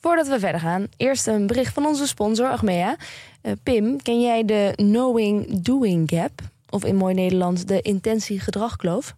Voordat 0.00 0.28
we 0.28 0.38
verder 0.38 0.60
gaan, 0.60 0.86
eerst 0.96 1.26
een 1.26 1.46
bericht 1.46 1.74
van 1.74 1.86
onze 1.86 2.06
sponsor 2.06 2.48
Achmea. 2.48 2.96
Eh, 3.40 3.52
Pim, 3.62 4.02
ken 4.02 4.20
jij 4.20 4.44
de 4.44 4.72
knowing-doing 4.76 6.10
gap? 6.10 6.40
Of 6.68 6.84
in 6.84 6.96
mooi 6.96 7.14
Nederlands 7.14 7.64
de 7.64 7.80
intentie-gedragkloof? 7.80 9.14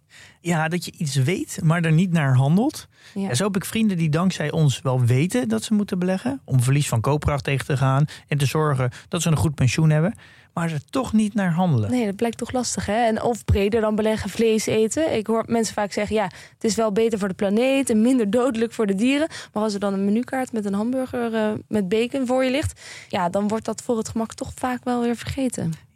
Ja, 0.48 0.68
dat 0.68 0.84
je 0.84 0.92
iets 0.96 1.14
weet, 1.14 1.58
maar 1.62 1.82
er 1.82 1.92
niet 1.92 2.12
naar 2.12 2.34
handelt. 2.34 2.88
Ja. 3.14 3.28
Ja, 3.28 3.34
zo 3.34 3.44
heb 3.44 3.56
ik 3.56 3.64
vrienden 3.64 3.96
die 3.96 4.08
dankzij 4.08 4.50
ons 4.50 4.80
wel 4.82 5.00
weten 5.00 5.48
dat 5.48 5.62
ze 5.62 5.74
moeten 5.74 5.98
beleggen. 5.98 6.40
Om 6.44 6.62
verlies 6.62 6.88
van 6.88 7.00
koopkracht 7.00 7.44
tegen 7.44 7.66
te 7.66 7.76
gaan. 7.76 8.04
En 8.28 8.38
te 8.38 8.46
zorgen 8.46 8.90
dat 9.08 9.22
ze 9.22 9.28
een 9.30 9.36
goed 9.36 9.54
pensioen 9.54 9.90
hebben. 9.90 10.14
Maar 10.52 10.72
er 10.72 10.90
toch 10.90 11.12
niet 11.12 11.34
naar 11.34 11.52
handelen. 11.52 11.90
Nee, 11.90 12.06
dat 12.06 12.16
blijkt 12.16 12.38
toch 12.38 12.52
lastig, 12.52 12.86
hè? 12.86 13.06
En 13.06 13.22
of 13.22 13.44
breder 13.44 13.80
dan 13.80 13.94
beleggen 13.94 14.30
vlees 14.30 14.66
eten. 14.66 15.16
Ik 15.16 15.26
hoor 15.26 15.44
mensen 15.46 15.74
vaak 15.74 15.92
zeggen, 15.92 16.16
ja, 16.16 16.24
het 16.54 16.64
is 16.64 16.74
wel 16.74 16.92
beter 16.92 17.18
voor 17.18 17.28
de 17.28 17.34
planeet... 17.34 17.90
en 17.90 18.02
minder 18.02 18.30
dodelijk 18.30 18.72
voor 18.72 18.86
de 18.86 18.94
dieren. 18.94 19.28
Maar 19.52 19.62
als 19.62 19.74
er 19.74 19.80
dan 19.80 19.92
een 19.92 20.04
menukaart 20.04 20.52
met 20.52 20.64
een 20.64 20.74
hamburger 20.74 21.34
eh, 21.34 21.50
met 21.68 21.88
bacon 21.88 22.26
voor 22.26 22.44
je 22.44 22.50
ligt... 22.50 22.80
ja, 23.08 23.28
dan 23.28 23.48
wordt 23.48 23.64
dat 23.64 23.82
voor 23.82 23.96
het 23.96 24.08
gemak 24.08 24.34
toch 24.34 24.52
vaak 24.54 24.84
wel 24.84 25.00
weer 25.00 25.16
vergeten. 25.16 25.87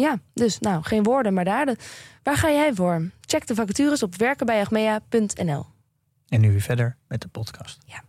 Ja, 0.00 0.18
dus 0.34 0.58
nou, 0.58 0.82
geen 0.82 1.02
woorden, 1.02 1.34
maar 1.34 1.44
daden. 1.44 1.76
Waar 2.22 2.36
ga 2.36 2.50
jij 2.50 2.74
voor? 2.74 3.10
Check 3.20 3.46
de 3.46 3.54
vacatures 3.54 4.02
op 4.02 4.14
werkenbijagmea.nl. 4.14 5.66
En 6.28 6.40
nu 6.40 6.50
weer 6.50 6.60
verder 6.60 6.96
met 7.08 7.20
de 7.20 7.28
podcast. 7.28 7.78
Ja. 7.86 8.02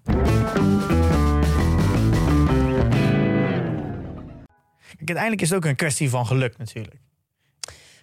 Kijk, 4.87 5.07
uiteindelijk 5.07 5.41
is 5.41 5.49
het 5.49 5.57
ook 5.57 5.65
een 5.65 5.75
kwestie 5.75 6.09
van 6.09 6.25
geluk 6.25 6.57
natuurlijk. 6.57 6.95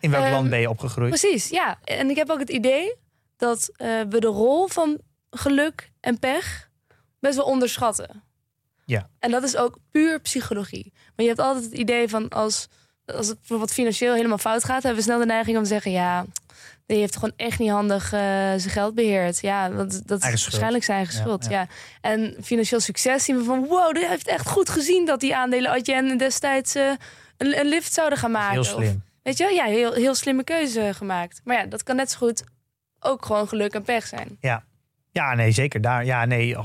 In 0.01 0.11
welk 0.11 0.25
Ehm, 0.25 0.33
land 0.33 0.51
ben 0.51 0.61
je 0.61 0.71
opgegroeid? 0.71 1.09
Precies, 1.09 1.49
ja. 1.49 1.79
En 1.85 2.11
ik 2.11 2.17
heb 2.17 2.31
ook 2.31 2.39
het 2.39 2.51
idee 2.51 2.95
dat 3.37 3.71
eh, 3.77 4.01
we 4.09 4.21
de 4.21 4.27
rol 4.27 4.67
van 4.67 5.01
geluk 5.31 5.93
en 6.01 6.19
pech 6.19 6.71
best 7.21 7.37
wel 7.37 7.45
onderschatten. 7.45 8.23
Ja. 8.85 9.11
En 9.19 9.31
dat 9.31 9.43
is 9.43 9.57
ook 9.57 9.79
puur 9.91 10.21
psychologie. 10.21 10.93
Maar 10.95 11.27
je 11.27 11.27
hebt 11.27 11.39
altijd 11.39 11.65
het 11.65 11.75
idee 11.75 12.09
van 12.09 12.29
als, 12.29 12.69
als 13.07 13.29
het 13.29 13.39
bijvoorbeeld 13.39 13.73
financieel 13.73 14.15
helemaal 14.15 14.39
fout 14.39 14.65
gaat, 14.65 14.83
hebben 14.83 15.01
we 15.01 15.07
snel 15.07 15.19
de 15.19 15.27
neiging 15.27 15.57
om 15.57 15.63
te 15.63 15.69
zeggen: 15.69 15.91
ja, 15.91 16.25
die 16.87 16.99
heeft 16.99 17.15
gewoon 17.15 17.33
echt 17.37 17.59
niet 17.59 17.71
handig 17.71 18.05
eh, 18.05 18.21
zijn 18.57 18.61
geld 18.71 18.95
beheerd. 18.95 19.41
Ja, 19.41 19.71
want 19.73 20.09
dat 20.09 20.25
is 20.25 20.43
waarschijnlijk 20.43 20.85
zijn 20.85 20.97
eigen 20.97 21.15
Ja, 21.17 21.21
schuld. 21.21 21.45
Ja, 21.45 21.51
ja. 21.51 21.67
En 22.01 22.37
financieel 22.43 22.81
succes 22.81 23.25
zien 23.25 23.37
we 23.37 23.45
van: 23.45 23.65
wow, 23.65 23.95
die 23.95 24.07
heeft 24.09 24.29
echt 24.29 24.49
goed 24.49 24.69
gezien 24.69 25.07
dat 25.07 25.21
die 25.21 25.37
aandelen 25.37 25.71
Adyen 25.71 26.19
destijds 26.19 26.75
eh, 26.75 26.91
een, 27.37 27.59
een 27.59 27.67
lift 27.67 27.93
zouden 27.93 28.19
gaan 28.19 28.31
maken. 28.31 28.51
Heel 28.53 28.61
Of- 28.61 28.67
slim. 28.67 29.03
Weet 29.23 29.37
je 29.37 29.45
wel? 29.45 29.53
Ja, 29.55 29.65
heel, 29.65 29.93
heel 29.93 30.15
slimme 30.15 30.45
keuze 30.45 30.91
gemaakt. 30.95 31.41
Maar 31.45 31.57
ja, 31.57 31.67
dat 31.67 31.83
kan 31.83 31.97
net 31.97 32.11
zo 32.11 32.17
goed 32.19 32.45
ook 33.01 33.25
gewoon 33.27 33.49
geluk 33.49 33.75
en 33.75 33.83
pech 33.83 34.07
zijn. 34.07 34.39
Ja, 35.11 35.35
nee, 35.35 35.51
zeker. 35.51 35.81
Daar, 35.81 36.05
ja, 36.05 36.25
nee, 36.25 36.55
100%. 36.55 36.59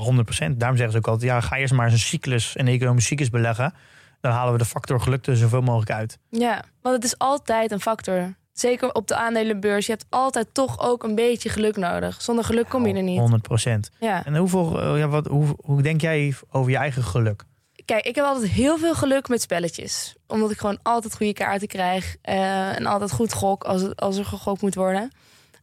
Daarom 0.56 0.76
zeggen 0.76 0.90
ze 0.90 0.96
ook 0.96 1.06
altijd, 1.06 1.30
ja, 1.30 1.40
ga 1.40 1.56
eerst 1.56 1.72
maar 1.72 1.84
eens 1.84 1.94
een 1.94 2.00
cyclus, 2.00 2.52
een 2.56 2.68
economische 2.68 3.08
cyclus 3.08 3.30
beleggen. 3.30 3.74
Dan 4.22 4.32
halen 4.32 4.52
we 4.52 4.58
de 4.58 4.64
factor 4.64 5.00
geluk 5.00 5.26
er 5.26 5.36
zoveel 5.36 5.60
mogelijk 5.60 5.90
uit. 5.90 6.18
Ja, 6.30 6.64
want 6.82 6.94
het 6.94 7.04
is 7.04 7.18
altijd 7.18 7.70
een 7.70 7.80
factor. 7.80 8.34
Zeker 8.52 8.92
op 8.92 9.06
de 9.08 9.16
aandelenbeurs. 9.16 9.86
Je 9.86 9.92
hebt 9.92 10.04
altijd 10.08 10.46
toch 10.52 10.80
ook 10.80 11.02
een 11.02 11.14
beetje 11.14 11.48
geluk 11.48 11.76
nodig. 11.76 12.22
Zonder 12.22 12.44
geluk 12.44 12.68
kom 12.68 12.86
je 12.86 12.94
er 12.94 13.02
niet. 13.02 13.20
100%. 13.20 13.72
Ja. 14.00 14.24
En 14.24 14.36
hoeveel, 14.36 14.80
eh, 14.80 14.98
ja, 14.98 15.08
wat, 15.08 15.26
hoe, 15.26 15.56
hoe 15.64 15.82
denk 15.82 16.00
jij 16.00 16.34
over 16.50 16.70
je 16.70 16.76
eigen 16.76 17.02
geluk? 17.02 17.44
Kijk, 17.84 18.04
ik 18.06 18.14
heb 18.14 18.24
altijd 18.24 18.50
heel 18.50 18.78
veel 18.78 18.94
geluk 18.94 19.28
met 19.28 19.42
spelletjes. 19.42 20.14
Omdat 20.26 20.50
ik 20.50 20.58
gewoon 20.58 20.78
altijd 20.82 21.16
goede 21.16 21.32
kaarten 21.32 21.68
krijg. 21.68 22.16
eh, 22.22 22.76
en 22.78 22.86
altijd 22.86 23.12
goed 23.12 23.32
gok 23.32 23.64
als, 23.64 23.96
als 23.96 24.16
er 24.16 24.24
gegokt 24.24 24.62
moet 24.62 24.74
worden. 24.74 25.10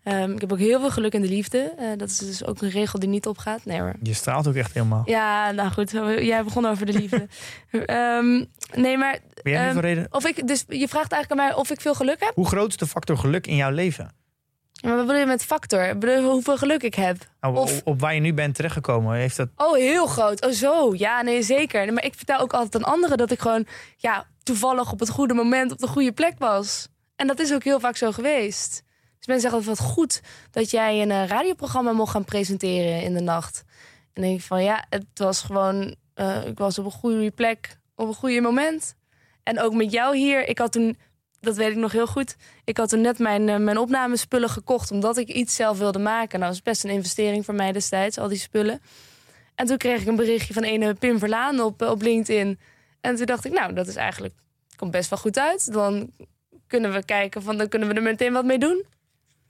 Ehm, 0.03 0.31
ik 0.31 0.41
heb 0.41 0.51
ook 0.51 0.57
heel 0.59 0.79
veel 0.79 0.91
geluk 0.91 1.13
in 1.13 1.21
de 1.21 1.27
liefde. 1.27 1.73
Eh, 1.77 1.85
dat 1.97 2.09
is 2.09 2.17
dus 2.17 2.45
ook 2.45 2.61
een 2.61 2.69
regel 2.69 2.99
die 2.99 3.09
niet 3.09 3.27
opgaat. 3.27 3.65
Nee 3.65 3.79
hoor. 3.79 3.93
Je 4.03 4.13
straalt 4.13 4.47
ook 4.47 4.55
echt 4.55 4.73
helemaal. 4.73 5.01
Ja, 5.05 5.51
nou 5.51 5.71
goed. 5.71 5.91
Jij 6.19 6.43
begon 6.43 6.65
over 6.65 6.85
de 6.85 6.93
liefde. 6.93 7.27
Ehm, 7.85 8.43
nee, 8.75 8.97
maar 8.97 9.19
Ben 9.43 9.53
jij 9.53 9.69
Ehm, 9.69 9.79
reden? 9.79 10.07
Of 10.11 10.25
ik, 10.25 10.47
dus 10.47 10.63
je 10.67 10.87
vraagt 10.87 11.11
eigenlijk 11.11 11.41
aan 11.41 11.47
mij 11.47 11.55
of 11.57 11.69
ik 11.69 11.81
veel 11.81 11.95
geluk 11.95 12.19
heb? 12.19 12.31
Hoe 12.35 12.47
groot 12.47 12.69
is 12.69 12.77
de 12.77 12.87
factor 12.87 13.17
geluk 13.17 13.47
in 13.47 13.55
jouw 13.55 13.71
leven? 13.71 14.17
Maar 14.81 14.95
wat 14.95 15.05
bedoel 15.05 15.19
je 15.21 15.25
met 15.25 15.43
factor? 15.45 15.97
Bedoel 15.97 16.31
hoeveel 16.31 16.57
geluk 16.57 16.83
ik 16.83 16.95
heb? 16.95 17.17
Nou, 17.41 17.55
Of- 17.57 17.77
op, 17.77 17.87
op 17.87 17.99
waar 17.99 18.13
je 18.13 18.19
nu 18.19 18.33
bent 18.33 18.55
terechtgekomen, 18.55 19.15
heeft 19.15 19.37
dat... 19.37 19.49
Oh, 19.55 19.75
heel 19.75 20.05
groot. 20.07 20.45
Oh, 20.45 20.51
zo. 20.51 20.93
Ja, 20.95 21.21
nee, 21.21 21.41
zeker. 21.41 21.81
Nee, 21.85 21.91
Maar 21.91 22.05
ik 22.05 22.13
vertel 22.15 22.39
ook 22.39 22.53
altijd 22.53 22.83
aan 22.83 22.91
anderen 22.93 23.17
dat 23.17 23.31
ik 23.31 23.39
gewoon 23.39 23.65
ja, 23.97 24.25
toevallig 24.43 24.91
op 24.91 24.99
het 24.99 25.09
goede 25.09 25.33
moment 25.33 25.71
op 25.71 25.77
de 25.77 25.87
goede 25.87 26.11
plek 26.11 26.33
was. 26.37 26.87
En 27.15 27.27
dat 27.27 27.39
is 27.39 27.53
ook 27.53 27.63
heel 27.63 27.79
vaak 27.79 27.95
zo 27.97 28.11
geweest. 28.11 28.83
Dus 29.19 29.27
mensen 29.27 29.49
zeggen 29.49 29.69
wat 29.69 29.79
goed 29.79 30.21
dat 30.51 30.71
jij 30.71 31.01
een 31.01 31.11
eh, 31.11 31.27
radioprogramma 31.27 31.91
mocht 31.91 32.11
gaan 32.11 32.25
presenteren 32.25 33.01
in 33.01 33.13
de 33.13 33.21
nacht. 33.21 33.63
En 34.13 34.21
denk 34.21 34.39
ik 34.39 34.45
van 34.45 34.63
ja, 34.63 34.85
het 34.89 35.05
was 35.13 35.41
gewoon, 35.41 35.95
eh, 36.13 36.45
ik 36.45 36.57
was 36.57 36.79
op 36.79 36.85
een 36.85 36.91
goede 36.91 37.31
plek 37.31 37.77
op 37.95 38.07
een 38.07 38.13
goede 38.13 38.41
moment. 38.41 38.95
En 39.43 39.59
ook 39.59 39.73
met 39.73 39.91
jou 39.91 40.17
hier, 40.17 40.47
ik 40.47 40.57
had 40.57 40.71
toen, 40.71 40.97
dat 41.39 41.55
weet 41.55 41.71
ik 41.71 41.77
nog 41.77 41.91
heel 41.91 42.07
goed, 42.07 42.35
ik 42.63 42.77
had 42.77 42.89
toen 42.89 43.01
net 43.01 43.19
mijn, 43.19 43.49
eh, 43.49 43.57
mijn 43.57 43.77
opnamespullen 43.77 44.49
gekocht 44.49 44.91
omdat 44.91 45.17
ik 45.17 45.27
iets 45.27 45.55
zelf 45.55 45.77
wilde 45.77 45.99
maken. 45.99 46.39
Nou, 46.39 46.51
dat 46.51 46.63
was 46.63 46.73
best 46.73 46.83
een 46.83 46.95
investering 46.95 47.45
voor 47.45 47.53
mij 47.53 47.71
destijds, 47.71 48.17
al 48.17 48.27
die 48.27 48.37
spullen. 48.37 48.81
En 49.55 49.65
toen 49.65 49.77
kreeg 49.77 50.01
ik 50.01 50.07
een 50.07 50.15
berichtje 50.15 50.53
van 50.53 50.63
een 50.63 50.97
Pim 50.97 51.19
Verlaan 51.19 51.59
op, 51.59 51.81
op 51.81 52.01
LinkedIn. 52.01 52.59
En 53.01 53.15
toen 53.15 53.25
dacht 53.25 53.45
ik, 53.45 53.51
nou, 53.51 53.73
dat 53.73 53.87
is 53.87 53.95
eigenlijk, 53.95 54.33
komt 54.75 54.91
best 54.91 55.09
wel 55.09 55.19
goed 55.19 55.39
uit. 55.39 55.73
Dan 55.73 56.11
kunnen 56.67 56.93
we 56.93 57.05
kijken, 57.05 57.41
van, 57.41 57.57
dan 57.57 57.67
kunnen 57.67 57.87
we 57.87 57.93
er 57.93 58.01
meteen 58.01 58.33
wat 58.33 58.45
mee 58.45 58.59
doen. 58.59 58.85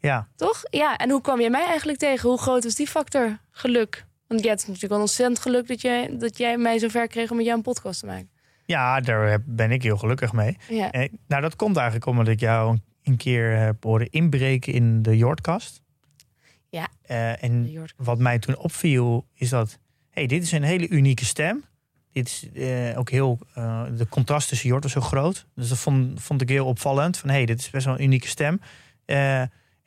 Ja, 0.01 0.27
Toch? 0.35 0.61
Ja, 0.69 0.97
en 0.97 1.09
hoe 1.09 1.21
kwam 1.21 1.41
je 1.41 1.49
mij 1.49 1.65
eigenlijk 1.65 1.97
tegen? 1.97 2.29
Hoe 2.29 2.39
groot 2.39 2.63
was 2.63 2.75
die 2.75 2.87
factor 2.87 3.39
geluk? 3.51 4.05
Want 4.27 4.41
jij 4.41 4.49
hebt 4.49 4.61
natuurlijk 4.61 4.91
wel 4.93 5.01
ontzettend 5.01 5.39
geluk 5.39 5.67
dat 5.67 5.81
jij, 5.81 6.17
dat 6.17 6.37
jij 6.37 6.57
mij 6.57 6.79
zover 6.79 7.07
kreeg 7.07 7.29
om 7.29 7.35
met 7.35 7.45
jou 7.45 7.57
een 7.57 7.63
podcast 7.63 7.99
te 7.99 8.05
maken. 8.05 8.29
ja 8.65 8.99
daar 8.99 9.43
ben 9.45 9.71
ik 9.71 9.83
heel 9.83 9.97
gelukkig 9.97 10.33
mee. 10.33 10.57
Ja. 10.69 10.91
Eh, 10.91 11.09
nou, 11.27 11.41
dat 11.41 11.55
komt 11.55 11.75
eigenlijk 11.75 12.05
omdat 12.05 12.27
ik 12.27 12.39
jou 12.39 12.77
een, 13.03 13.17
keer 13.17 13.57
heb 13.57 13.83
horen 13.83 14.09
inbreken 14.09 14.73
in 14.73 15.01
de 15.01 15.17
Jordkast. 15.17 15.81
Ja. 16.69 16.87
Eh, 17.01 17.43
en 17.43 17.85
wat 17.97 18.17
mij 18.19 18.39
toen 18.39 18.57
opviel, 18.57 19.27
is 19.33 19.49
dat... 19.49 19.79
hey, 20.09 20.25
dit 20.27 20.43
is 20.43 20.51
een 20.51 20.63
hele 20.63 20.87
unieke 20.87 21.25
stem. 21.25 21.63
Dit 22.11 22.27
is 22.27 22.49
eh, 22.53 22.99
ook 22.99 23.09
heel... 23.09 23.39
eh, 23.53 23.83
de 23.97 24.07
contrast 24.07 24.47
tussen 24.47 24.69
Jord 24.69 24.83
was 24.83 24.91
zo 24.91 25.01
groot. 25.01 25.45
Dus 25.55 25.69
dat 25.69 25.77
vond, 25.77 26.21
vond 26.21 26.41
ik 26.41 26.49
heel 26.49 26.65
opvallend. 26.65 27.17
Van, 27.17 27.29
hey, 27.29 27.45
dit 27.45 27.59
is 27.59 27.69
best 27.69 27.85
wel 27.85 27.93
een 27.95 28.03
unieke 28.03 28.27
stem. 28.27 28.61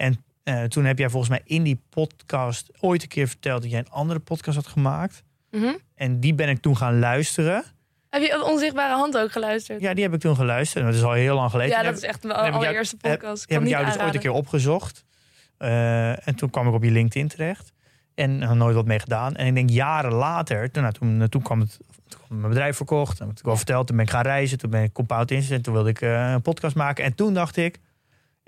Eh, 0.02 0.08
en 0.08 0.24
eh, 0.42 0.64
toen 0.64 0.84
heb 0.84 0.98
jij 0.98 1.08
volgens 1.08 1.30
mij 1.30 1.40
in 1.44 1.62
die 1.62 1.80
podcast 1.88 2.70
ooit 2.80 3.02
een 3.02 3.08
keer 3.08 3.28
verteld... 3.28 3.62
dat 3.62 3.70
jij 3.70 3.78
een 3.78 3.90
andere 3.90 4.18
podcast 4.18 4.56
had 4.56 4.66
gemaakt. 4.66 5.22
Mhm. 5.50 5.74
En 5.94 6.20
die 6.20 6.34
ben 6.34 6.48
ik 6.48 6.60
toen 6.60 6.76
gaan 6.76 6.98
luisteren. 6.98 7.64
Heb 8.08 8.22
je 8.22 8.44
Onzichtbare 8.44 8.94
Hand 8.94 9.18
ook 9.18 9.32
geluisterd? 9.32 9.80
Ja, 9.80 9.94
die 9.94 10.04
heb 10.04 10.14
ik 10.14 10.20
toen 10.20 10.36
geluisterd. 10.36 10.84
Dat 10.84 10.94
is 10.94 11.02
al 11.02 11.12
heel 11.12 11.34
lang 11.34 11.50
geleden. 11.50 11.76
Ja, 11.76 11.82
dat 11.82 11.96
is 11.96 12.02
echt 12.02 12.22
mijn 12.22 12.46
ik 12.46 12.52
allereerste 12.52 12.96
podcast. 12.96 13.40
heb, 13.40 13.48
kan 13.48 13.56
heb 13.56 13.62
ik 13.62 13.68
jou 13.68 13.84
dus 13.84 13.98
ooit 13.98 14.14
een 14.14 14.20
keer 14.20 14.30
opgezocht. 14.30 15.04
Eh, 15.56 16.28
en 16.28 16.34
toen 16.34 16.50
kwam 16.50 16.68
ik 16.68 16.74
op 16.74 16.82
je 16.82 16.90
LinkedIn 16.90 17.28
terecht. 17.28 17.72
En 18.14 18.42
er 18.42 18.56
nooit 18.56 18.74
wat 18.74 18.86
mee 18.86 18.98
gedaan. 18.98 19.36
En 19.36 19.46
ik 19.46 19.54
denk 19.54 19.70
jaren 19.70 20.12
later, 20.12 20.70
toen, 20.70 20.82
nou, 20.82 20.94
toen, 20.94 21.28
toen, 21.28 21.42
kwam 21.42 21.60
het, 21.60 21.78
toen 22.08 22.20
mijn 22.28 22.48
bedrijf 22.48 22.76
verkocht. 22.76 23.12
En 23.12 23.18
toen 23.18 23.28
heb 23.28 23.38
ik 23.38 23.46
al 23.46 23.56
verteld, 23.56 23.86
toen 23.86 23.96
ben 23.96 24.04
ik 24.04 24.10
gaan 24.10 24.22
reizen. 24.22 24.58
Toen 24.58 24.70
ben 24.70 24.82
ik 24.82 24.92
Compound 24.92 25.30
Instant. 25.30 25.56
En 25.56 25.62
toen 25.62 25.74
wilde 25.74 25.90
ik 25.90 26.00
eh, 26.00 26.30
een 26.32 26.42
podcast 26.42 26.76
maken. 26.76 27.04
En 27.04 27.14
toen 27.14 27.34
dacht 27.34 27.56
ik, 27.56 27.78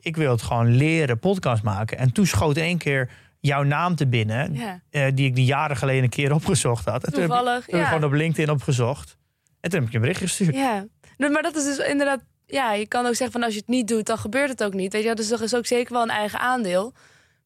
ik 0.05 0.17
wil 0.17 0.31
het 0.31 0.43
gewoon 0.43 0.77
leren 0.77 1.19
podcast 1.19 1.63
maken. 1.63 1.99
En 1.99 2.13
toen 2.13 2.27
schoot 2.27 2.57
één 2.57 2.79
keer 2.79 3.11
jouw 3.41 3.63
naam 3.63 3.95
te 3.95 4.07
binnen. 4.07 4.55
Ja, 4.55 4.81
eh, 4.91 5.07
die 5.15 5.27
ik 5.27 5.35
die 5.35 5.45
jaren 5.45 5.77
geleden 5.77 6.03
een 6.03 6.09
keer 6.09 6.33
opgezocht 6.35 6.85
had. 6.85 7.05
En 7.05 7.13
toen 7.13 7.21
heb, 7.21 7.31
ik- 7.31 7.37
toevallig. 7.37 7.65
toen 7.65 7.75
heb 7.75 7.81
ik 7.83 7.91
Ja. 7.91 7.95
gewoon 7.95 8.11
op 8.13 8.17
LinkedIn 8.19 8.51
opgezocht. 8.55 9.17
En 9.61 9.71
toen 9.71 9.79
heb 9.79 9.83
ik 9.89 9.89
je 9.91 9.95
een 9.97 10.03
bericht 10.03 10.21
gestuurd. 10.21 10.55
Ja, 10.55 10.87
maar 11.17 11.43
dat 11.43 11.57
is 11.57 11.65
dus 11.65 11.79
inderdaad. 11.79 12.21
Ja, 12.47 12.73
je 12.73 12.89
kan 12.89 13.07
ook 13.07 13.15
zeggen 13.15 13.33
van 13.33 13.43
als 13.43 13.53
je 13.53 13.59
het 13.59 13.69
niet 13.69 13.89
doet, 13.89 14.07
dan 14.07 14.19
gebeurt 14.19 14.49
het 14.49 14.65
ook 14.65 14.75
niet. 14.75 14.93
Weet 14.93 15.05
je, 15.05 15.15
dus 15.15 15.29
dat 15.29 15.41
is 15.41 15.55
ook 15.55 15.67
zeker 15.67 15.93
wel 15.93 16.03
een 16.03 16.09
eigen 16.11 16.39
aandeel. 16.39 16.93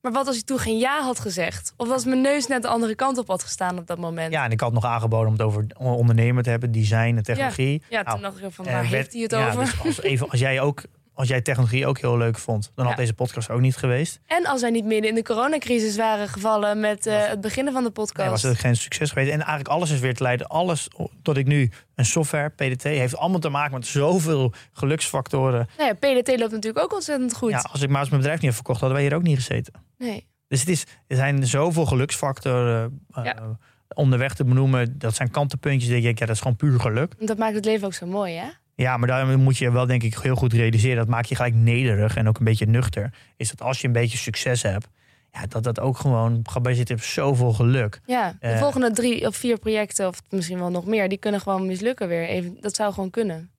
Maar 0.00 0.12
wat 0.12 0.26
als 0.26 0.36
ik 0.38 0.44
toen 0.44 0.58
geen 0.58 0.78
ja 0.78 1.02
had 1.02 1.20
gezegd? 1.20 1.72
Of 1.76 1.90
als 1.90 2.04
mijn 2.04 2.20
neus 2.20 2.46
net 2.46 2.62
de 2.62 2.68
andere 2.68 2.94
kant 2.94 3.18
op 3.18 3.28
had 3.28 3.42
gestaan 3.42 3.78
op 3.78 3.86
dat 3.86 3.98
moment? 3.98 4.32
Ja, 4.32 4.44
en 4.44 4.50
ik 4.50 4.60
had 4.60 4.72
nog 4.72 4.84
aangeboden 4.84 5.26
om 5.26 5.32
het 5.32 5.42
over 5.42 5.66
ondernemen 5.78 6.42
te 6.42 6.50
hebben, 6.50 6.72
design 6.72 7.14
en 7.16 7.22
technologie. 7.22 7.82
Ja, 7.88 8.02
toen 8.02 8.20
Nou, 8.20 8.32
dacht 8.34 8.44
ik 8.44 8.52
van, 8.54 8.66
Eh, 8.66 8.72
waar 8.72 8.84
heeft 8.84 9.12
hij 9.12 9.22
het 9.22 9.30
ja, 9.30 9.46
over? 9.48 9.60
dus 9.64 9.80
als, 9.84 10.02
even, 10.02 10.28
als 10.30 10.40
jij 10.40 10.60
ook 10.60 10.82
als 11.18 11.28
jij 11.28 11.40
technologie 11.40 11.86
ook 11.86 11.98
heel 11.98 12.16
leuk 12.16 12.38
vond, 12.38 12.70
dan 12.74 12.84
had 12.84 12.94
Ja. 12.94 13.00
deze 13.00 13.14
podcast 13.14 13.50
ook 13.50 13.60
niet 13.60 13.76
geweest. 13.76 14.20
En 14.26 14.46
als 14.46 14.60
wij 14.60 14.70
niet 14.70 14.84
midden 14.84 15.08
in 15.08 15.14
de 15.14 15.22
coronacrisis 15.22 15.96
waren 15.96 16.28
gevallen 16.28 16.80
met 16.80 17.06
eh, 17.06 17.26
het 17.28 17.40
beginnen 17.40 17.72
van 17.72 17.82
de 17.84 17.90
podcast. 17.90 18.18
Nee, 18.18 18.28
was 18.28 18.42
het 18.42 18.58
geen 18.58 18.76
succes 18.76 19.08
geweest. 19.08 19.30
En 19.30 19.36
eigenlijk 19.38 19.68
alles 19.68 19.90
is 19.90 20.00
weer 20.00 20.14
te 20.14 20.22
leiden. 20.22 20.46
Alles 20.46 20.88
tot 21.22 21.36
ik 21.36 21.46
nu 21.46 21.70
een 21.94 22.04
software, 22.04 22.48
PDT, 22.48 22.82
heeft 22.82 23.16
allemaal 23.16 23.40
te 23.40 23.48
maken 23.48 23.72
met 23.74 23.86
zoveel 23.86 24.52
geluksfactoren. 24.72 25.68
Nou 25.78 25.88
ja, 25.88 25.94
PDT 25.94 26.38
loopt 26.38 26.52
natuurlijk 26.52 26.84
ook 26.84 26.94
ontzettend 26.94 27.34
goed. 27.36 27.50
Ja, 27.50 27.64
als 27.72 27.82
ik 27.82 27.88
maar 27.88 28.00
eens 28.00 28.08
mijn 28.08 28.20
bedrijf 28.20 28.40
niet 28.40 28.48
had 28.50 28.54
verkocht, 28.58 28.80
hadden 28.80 28.98
wij 28.98 29.06
hier 29.06 29.16
ook 29.16 29.22
niet 29.22 29.36
gezeten. 29.36 29.72
Nee. 29.98 30.26
Dus 30.48 30.60
het 30.60 30.68
is, 30.68 30.84
er 31.06 31.16
zijn 31.16 31.46
zoveel 31.46 31.86
geluksfactoren 31.86 33.00
eh, 33.12 33.24
Ja. 33.24 33.58
onderweg 33.94 34.34
te 34.34 34.44
benoemen. 34.44 34.98
Dat 34.98 35.14
zijn 35.14 35.30
kantenpuntjes. 35.30 35.90
Denk 35.90 36.04
ik, 36.04 36.18
ja, 36.18 36.26
dat 36.26 36.34
is 36.34 36.40
gewoon 36.40 36.56
puur 36.56 36.80
geluk. 36.80 37.26
Dat 37.26 37.38
maakt 37.38 37.54
het 37.54 37.64
leven 37.64 37.86
ook 37.86 37.94
zo 37.94 38.06
mooi, 38.06 38.34
hè? 38.34 38.46
Ja, 38.84 38.96
maar 38.96 39.08
daar 39.08 39.38
moet 39.38 39.56
je 39.58 39.70
wel 39.70 39.86
denk 39.86 40.02
ik 40.02 40.14
heel 40.18 40.34
goed 40.36 40.52
realiseren. 40.52 40.96
Dat 40.96 41.08
maakt 41.08 41.28
je 41.28 41.34
gelijk 41.34 41.54
nederig 41.54 42.16
en 42.16 42.28
ook 42.28 42.38
een 42.38 42.44
beetje 42.44 42.66
nuchter. 42.66 43.12
Is 43.36 43.48
dat 43.48 43.62
als 43.62 43.80
je 43.80 43.86
een 43.86 43.92
beetje 43.92 44.18
succes 44.18 44.62
hebt, 44.62 44.88
ja, 45.32 45.46
dat 45.48 45.62
dat 45.64 45.80
ook 45.80 45.98
gewoon 45.98 46.40
gebaseerd 46.50 46.90
is 46.90 46.96
op 46.96 47.02
zoveel 47.02 47.52
geluk. 47.52 48.00
Ja, 48.06 48.36
de 48.40 48.46
Eh. 48.46 48.58
volgende 48.58 48.90
drie 48.90 49.26
of 49.26 49.36
vier 49.36 49.58
projecten, 49.58 50.06
of 50.08 50.22
misschien 50.30 50.58
wel 50.58 50.70
nog 50.70 50.86
meer, 50.86 51.08
die 51.08 51.18
kunnen 51.18 51.40
gewoon 51.40 51.66
mislukken 51.66 52.08
weer. 52.08 52.28
Even, 52.28 52.56
dat 52.60 52.74
zou 52.74 52.92
gewoon 52.92 53.10
kunnen. 53.10 53.50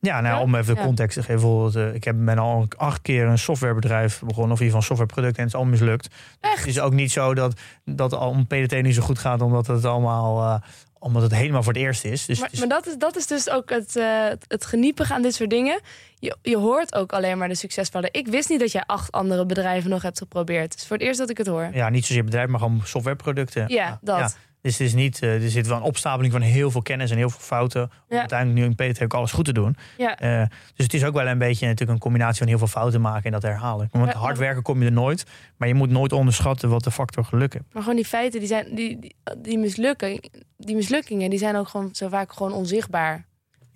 Ja, 0.00 0.20
nou, 0.20 0.34
Ja? 0.36 0.42
om 0.42 0.54
even 0.54 0.74
de 0.74 0.80
Ja. 0.80 0.86
context 0.86 1.14
te 1.16 1.20
geven. 1.22 1.40
Bijvoorbeeld, 1.40 1.74
eh, 1.76 1.94
ik 1.94 2.04
heb, 2.04 2.16
ben 2.18 2.38
al 2.38 2.66
acht 2.76 3.02
keer 3.02 3.26
een 3.26 3.38
softwarebedrijf 3.38 4.20
begonnen. 4.26 4.52
Of 4.52 4.60
in 4.60 4.66
ieder 4.66 4.66
geval 4.66 4.76
een 4.78 4.82
softwareproduct. 4.86 5.36
En 5.36 5.44
het 5.44 5.52
is 5.54 5.58
al 5.58 5.64
mislukt. 5.66 6.14
Echt? 6.40 6.58
Het 6.58 6.66
is 6.66 6.80
ook 6.80 6.92
niet 6.92 7.12
zo 7.12 7.34
dat, 7.34 7.60
dat 7.84 8.12
al 8.14 8.34
een 8.34 8.46
PDT 8.46 8.82
niet 8.82 8.94
zo 8.94 9.02
goed 9.02 9.18
gaat. 9.18 9.40
Omdat 9.40 9.66
het 9.66 9.84
allemaal... 9.84 10.42
eh, 10.42 10.68
omdat 10.98 11.22
het 11.22 11.34
helemaal 11.34 11.62
voor 11.62 11.72
het 11.72 11.82
eerst 11.82 12.04
is. 12.04 12.26
Dus 12.26 12.40
Maar, 12.40 12.48
is 12.52 12.58
maar 12.58 12.68
dat, 12.68 12.86
is, 12.86 12.96
dat 12.98 13.16
is 13.16 13.26
dus 13.26 13.50
ook 13.50 13.70
het, 13.70 13.96
eh, 13.96 14.24
het- 14.48 14.64
geniepige 14.66 15.14
aan 15.14 15.22
dit 15.22 15.34
soort 15.34 15.50
dingen. 15.50 15.80
Je, 16.18 16.36
je 16.42 16.56
hoort 16.56 16.94
ook 16.94 17.12
alleen 17.12 17.38
maar 17.38 17.48
de 17.48 17.54
succesvallen. 17.54 18.08
Ik 18.12 18.26
wist 18.26 18.48
niet 18.48 18.60
dat 18.60 18.72
jij 18.72 18.82
acht 18.86 19.12
andere 19.12 19.46
bedrijven 19.46 19.90
nog 19.90 20.02
hebt 20.02 20.18
geprobeerd. 20.18 20.72
Het 20.72 20.80
is 20.80 20.86
voor 20.86 20.96
het 20.96 21.06
eerst 21.06 21.18
dat 21.18 21.30
ik 21.30 21.38
het 21.38 21.46
hoor. 21.46 21.70
ja, 21.72 21.88
niet 21.88 22.06
zozeer 22.06 22.24
bedrijf, 22.24 22.48
maar 22.48 22.60
gewoon 22.60 22.80
softwareproducten. 22.84 23.64
Ja, 23.68 23.98
dat. 24.02 24.18
Ja. 24.18 24.30
Dus 24.66 24.78
het 24.78 24.86
is 24.86 24.94
niet, 24.94 25.22
eh, 25.22 25.42
er 25.42 25.50
zit 25.50 25.66
wel 25.66 25.76
een 25.76 25.82
opstapeling 25.82 26.32
van 26.32 26.42
heel 26.42 26.70
veel 26.70 26.82
kennis 26.82 27.10
en 27.10 27.16
heel 27.16 27.30
veel 27.30 27.40
fouten. 27.40 27.82
Om 27.82 27.88
Ja. 28.08 28.18
uiteindelijk 28.18 28.58
nu 28.58 28.64
in 28.64 28.74
Peter 28.74 29.04
ook 29.04 29.14
alles 29.14 29.32
goed 29.32 29.44
te 29.44 29.52
doen. 29.52 29.76
Ja. 29.96 30.18
Eh, 30.18 30.46
dus 30.74 30.84
het 30.84 30.94
is 30.94 31.04
ook 31.04 31.14
wel 31.14 31.26
een 31.26 31.38
beetje 31.38 31.64
natuurlijk 31.66 31.92
een 31.92 31.98
combinatie 31.98 32.38
van 32.38 32.46
heel 32.48 32.58
veel 32.58 32.66
fouten 32.66 33.00
maken 33.00 33.24
en 33.24 33.32
dat 33.32 33.42
herhalen. 33.42 33.88
Want 33.92 34.12
Ja, 34.12 34.18
hard 34.18 34.38
werken 34.38 34.62
kom 34.62 34.80
je 34.80 34.86
er 34.86 34.92
nooit. 34.92 35.24
Maar 35.56 35.68
je 35.68 35.74
moet 35.74 35.90
nooit 35.90 36.12
onderschatten 36.12 36.68
wat 36.68 36.84
de 36.84 36.90
factor 36.90 37.24
geluk 37.24 37.54
is. 37.54 37.60
Maar 37.72 37.82
gewoon 37.82 37.96
die 37.96 38.06
feiten, 38.06 38.38
die, 38.38 38.48
zijn, 38.48 38.74
die, 38.74 38.98
die, 39.00 39.14
die, 39.38 39.58
mislukken, 39.58 40.20
die 40.56 40.76
mislukkingen, 40.76 41.30
die 41.30 41.38
zijn 41.38 41.56
ook 41.56 41.68
gewoon 41.68 41.88
zo 41.92 42.08
vaak 42.08 42.32
gewoon 42.32 42.52
onzichtbaar. 42.52 43.24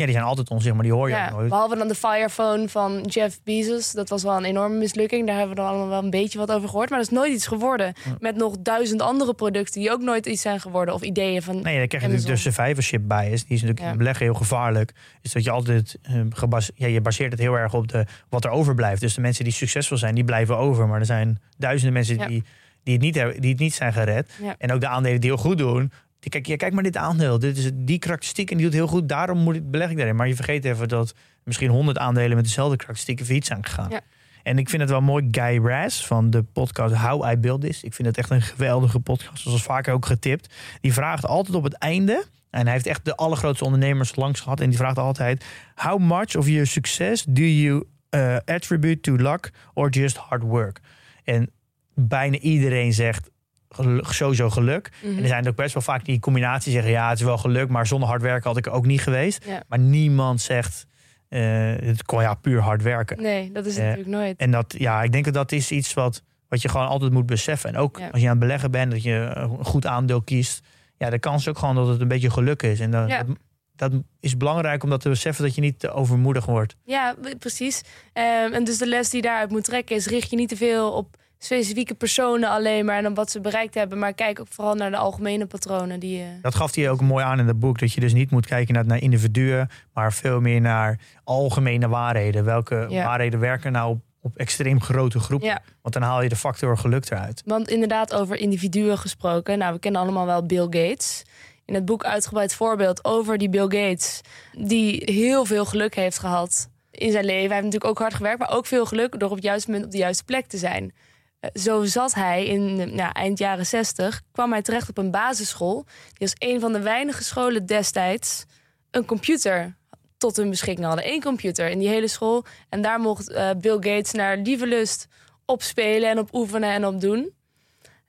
Ja, 0.00 0.06
die 0.06 0.14
zijn 0.14 0.26
altijd 0.26 0.50
onzichtbaar, 0.50 0.82
die 0.82 0.92
hoor 0.92 1.08
je 1.08 1.14
Ja, 1.14 1.26
ook 1.26 1.32
nooit. 1.36 1.48
behalve 1.48 1.76
dan 1.76 1.88
de 1.88 1.94
Firephone 1.94 2.68
van 2.68 3.00
Jeff 3.02 3.42
Bezos. 3.42 3.92
Dat 3.92 4.08
was 4.08 4.22
wel 4.22 4.36
een 4.36 4.44
enorme 4.44 4.76
mislukking. 4.78 5.26
Daar 5.26 5.36
hebben 5.36 5.56
we 5.56 5.60
dan 5.62 5.70
allemaal 5.70 5.88
wel 5.88 6.02
een 6.02 6.10
beetje 6.10 6.38
wat 6.38 6.50
over 6.52 6.68
gehoord. 6.68 6.90
Maar 6.90 6.98
dat 6.98 7.10
is 7.10 7.14
nooit 7.16 7.32
iets 7.32 7.46
geworden. 7.46 7.92
Met 8.18 8.36
nog 8.36 8.56
duizend 8.60 9.02
andere 9.02 9.34
producten 9.34 9.80
die 9.80 9.90
ook 9.92 10.00
nooit 10.00 10.26
iets 10.26 10.42
zijn 10.42 10.60
geworden. 10.60 10.94
Of 10.94 11.02
ideeën 11.02 11.42
van... 11.42 11.54
Nee, 11.54 11.78
dan 11.78 11.86
krijg 11.88 12.02
je 12.04 12.08
natuurlijk 12.08 12.26
de 12.26 12.30
Amazon. 12.32 12.52
survivorship 12.52 13.02
bias. 13.08 13.44
Die 13.44 13.56
is 13.56 13.62
natuurlijk 13.62 13.80
Ja. 13.80 13.96
beleggen 13.96 14.24
heel 14.24 14.34
gevaarlijk. 14.34 14.92
Is 15.22 15.32
dat 15.32 15.44
je 15.44 15.50
altijd 15.50 15.98
eh, 16.02 16.20
gebas 16.30 16.70
ja, 16.74 16.86
je 16.86 17.00
baseert 17.00 17.30
het 17.32 17.40
heel 17.40 17.54
erg 17.54 17.74
op 17.74 17.88
de, 17.88 18.04
wat 18.28 18.44
er 18.44 18.50
overblijft. 18.50 19.00
Dus 19.00 19.14
de 19.14 19.20
mensen 19.20 19.44
die 19.44 19.52
succesvol 19.52 19.96
zijn, 19.96 20.14
die 20.14 20.24
blijven 20.24 20.56
over. 20.56 20.88
Maar 20.88 21.00
er 21.00 21.06
zijn 21.06 21.40
duizenden 21.58 21.92
mensen 21.94 22.18
die, 22.28 22.44
die, 22.82 22.92
het 22.94 23.02
niet 23.02 23.14
hebben, 23.14 23.40
die 23.40 23.50
het 23.50 23.60
niet 23.60 23.74
zijn 23.74 23.92
gered. 23.92 24.30
Ja. 24.42 24.54
En 24.58 24.72
ook 24.72 24.80
de 24.80 24.88
aandelen 24.88 25.20
die 25.20 25.30
heel 25.30 25.38
goed 25.42 25.58
doen. 25.58 25.92
Kijk, 26.28 26.46
ja, 26.46 26.56
kijk 26.56 26.72
maar 26.72 26.82
dit 26.82 26.96
aandeel. 26.96 27.38
Dit 27.38 27.56
is 27.56 27.70
die 27.74 27.98
karakteristiek 27.98 28.50
en 28.50 28.56
die 28.56 28.66
doet 28.66 28.74
heel 28.74 28.86
goed. 28.86 29.08
Daarom 29.08 29.38
moet 29.38 29.54
ik, 29.54 29.70
beleg 29.70 29.90
ik 29.90 29.96
daarin. 29.96 30.16
Maar 30.16 30.28
je 30.28 30.34
vergeet 30.34 30.64
even 30.64 30.88
dat 30.88 31.14
misschien 31.44 31.70
honderd 31.70 31.98
aandelen 31.98 32.36
met 32.36 32.44
dezelfde 32.44 32.76
karakteristieken 32.76 33.24
failliet 33.24 33.46
zijn 33.46 33.64
gegaan. 33.64 33.90
Ja. 33.90 34.00
En 34.42 34.58
ik 34.58 34.68
vind 34.68 34.82
het 34.82 34.90
wel 34.90 35.00
mooi. 35.00 35.28
Guy 35.30 35.58
Raz 35.64 36.06
van 36.06 36.30
de 36.30 36.42
podcast 36.42 36.94
How 36.94 37.32
I 37.32 37.36
Build 37.36 37.60
This. 37.60 37.82
Ik 37.82 37.94
vind 37.94 38.08
het 38.08 38.18
echt 38.18 38.30
een 38.30 38.42
geweldige 38.42 39.00
podcast. 39.00 39.42
Zoals 39.42 39.62
vaker 39.62 39.92
ook 39.92 40.06
getipt. 40.06 40.54
Die 40.80 40.92
vraagt 40.92 41.26
altijd 41.26 41.56
op 41.56 41.64
het 41.64 41.74
einde. 41.74 42.24
En 42.50 42.62
hij 42.64 42.72
heeft 42.72 42.86
echt 42.86 43.04
de 43.04 43.16
allergrootste 43.16 43.64
ondernemers 43.64 44.16
langs 44.16 44.40
gehad. 44.40 44.60
En 44.60 44.68
die 44.68 44.78
vraagt 44.78 44.98
altijd: 44.98 45.44
How 45.74 45.98
much 45.98 46.36
of 46.36 46.46
your 46.46 46.66
success 46.66 47.24
do 47.28 47.42
you 47.42 47.84
uh, 48.10 48.36
attribute 48.44 49.00
to 49.00 49.16
luck 49.16 49.50
or 49.74 49.88
just 49.88 50.16
hard 50.16 50.42
work? 50.42 50.80
En 51.24 51.50
bijna 51.94 52.38
iedereen 52.38 52.92
zegt 52.92 53.30
gelu- 53.74 54.02
sowieso 54.04 54.50
geluk. 54.50 54.90
Mhm. 55.02 55.16
En 55.16 55.22
er 55.22 55.28
zijn 55.28 55.48
ook 55.48 55.56
best 55.56 55.74
wel 55.74 55.82
vaak 55.82 56.04
die 56.04 56.20
combinatie 56.20 56.72
zeggen: 56.72 56.90
ja, 56.90 57.08
het 57.08 57.18
is 57.18 57.24
wel 57.24 57.38
geluk, 57.38 57.68
maar 57.68 57.86
zonder 57.86 58.08
hard 58.08 58.22
werken 58.22 58.48
had 58.48 58.56
ik 58.58 58.66
er 58.66 58.72
ook 58.72 58.86
niet 58.86 59.00
geweest. 59.02 59.44
Ja. 59.44 59.62
Maar 59.68 59.78
niemand 59.78 60.40
zegt: 60.40 60.86
eh, 61.28 61.40
het 61.80 62.02
kon 62.02 62.22
ja 62.22 62.34
puur 62.34 62.60
hard 62.60 62.82
werken. 62.82 63.22
Nee, 63.22 63.52
dat 63.52 63.66
is 63.66 63.76
Eh, 63.76 63.82
natuurlijk 63.82 64.08
nooit. 64.08 64.38
En 64.38 64.50
dat, 64.50 64.74
ja, 64.78 65.02
ik 65.02 65.12
denk 65.12 65.24
dat 65.24 65.34
dat 65.34 65.52
is 65.52 65.70
iets 65.70 65.94
wat, 65.94 66.22
wat 66.48 66.62
je 66.62 66.68
gewoon 66.68 66.86
altijd 66.88 67.12
moet 67.12 67.26
beseffen. 67.26 67.70
En 67.70 67.76
ook 67.76 67.98
Ja. 67.98 68.08
als 68.08 68.20
je 68.20 68.26
aan 68.26 68.30
het 68.36 68.40
beleggen 68.40 68.70
bent, 68.70 68.90
dat 68.90 69.02
je 69.02 69.30
een 69.34 69.64
goed 69.64 69.86
aandeel 69.86 70.22
kiest. 70.22 70.60
Ja, 70.96 71.10
de 71.10 71.18
kans 71.18 71.40
is 71.42 71.48
ook 71.48 71.58
gewoon 71.58 71.74
dat 71.74 71.86
het 71.88 72.00
een 72.00 72.08
beetje 72.08 72.30
geluk 72.30 72.62
is. 72.62 72.80
En 72.80 72.90
dat, 72.90 73.08
Ja. 73.08 73.22
dat, 73.22 73.36
dat 73.76 73.92
is 74.20 74.36
belangrijk 74.36 74.82
om 74.82 74.90
dat 74.90 75.00
te 75.00 75.08
beseffen 75.08 75.44
dat 75.44 75.54
je 75.54 75.60
niet 75.60 75.78
te 75.78 75.90
overmoedig 75.90 76.44
wordt. 76.46 76.76
Ja, 76.84 77.14
precies. 77.38 77.82
Ehm, 78.12 78.52
en 78.52 78.64
dus 78.64 78.78
de 78.78 78.86
les 78.86 79.10
die 79.10 79.20
je 79.22 79.26
daaruit 79.26 79.50
moet 79.50 79.64
trekken 79.64 79.96
is... 79.96 80.06
richt 80.06 80.30
je 80.30 80.36
niet 80.36 80.48
te 80.48 80.56
veel 80.56 80.92
op 80.92 81.16
specifieke 81.42 81.94
personen 81.94 82.48
alleen 82.50 82.84
maar... 82.84 82.96
en 82.96 83.06
op 83.06 83.16
wat 83.16 83.30
ze 83.30 83.40
bereikt 83.40 83.74
hebben. 83.74 83.98
Maar 83.98 84.12
kijk 84.12 84.40
ook 84.40 84.46
vooral 84.50 84.74
naar 84.74 84.90
de 84.90 84.96
algemene 84.96 85.46
patronen 85.46 86.00
die 86.00 86.18
je... 86.18 86.26
Dat 86.42 86.54
gaf 86.54 86.74
hij 86.74 86.90
ook 86.90 87.00
mooi 87.00 87.24
aan 87.24 87.38
in 87.38 87.46
het 87.46 87.58
boek. 87.58 87.78
Dat 87.78 87.92
je 87.92 88.00
dus 88.00 88.12
niet 88.12 88.30
moet 88.30 88.46
kijken 88.46 88.74
naar, 88.74 88.86
naar 88.86 89.02
individuen, 89.02 89.68
maar 89.92 90.12
veel 90.12 90.40
meer 90.40 90.60
naar 90.60 90.98
algemene 91.24 91.88
waarheden. 91.88 92.44
Welke 92.44 92.86
Ja. 92.88 93.04
waarheden 93.04 93.40
werken 93.40 93.72
nou 93.72 93.90
op, 93.90 94.00
op 94.20 94.36
extreem 94.36 94.80
grote 94.80 95.18
groepen? 95.20 95.48
Ja. 95.48 95.62
Want 95.82 95.94
dan 95.94 96.02
haal 96.02 96.22
je 96.22 96.28
de 96.28 96.36
factor 96.36 96.78
geluk 96.78 97.10
eruit. 97.10 97.42
Want 97.44 97.68
inderdaad, 97.68 98.14
over 98.14 98.36
individuen 98.36 98.98
gesproken. 98.98 99.58
Nou, 99.58 99.72
we 99.72 99.78
kennen 99.78 100.00
allemaal 100.00 100.26
wel 100.26 100.46
Bill 100.46 100.66
Gates. 100.70 101.22
In 101.64 101.74
het 101.74 101.84
boek 101.84 102.04
uitgebreid 102.04 102.54
voorbeeld 102.54 103.04
over 103.04 103.38
die 103.38 103.48
Bill 103.48 103.80
Gates. 103.80 104.20
Die 104.58 105.02
heel 105.04 105.44
veel 105.44 105.64
geluk 105.64 105.94
heeft 105.94 106.18
gehad 106.18 106.68
in 106.90 107.10
zijn 107.12 107.24
leven. 107.24 107.46
Hij 107.46 107.50
heeft 107.52 107.64
natuurlijk 107.64 107.90
ook 107.90 107.98
hard 107.98 108.14
gewerkt, 108.14 108.38
maar 108.38 108.50
ook 108.52 108.66
veel 108.66 108.86
geluk 108.86 109.18
door 109.18 109.28
op 109.28 109.34
het 109.34 109.44
juiste 109.44 109.68
moment 109.70 109.86
op 109.86 109.92
de 109.92 109.98
juiste 109.98 110.24
plek 110.24 110.46
te 110.46 110.58
zijn. 110.58 110.92
Eh, 111.40 111.50
Zo 111.54 111.84
zat 111.84 112.14
hij 112.14 112.46
in 112.46 112.94
nou, 112.94 113.12
eind 113.12 113.38
jaren 113.38 113.66
60, 113.66 114.22
kwam 114.32 114.52
hij 114.52 114.62
terecht 114.62 114.88
op 114.88 114.98
een 114.98 115.10
basisschool. 115.10 115.84
Die 116.12 116.20
als 116.20 116.34
een 116.38 116.60
van 116.60 116.72
de 116.72 116.80
weinige 116.80 117.24
scholen 117.24 117.66
destijds 117.66 118.44
een 118.90 119.04
computer 119.04 119.76
tot 120.18 120.36
hun 120.36 120.50
beschikking 120.50 120.86
hadden. 120.86 121.08
Eén 121.08 121.22
computer 121.22 121.68
in 121.68 121.78
die 121.78 121.88
hele 121.88 122.08
school. 122.08 122.44
En 122.68 122.82
daar 122.82 123.00
mocht 123.00 123.30
eh, 123.30 123.50
Bill 123.60 123.74
Gates 123.74 124.12
naar 124.12 124.36
lieve 124.36 124.66
lust 124.66 125.06
op 125.44 125.62
spelen 125.62 126.10
en 126.10 126.18
op 126.18 126.34
oefenen 126.34 126.70
en 126.70 126.86
op 126.86 127.00
doen. 127.00 127.32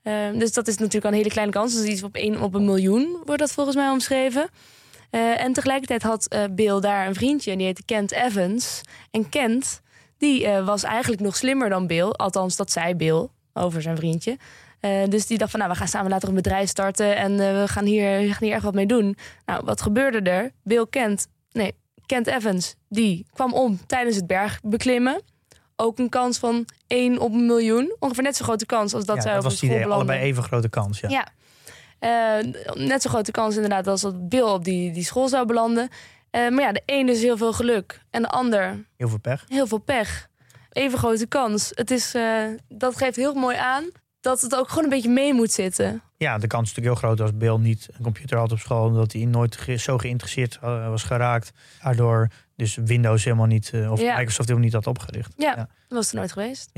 Ehm, 0.02 0.38
dus 0.38 0.52
dat 0.52 0.68
is 0.68 0.76
natuurlijk 0.76 1.04
al 1.04 1.10
een 1.10 1.16
hele 1.16 1.30
kleine 1.30 1.52
kans. 1.52 1.74
Dus 1.74 1.84
iets 1.84 2.02
op 2.02 2.16
een, 2.16 2.40
op 2.40 2.54
een 2.54 2.64
miljoen 2.64 3.22
wordt 3.24 3.40
dat 3.40 3.52
volgens 3.52 3.76
mij 3.76 3.90
omschreven. 3.90 4.48
En 5.10 5.52
tegelijkertijd 5.52 6.02
had 6.02 6.28
Bill 6.50 6.80
daar 6.80 7.06
een 7.06 7.14
vriendje 7.14 7.50
en 7.50 7.56
die 7.58 7.66
heette 7.66 7.84
Kent 7.84 8.12
Evans. 8.12 8.80
En 9.10 9.28
Kent, 9.28 9.80
die 10.22 10.46
eh, 10.46 10.64
was 10.64 10.82
eigenlijk 10.82 11.22
nog 11.22 11.36
slimmer 11.36 11.68
dan 11.68 11.86
Bill. 11.86 12.08
Althans, 12.08 12.56
dat 12.56 12.70
zei 12.70 12.94
Bill 12.94 13.28
over 13.52 13.82
zijn 13.82 13.96
vriendje. 13.96 14.36
Eh, 14.80 15.08
dus 15.08 15.26
die 15.26 15.38
dacht 15.38 15.50
van, 15.50 15.60
nou, 15.60 15.72
we 15.72 15.78
gaan 15.78 15.88
samen 15.88 16.10
later 16.10 16.28
een 16.28 16.34
bedrijf 16.34 16.68
starten... 16.68 17.16
en 17.16 17.40
eh, 17.40 17.60
we, 17.60 17.68
gaan 17.68 17.84
hier, 17.84 18.18
we 18.18 18.28
gaan 18.28 18.46
hier 18.46 18.52
echt 18.52 18.62
wat 18.62 18.74
mee 18.74 18.86
doen. 18.86 19.16
Nou, 19.46 19.62
wat 19.64 19.82
gebeurde 19.82 20.30
er? 20.30 20.50
Bill 20.62 20.86
Kent, 20.90 21.26
nee, 21.52 21.74
Kent 22.06 22.26
Evans, 22.26 22.74
die 22.88 23.26
kwam 23.32 23.52
om 23.52 23.80
tijdens 23.86 24.16
het 24.16 24.26
bergbeklimmen. 24.26 25.22
Ook 25.76 25.98
een 25.98 26.08
kans 26.08 26.38
van 26.38 26.64
1 26.86 27.18
op 27.18 27.32
een 27.32 27.46
miljoen. 27.46 27.96
Ongeveer 27.98 28.22
net 28.22 28.36
zo 28.36 28.44
grote 28.44 28.66
kans 28.66 28.94
als 28.94 29.04
dat 29.04 29.16
ja, 29.16 29.22
zij 29.22 29.30
dat 29.34 29.40
over 29.40 29.50
was 29.50 29.60
de 29.60 29.66
school 29.66 29.80
idee. 29.80 29.92
Allebei 29.92 30.20
even 30.20 30.42
grote 30.42 30.68
kans. 30.68 31.00
Ja. 31.00 31.08
Ja. 31.08 31.26
Net 32.74 33.02
zo 33.02 33.10
grote 33.10 33.30
kans 33.30 33.54
inderdaad 33.54 33.86
als 33.86 34.00
dat 34.00 34.28
Bill 34.28 34.42
op 34.42 34.64
die, 34.64 34.92
die 34.92 35.04
school 35.04 35.28
zou 35.28 35.46
belanden. 35.46 35.88
Eh, 36.32 36.48
maar 36.48 36.60
ja, 36.62 36.72
de 36.72 36.82
een 36.86 37.08
is 37.08 37.22
heel 37.22 37.36
veel 37.36 37.52
geluk. 37.52 38.00
En 38.10 38.22
de 38.22 38.28
ander 38.28 38.84
Heel 38.96 39.08
veel 39.08 39.18
pech. 39.18 39.44
heel 39.48 39.66
veel 39.66 39.78
pech. 39.78 40.28
Even 40.70 40.98
grote 40.98 41.26
kans. 41.26 41.70
Het 41.74 41.90
is, 41.90 42.14
eh, 42.14 42.44
dat 42.68 42.96
geeft 42.96 43.16
heel 43.16 43.34
mooi 43.34 43.56
aan 43.56 43.84
dat 44.20 44.40
het 44.40 44.54
ook 44.56 44.68
gewoon 44.68 44.84
een 44.84 44.90
beetje 44.90 45.08
mee 45.10 45.34
moet 45.34 45.52
zitten. 45.52 46.02
Ja, 46.16 46.38
de 46.38 46.46
kans 46.46 46.70
is 46.70 46.74
natuurlijk 46.74 47.00
heel 47.00 47.08
groot 47.08 47.20
als 47.20 47.36
Bill 47.36 47.56
niet 47.58 47.88
een 47.92 48.02
computer 48.02 48.38
had 48.38 48.52
op 48.52 48.58
school. 48.58 48.86
Omdat 48.86 49.12
hij 49.12 49.24
nooit 49.24 49.56
ge- 49.56 49.76
zo 49.76 49.98
geïnteresseerd 49.98 50.58
eh, 50.62 50.88
was 50.88 51.02
geraakt. 51.02 51.50
Daardoor 51.82 52.28
dus 52.56 52.74
Windows 52.84 53.24
helemaal 53.24 53.46
niet, 53.46 53.72
of 53.90 54.00
Ja. 54.00 54.16
Microsoft 54.16 54.48
helemaal 54.48 54.64
niet 54.64 54.72
had 54.72 54.86
opgericht. 54.86 55.32
Ja, 55.36 55.50
Ja. 55.50 55.56
dat 55.56 55.66
was 55.88 56.10
er 56.10 56.16
nooit 56.16 56.32
geweest. 56.32 56.70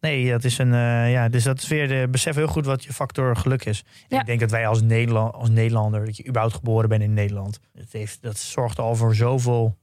Nee, 0.00 0.30
dat 0.30 0.44
is 0.44 0.58
een, 0.58 0.74
eh, 0.74 1.12
ja, 1.12 1.28
dus 1.28 1.44
dat 1.44 1.62
is 1.62 1.68
weer 1.68 1.88
de 1.88 2.08
besef 2.10 2.34
heel 2.34 2.46
goed 2.46 2.66
wat 2.66 2.84
je 2.84 2.92
factor 2.92 3.36
geluk 3.36 3.64
is. 3.64 3.84
Ja. 4.08 4.20
Ik 4.20 4.26
denk 4.26 4.40
dat 4.40 4.50
wij 4.50 4.66
als, 4.66 4.82
Nederland, 4.82 5.34
als 5.34 5.48
Nederlander, 5.48 6.04
dat 6.04 6.16
je 6.16 6.26
überhaupt 6.26 6.54
geboren 6.54 6.88
bent 6.88 7.02
in 7.02 7.14
Nederland. 7.14 7.60
Het 7.74 7.92
heeft, 7.92 8.22
dat 8.22 8.38
zorgt 8.38 8.78
al 8.78 8.96
voor 8.96 9.14
zoveel 9.14 9.76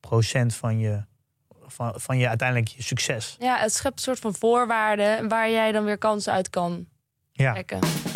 procent 0.00 0.54
van 0.54 0.78
je, 0.78 1.04
van, 1.66 1.92
van 1.96 2.18
je 2.18 2.28
uiteindelijk 2.28 2.68
je 2.68 2.82
succes. 2.82 3.36
Ja, 3.38 3.58
het 3.58 3.72
schept 3.72 3.96
een 3.96 4.02
soort 4.02 4.18
van 4.18 4.34
voorwaarden 4.34 5.28
waar 5.28 5.50
jij 5.50 5.72
dan 5.72 5.84
weer 5.84 5.98
kansen 5.98 6.32
uit 6.32 6.50
kan 6.50 6.86
Ja, 7.32 7.52
trekken. 7.52 7.80
Ehm, 7.80 8.15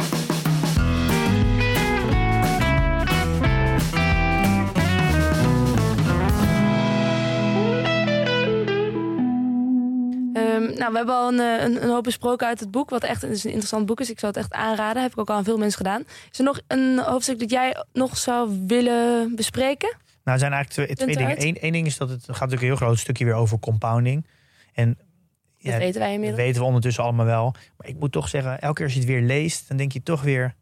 nou, 10.81 10.91
we 10.91 10.97
hebben 10.97 11.15
al 11.15 11.33
een, 11.33 11.41
eh, 11.41 11.65
een, 11.65 11.83
een 11.83 11.91
hoop 11.91 12.03
besproken 12.03 12.47
uit 12.47 12.61
het 12.61 12.71
boek, 12.71 12.91
wat 12.91 13.03
echt 13.03 13.23
een, 13.23 13.31
is 13.31 13.45
een 13.45 13.51
interessant 13.51 13.87
boek 13.87 14.01
is. 14.01 14.11
Ik 14.11 14.19
zou 14.19 14.33
het 14.33 14.41
echt 14.43 14.53
aanraden. 14.53 15.03
Heb 15.03 15.13
ik 15.13 15.19
ook 15.19 15.31
al 15.31 15.37
aan 15.37 15.45
veel 15.45 15.59
mensen 15.59 15.77
gedaan. 15.77 16.05
Is 16.31 16.39
er 16.39 16.45
nog 16.45 16.61
een 16.67 16.99
hoofdstuk 16.99 17.39
dat 17.39 17.51
jij 17.51 17.85
nog 17.93 18.17
zou 18.17 18.65
willen 18.67 19.37
bespreken? 19.37 19.97
nou 20.25 20.35
er 20.35 20.39
zijn 20.39 20.53
eigenlijk 20.53 20.97
twee, 20.97 21.07
twee 21.07 21.17
dingen. 21.17 21.47
Eén 21.47 21.61
één 21.61 21.73
ding 21.73 21.87
is 21.87 21.97
dat 21.97 22.09
het 22.09 22.21
gaat 22.21 22.29
natuurlijk 22.29 22.63
een 22.63 22.69
heel 22.69 22.77
groot 22.77 22.99
stukje 22.99 23.25
weer 23.25 23.35
over 23.35 23.59
compounding. 23.59 24.27
En 24.73 24.89
Dat 24.89 25.73
ja, 25.73 25.79
weten 25.79 26.01
wij 26.01 26.19
Dat 26.19 26.35
weten 26.35 26.61
we 26.61 26.67
ondertussen 26.67 27.05
allemaal 27.05 27.27
wel. 27.27 27.55
Maar 27.77 27.89
ik 27.89 27.99
moet 27.99 28.13
toch 28.13 28.29
zeggen, 28.29 28.61
elke 28.61 28.75
keer 28.75 28.85
als 28.85 28.95
je 28.95 29.01
het 29.01 29.09
weer 29.09 29.23
leest, 29.23 29.69
dan 29.69 29.77
denk 29.77 29.93
je 29.93 30.03
toch 30.03 30.23
weer... 30.23 30.55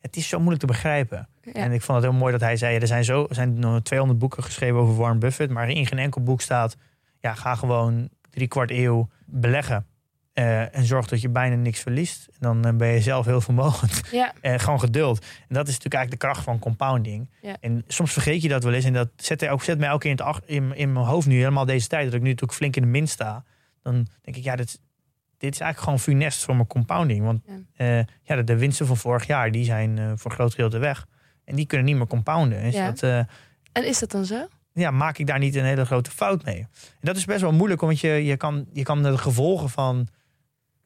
Het 0.00 0.16
is 0.16 0.28
zo 0.28 0.36
moeilijk 0.38 0.60
te 0.60 0.66
begrijpen. 0.66 1.28
Ja. 1.42 1.52
En 1.52 1.72
ik 1.72 1.82
vond 1.82 2.02
het 2.02 2.10
heel 2.10 2.18
mooi 2.18 2.32
dat 2.32 2.40
hij 2.40 2.56
zei... 2.56 2.78
er 2.78 2.86
zijn, 2.86 3.04
zo, 3.04 3.26
er 3.28 3.34
zijn 3.34 3.58
nog 3.58 3.82
200 3.82 4.18
boeken 4.20 4.42
geschreven 4.42 4.76
over 4.76 4.96
Warren 4.96 5.18
Buffett... 5.18 5.52
maar 5.52 5.70
in 5.70 5.86
geen 5.86 5.98
enkel 5.98 6.22
boek 6.22 6.40
staat... 6.40 6.76
ja, 7.20 7.34
ga 7.34 7.54
gewoon 7.54 8.08
drie 8.32 8.48
kwart 8.48 8.70
eeuw 8.70 9.08
beleggen... 9.26 9.86
eh, 10.32 10.76
en 10.76 10.84
zorg 10.84 11.06
dat 11.06 11.20
je 11.20 11.28
bijna 11.28 11.56
niks 11.56 11.80
verliest. 11.80 12.26
En 12.26 12.36
dan 12.40 12.64
eh, 12.64 12.72
ben 12.76 12.88
je 12.88 13.00
zelf 13.00 13.26
heel 13.26 13.40
vermogend. 13.40 14.00
Ja, 14.10 14.32
En 14.40 14.60
gewoon 14.60 14.80
geduld. 14.80 15.18
En 15.20 15.54
dat 15.54 15.68
is 15.68 15.72
natuurlijk 15.74 15.94
eigenlijk 15.94 16.10
de 16.10 16.26
kracht 16.28 16.42
van 16.44 16.58
compounding. 16.58 17.30
Ja. 17.42 17.56
En 17.60 17.84
soms 17.86 18.12
vergeet 18.12 18.42
je 18.42 18.48
dat 18.48 18.64
wel 18.64 18.72
eens. 18.72 18.84
En 18.84 18.92
dat 18.92 19.08
zet, 19.16 19.48
ook, 19.48 19.62
zet 19.62 19.78
mij 19.78 19.92
ook 19.92 20.04
in, 20.04 20.10
het, 20.10 20.20
ach- 20.20 20.40
in, 20.44 20.74
in 20.76 20.92
mijn 20.92 21.06
hoofd 21.06 21.26
nu, 21.26 21.36
helemaal 21.36 21.64
deze 21.64 21.86
tijd... 21.88 22.04
dat 22.04 22.14
ik 22.14 22.20
nu 22.22 22.26
natuurlijk 22.28 22.58
flink 22.58 22.76
in 22.76 22.82
de 22.82 22.88
min 22.88 23.08
sta. 23.08 23.44
Dan 23.82 24.06
denk 24.22 24.36
ik, 24.36 24.44
ja, 24.44 24.56
dit, 24.56 24.80
dit 25.38 25.54
is 25.54 25.60
eigenlijk 25.60 25.78
gewoon 25.78 25.98
funest 25.98 26.44
voor 26.44 26.54
mijn 26.56 26.66
compounding. 26.66 27.24
Want 27.24 27.42
Ja. 27.76 27.86
ja. 27.96 28.04
ja, 28.22 28.36
de, 28.36 28.44
de 28.44 28.56
winsten 28.56 28.86
van 28.86 28.96
vorig 28.96 29.26
jaar, 29.26 29.50
die 29.50 29.64
zijn 29.64 29.98
eh, 29.98 30.12
voor 30.16 30.30
een 30.30 30.36
groot 30.36 30.50
gedeelte 30.50 30.78
weg. 30.78 31.06
En 31.44 31.54
die 31.56 31.66
kunnen 31.66 31.86
niet 31.86 31.96
meer 31.96 32.06
compounden. 32.06 32.70
Ja. 32.70 32.86
dat, 32.86 33.02
eh, 33.02 33.18
en 33.72 33.86
is 33.86 33.98
dat 33.98 34.10
dan 34.10 34.24
zo? 34.24 34.46
Ja, 34.74 34.90
maak 34.90 35.18
ik 35.18 35.26
daar 35.26 35.38
niet 35.38 35.54
een 35.54 35.64
hele 35.64 35.84
grote 35.84 36.10
fout 36.10 36.44
mee. 36.44 36.58
En 36.58 36.68
dat 37.00 37.16
is 37.16 37.24
best 37.24 37.40
wel 37.40 37.52
moeilijk, 37.52 37.80
want 37.80 38.00
je, 38.00 38.08
je, 38.08 38.36
kan, 38.36 38.66
je 38.72 38.82
kan 38.82 39.02
de 39.02 39.18
gevolgen 39.18 39.68
van, 39.70 40.08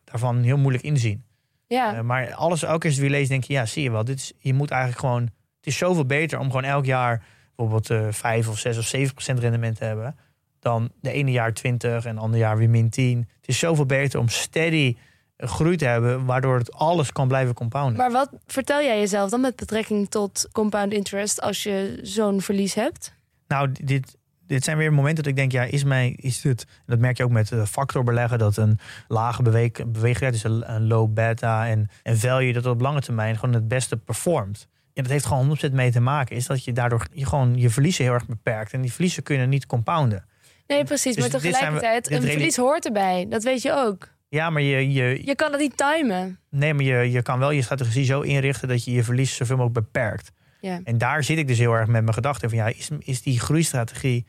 daarvan 0.05 0.43
heel 0.43 0.59
moeilijk 0.59 0.85
inzien. 0.85 1.25
Ja, 1.67 1.95
Eh, 1.97 2.01
maar 2.01 2.35
alles, 2.35 2.63
elke 2.63 2.79
keer 2.79 2.87
als 2.87 2.95
je 2.95 3.01
weer 3.01 3.11
leest, 3.11 3.29
denk 3.29 3.45
je, 3.45 3.53
ja, 3.53 3.67
zie 3.67 3.83
je 3.83 3.91
wel. 3.91 4.05
Dit 4.05 4.19
is, 4.19 4.33
je 4.39 4.55
moet 4.55 4.71
eigenlijk 4.71 5.01
gewoon, 5.01 5.23
het 5.57 5.67
is 5.67 5.77
zoveel 5.77 6.07
beter 6.07 6.39
om 6.39 6.47
gewoon 6.47 6.65
elk 6.65 6.85
jaar 6.85 7.25
bijvoorbeeld 7.57 7.91
eh 7.91 8.13
5 8.13 8.49
of 8.49 8.59
6 8.59 8.79
of 8.79 8.85
7 8.85 9.13
procent 9.15 9.39
rendement 9.39 9.77
te 9.77 9.85
hebben. 9.85 10.17
Dan 10.61 10.91
de 11.01 11.11
ene 11.11 11.31
jaar 11.31 11.53
20 11.53 12.05
en 12.05 12.15
het 12.15 12.25
andere 12.25 12.43
jaar 12.43 12.57
weer 12.57 12.71
min 12.71 12.91
10. 12.91 13.29
Het 13.37 13.49
is 13.49 13.59
zoveel 13.59 13.87
beter 13.87 14.21
om 14.21 14.29
steady 14.29 14.97
eh, 15.37 15.49
groei 15.49 15.77
te 15.77 15.85
hebben, 15.85 16.25
waardoor 16.25 16.59
het 16.59 16.73
alles 16.73 17.13
kan 17.13 17.29
blijven 17.29 17.55
compounden. 17.55 17.97
maar 17.97 18.13
wat 18.13 18.31
vertel 18.47 18.83
jij 18.83 18.99
jezelf 18.99 19.31
dan 19.31 19.41
met 19.41 19.57
betrekking 19.57 20.11
tot 20.11 20.49
compound 20.53 20.93
interest 20.93 21.41
als 21.41 21.63
je 21.63 21.99
zo'n 22.03 22.41
verlies 22.41 22.75
hebt? 22.75 23.15
Nou, 23.49 23.73
dit, 23.73 24.17
dit 24.47 24.65
zijn 24.65 24.77
weer 24.77 24.93
momenten 24.93 25.23
dat 25.23 25.33
ik 25.33 25.37
denk, 25.39 25.53
ja, 25.53 25.63
is 25.63 25.85
mij, 25.85 26.11
is 26.11 26.43
het, 26.43 26.63
en 26.69 26.83
dat 26.87 26.99
merk 26.99 27.17
je 27.17 27.25
ook 27.25 27.31
met 27.31 27.53
eh, 27.53 27.65
factorbeleggen, 27.65 28.39
dat 28.39 28.57
een 28.57 28.79
lage 29.09 29.43
beweeg, 29.87 30.19
dus 30.19 30.45
een, 30.45 30.73
een 30.75 30.87
low 30.87 31.13
beta 31.15 31.67
en, 31.69 31.89
en 32.03 32.19
value, 32.19 32.53
dat 32.53 32.67
op 32.67 32.81
lange 32.81 33.01
termijn 33.01 33.39
gewoon 33.39 33.55
het 33.55 33.69
beste 33.69 33.97
performt. 33.97 34.69
En 34.95 35.03
dat 35.03 35.13
heeft 35.13 35.27
gewoon 35.27 35.59
100% 35.69 35.73
mee 35.73 35.91
te 35.91 36.01
maken, 36.01 36.37
is 36.37 36.47
dat 36.47 36.65
je 36.65 36.73
daardoor 36.73 37.07
je 37.13 37.27
gewoon 37.27 37.59
je 37.59 37.71
verliezen 37.71 38.05
heel 38.05 38.13
erg 38.13 38.27
beperkt. 38.27 38.73
En 38.73 38.81
die 38.81 38.93
verliezen 38.93 39.23
kunnen 39.23 39.49
niet 39.49 39.67
compounden. 39.67 40.25
Nee, 40.67 40.85
precies. 40.85 41.15
Dus 41.15 41.23
maar 41.23 41.33
dit 41.33 41.43
we- 41.43 41.49
tegelijkertijd, 41.51 42.05
dit 42.09 42.23
een 42.23 42.29
verlies 42.31 42.57
hoort 42.57 42.87
erbij. 42.87 43.27
Dat 43.29 43.43
weet 43.43 43.63
je 43.63 43.73
ook. 43.73 44.09
Ja, 44.29 44.51
maar 44.51 44.63
je, 44.63 44.93
je, 44.93 45.27
Je 45.27 45.35
kan 45.35 45.51
het 45.53 45.61
niet 45.61 45.77
timen. 45.77 46.39
nee, 46.51 46.75
maar 46.75 46.85
je, 46.85 47.11
je 47.11 47.23
kan 47.23 47.39
wel 47.39 47.51
je 47.51 47.63
strategie 47.63 48.05
zo 48.05 48.21
inrichten 48.21 48.69
dat 48.69 48.85
je 48.85 48.93
je 48.93 49.05
verlies 49.05 49.37
zoveel 49.37 49.57
mogelijk 49.57 49.85
beperkt. 49.93 50.33
Ja. 50.67 50.81
En 50.85 50.99
daar 50.99 51.25
zit 51.25 51.39
ik 51.39 51.47
dus 51.47 51.59
heel 51.59 51.73
erg 51.73 51.87
met 51.87 52.03
mijn 52.03 52.15
gedachten 52.15 52.49
van, 52.49 52.59
ja, 52.59 52.67
is, 52.67 52.89
is 52.99 53.23
die 53.23 53.41
groeistrategie, 53.41 54.27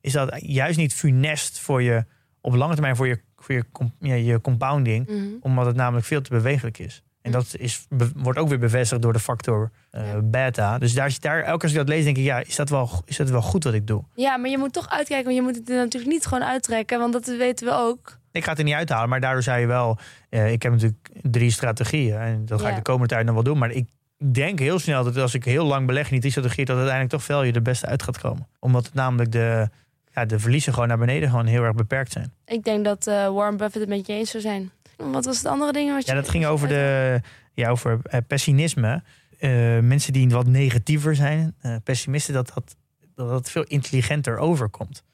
is 0.00 0.12
dat 0.12 0.34
juist 0.42 0.78
niet 0.78 0.94
funest 0.94 1.58
voor 1.60 1.82
je, 1.82 2.04
op 2.40 2.54
lange 2.54 2.72
termijn 2.72 2.96
voor 2.96 3.06
je, 3.08 3.20
voor 3.36 3.54
je, 3.54 3.64
ja, 4.00 4.14
je 4.14 4.40
compounding, 4.40 5.06
Mhm. 5.08 5.24
omdat 5.40 5.66
het 5.66 5.76
namelijk 5.76 6.06
veel 6.06 6.20
te 6.22 6.30
bewegelijk 6.30 6.78
is. 6.78 7.02
En 7.22 7.30
Hm. 7.30 7.36
dat 7.36 7.54
is, 7.58 7.86
wordt 8.16 8.38
ook 8.38 8.48
weer 8.48 8.58
bevestigd 8.58 9.02
door 9.02 9.12
de 9.12 9.18
factor 9.18 9.70
eh, 9.90 10.12
Ja. 10.12 10.20
beta. 10.22 10.78
Dus 10.78 10.94
daar, 10.94 11.16
daar, 11.20 11.36
elke 11.42 11.44
keer 11.44 11.62
als 11.62 11.70
ik 11.72 11.76
dat 11.76 11.88
lees, 11.88 12.04
denk 12.04 12.16
ik, 12.16 12.24
ja, 12.24 12.38
is 12.38 12.56
dat, 12.56 12.68
wel, 12.68 13.02
is 13.04 13.16
dat 13.16 13.30
wel 13.30 13.42
goed 13.42 13.64
wat 13.64 13.74
ik 13.74 13.86
doe? 13.86 14.04
Ja, 14.14 14.36
maar 14.36 14.50
je 14.50 14.58
moet 14.58 14.72
toch 14.72 14.88
uitkijken, 14.88 15.24
want 15.24 15.36
je 15.36 15.42
moet 15.42 15.56
het 15.56 15.70
er 15.70 15.76
natuurlijk 15.76 16.12
niet 16.12 16.26
gewoon 16.26 16.44
uittrekken, 16.44 16.98
want 16.98 17.12
dat 17.12 17.26
weten 17.26 17.66
we 17.66 17.72
ook. 17.74 18.18
Ik 18.32 18.44
ga 18.44 18.50
het 18.50 18.58
er 18.58 18.64
niet 18.64 18.74
uithalen, 18.74 19.08
maar 19.08 19.20
daardoor 19.20 19.42
zei 19.42 19.60
je 19.60 19.66
wel, 19.66 19.98
eh, 20.28 20.52
ik 20.52 20.62
heb 20.62 20.72
natuurlijk 20.72 21.08
drie 21.22 21.50
strategieën 21.50 22.16
en 22.18 22.44
dat 22.46 22.60
ga 22.60 22.64
Ja. 22.66 22.70
ik 22.70 22.76
de 22.76 22.82
komende 22.90 23.08
tijd 23.14 23.24
nog 23.26 23.34
wel 23.34 23.42
doen. 23.44 23.58
Maar 23.58 23.70
ik 23.70 23.88
denk 24.24 24.58
heel 24.58 24.78
snel 24.78 25.04
dat 25.04 25.16
als 25.16 25.34
ik 25.34 25.44
heel 25.44 25.64
lang 25.64 25.86
beleg 25.86 26.04
in 26.04 26.10
die 26.10 26.20
drie 26.20 26.30
strategieën, 26.30 26.66
dat 26.66 26.76
uiteindelijk 26.76 27.14
toch 27.14 27.24
value 27.24 27.52
er 27.52 27.62
beste 27.62 27.86
uit 27.86 28.02
gaat 28.02 28.18
komen. 28.18 28.48
Omdat 28.58 28.84
het 28.84 28.94
namelijk 28.94 29.32
de, 29.32 29.68
ja, 30.14 30.24
de 30.24 30.38
verliezen 30.38 30.72
gewoon 30.72 30.88
naar 30.88 30.98
beneden 30.98 31.28
gewoon 31.30 31.46
heel 31.46 31.62
erg 31.62 31.74
beperkt 31.74 32.12
zijn. 32.12 32.32
Ik 32.44 32.64
denk 32.64 32.84
dat 32.84 33.06
eh, 33.06 33.14
Warren 33.14 33.56
Buffett 33.56 33.80
het 33.80 33.88
met 33.88 34.06
je 34.06 34.12
eens 34.12 34.30
zou 34.30 34.42
zijn. 34.42 34.70
Wat 34.96 35.24
was 35.24 35.36
het 35.36 35.46
andere 35.46 35.72
ding? 35.72 35.92
Wat 35.92 36.06
je 36.06 36.12
Ja, 36.12 36.20
dat 36.20 36.28
ging 36.28 36.46
over, 36.46 36.68
de, 36.68 37.20
ja, 37.54 37.68
over 37.68 37.98
eh, 38.02 38.20
pessimisme. 38.26 39.02
Eh, 39.38 39.50
mensen 39.78 40.12
die 40.12 40.28
wat 40.28 40.46
negatiever 40.46 41.14
zijn, 41.14 41.56
pessimisten, 41.84 42.34
dat 42.34 42.52
dat, 42.54 42.76
dat 43.14 43.28
dat 43.28 43.50
veel 43.50 43.64
intelligenter 43.64 44.38
overkomt. 44.38 45.04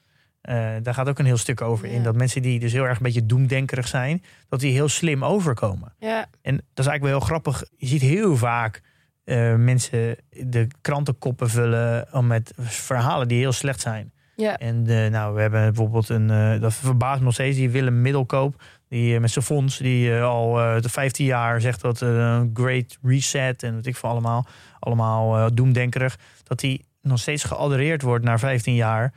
Daar 0.81 0.93
gaat 0.93 1.09
ook 1.09 1.19
een 1.19 1.25
heel 1.25 1.37
stuk 1.37 1.61
over 1.61 1.87
in. 1.87 2.03
Dat 2.03 2.15
mensen 2.15 2.41
die 2.41 2.59
dus 2.59 2.71
heel 2.71 2.83
erg 2.83 2.97
een 2.97 3.03
beetje 3.03 3.25
doemdenkerig 3.25 3.87
zijn, 3.87 4.23
dat 4.49 4.59
die 4.59 4.71
heel 4.71 4.89
slim 4.89 5.25
overkomen. 5.25 5.93
Ja, 5.99 6.29
En 6.41 6.55
dat 6.55 6.85
is 6.85 6.85
eigenlijk 6.85 7.03
wel 7.03 7.11
heel 7.11 7.27
grappig. 7.27 7.63
Je 7.77 7.87
ziet 7.87 8.01
heel 8.01 8.37
vaak 8.37 8.81
eh, 9.27 9.55
mensen 9.55 10.15
de 10.29 10.67
krantenkoppen 10.81 11.49
vullen 11.49 12.07
om 12.11 12.27
met 12.27 12.53
verhalen 12.57 13.27
die 13.27 13.39
heel 13.39 13.51
slecht 13.51 13.81
zijn. 13.81 14.11
ja. 14.35 14.57
En 14.57 14.87
eh, 14.87 15.11
nou, 15.11 15.35
we 15.35 15.41
hebben 15.41 15.61
bijvoorbeeld 15.61 16.09
een, 16.09 16.29
eh, 16.29 16.61
dat 16.61 16.73
verbaast 16.73 17.19
me 17.19 17.25
nog 17.25 17.33
steeds, 17.33 17.57
die 17.57 17.69
Willem 17.69 18.01
Middelkoop. 18.01 18.63
Die 18.89 19.19
met 19.19 19.31
zijn 19.31 19.45
fonds, 19.45 19.77
die 19.77 20.13
al 20.13 20.53
de 20.81 20.89
15 20.89 21.25
jaar 21.25 21.61
zegt 21.61 21.81
dat 21.81 22.01
een 22.01 22.51
great 22.53 22.97
reset 23.01 23.63
en 23.63 23.75
wat 23.75 23.85
ik 23.85 23.95
van 23.95 24.09
allemaal, 24.09 24.45
allemaal 24.79 25.53
doemdenkerig. 25.53 26.17
Dat 26.43 26.59
die 26.59 26.85
nog 27.01 27.19
steeds 27.19 27.43
geadoreerd 27.43 28.01
wordt 28.01 28.25
na 28.25 28.37
15 28.37 28.75
jaar. 28.75 29.13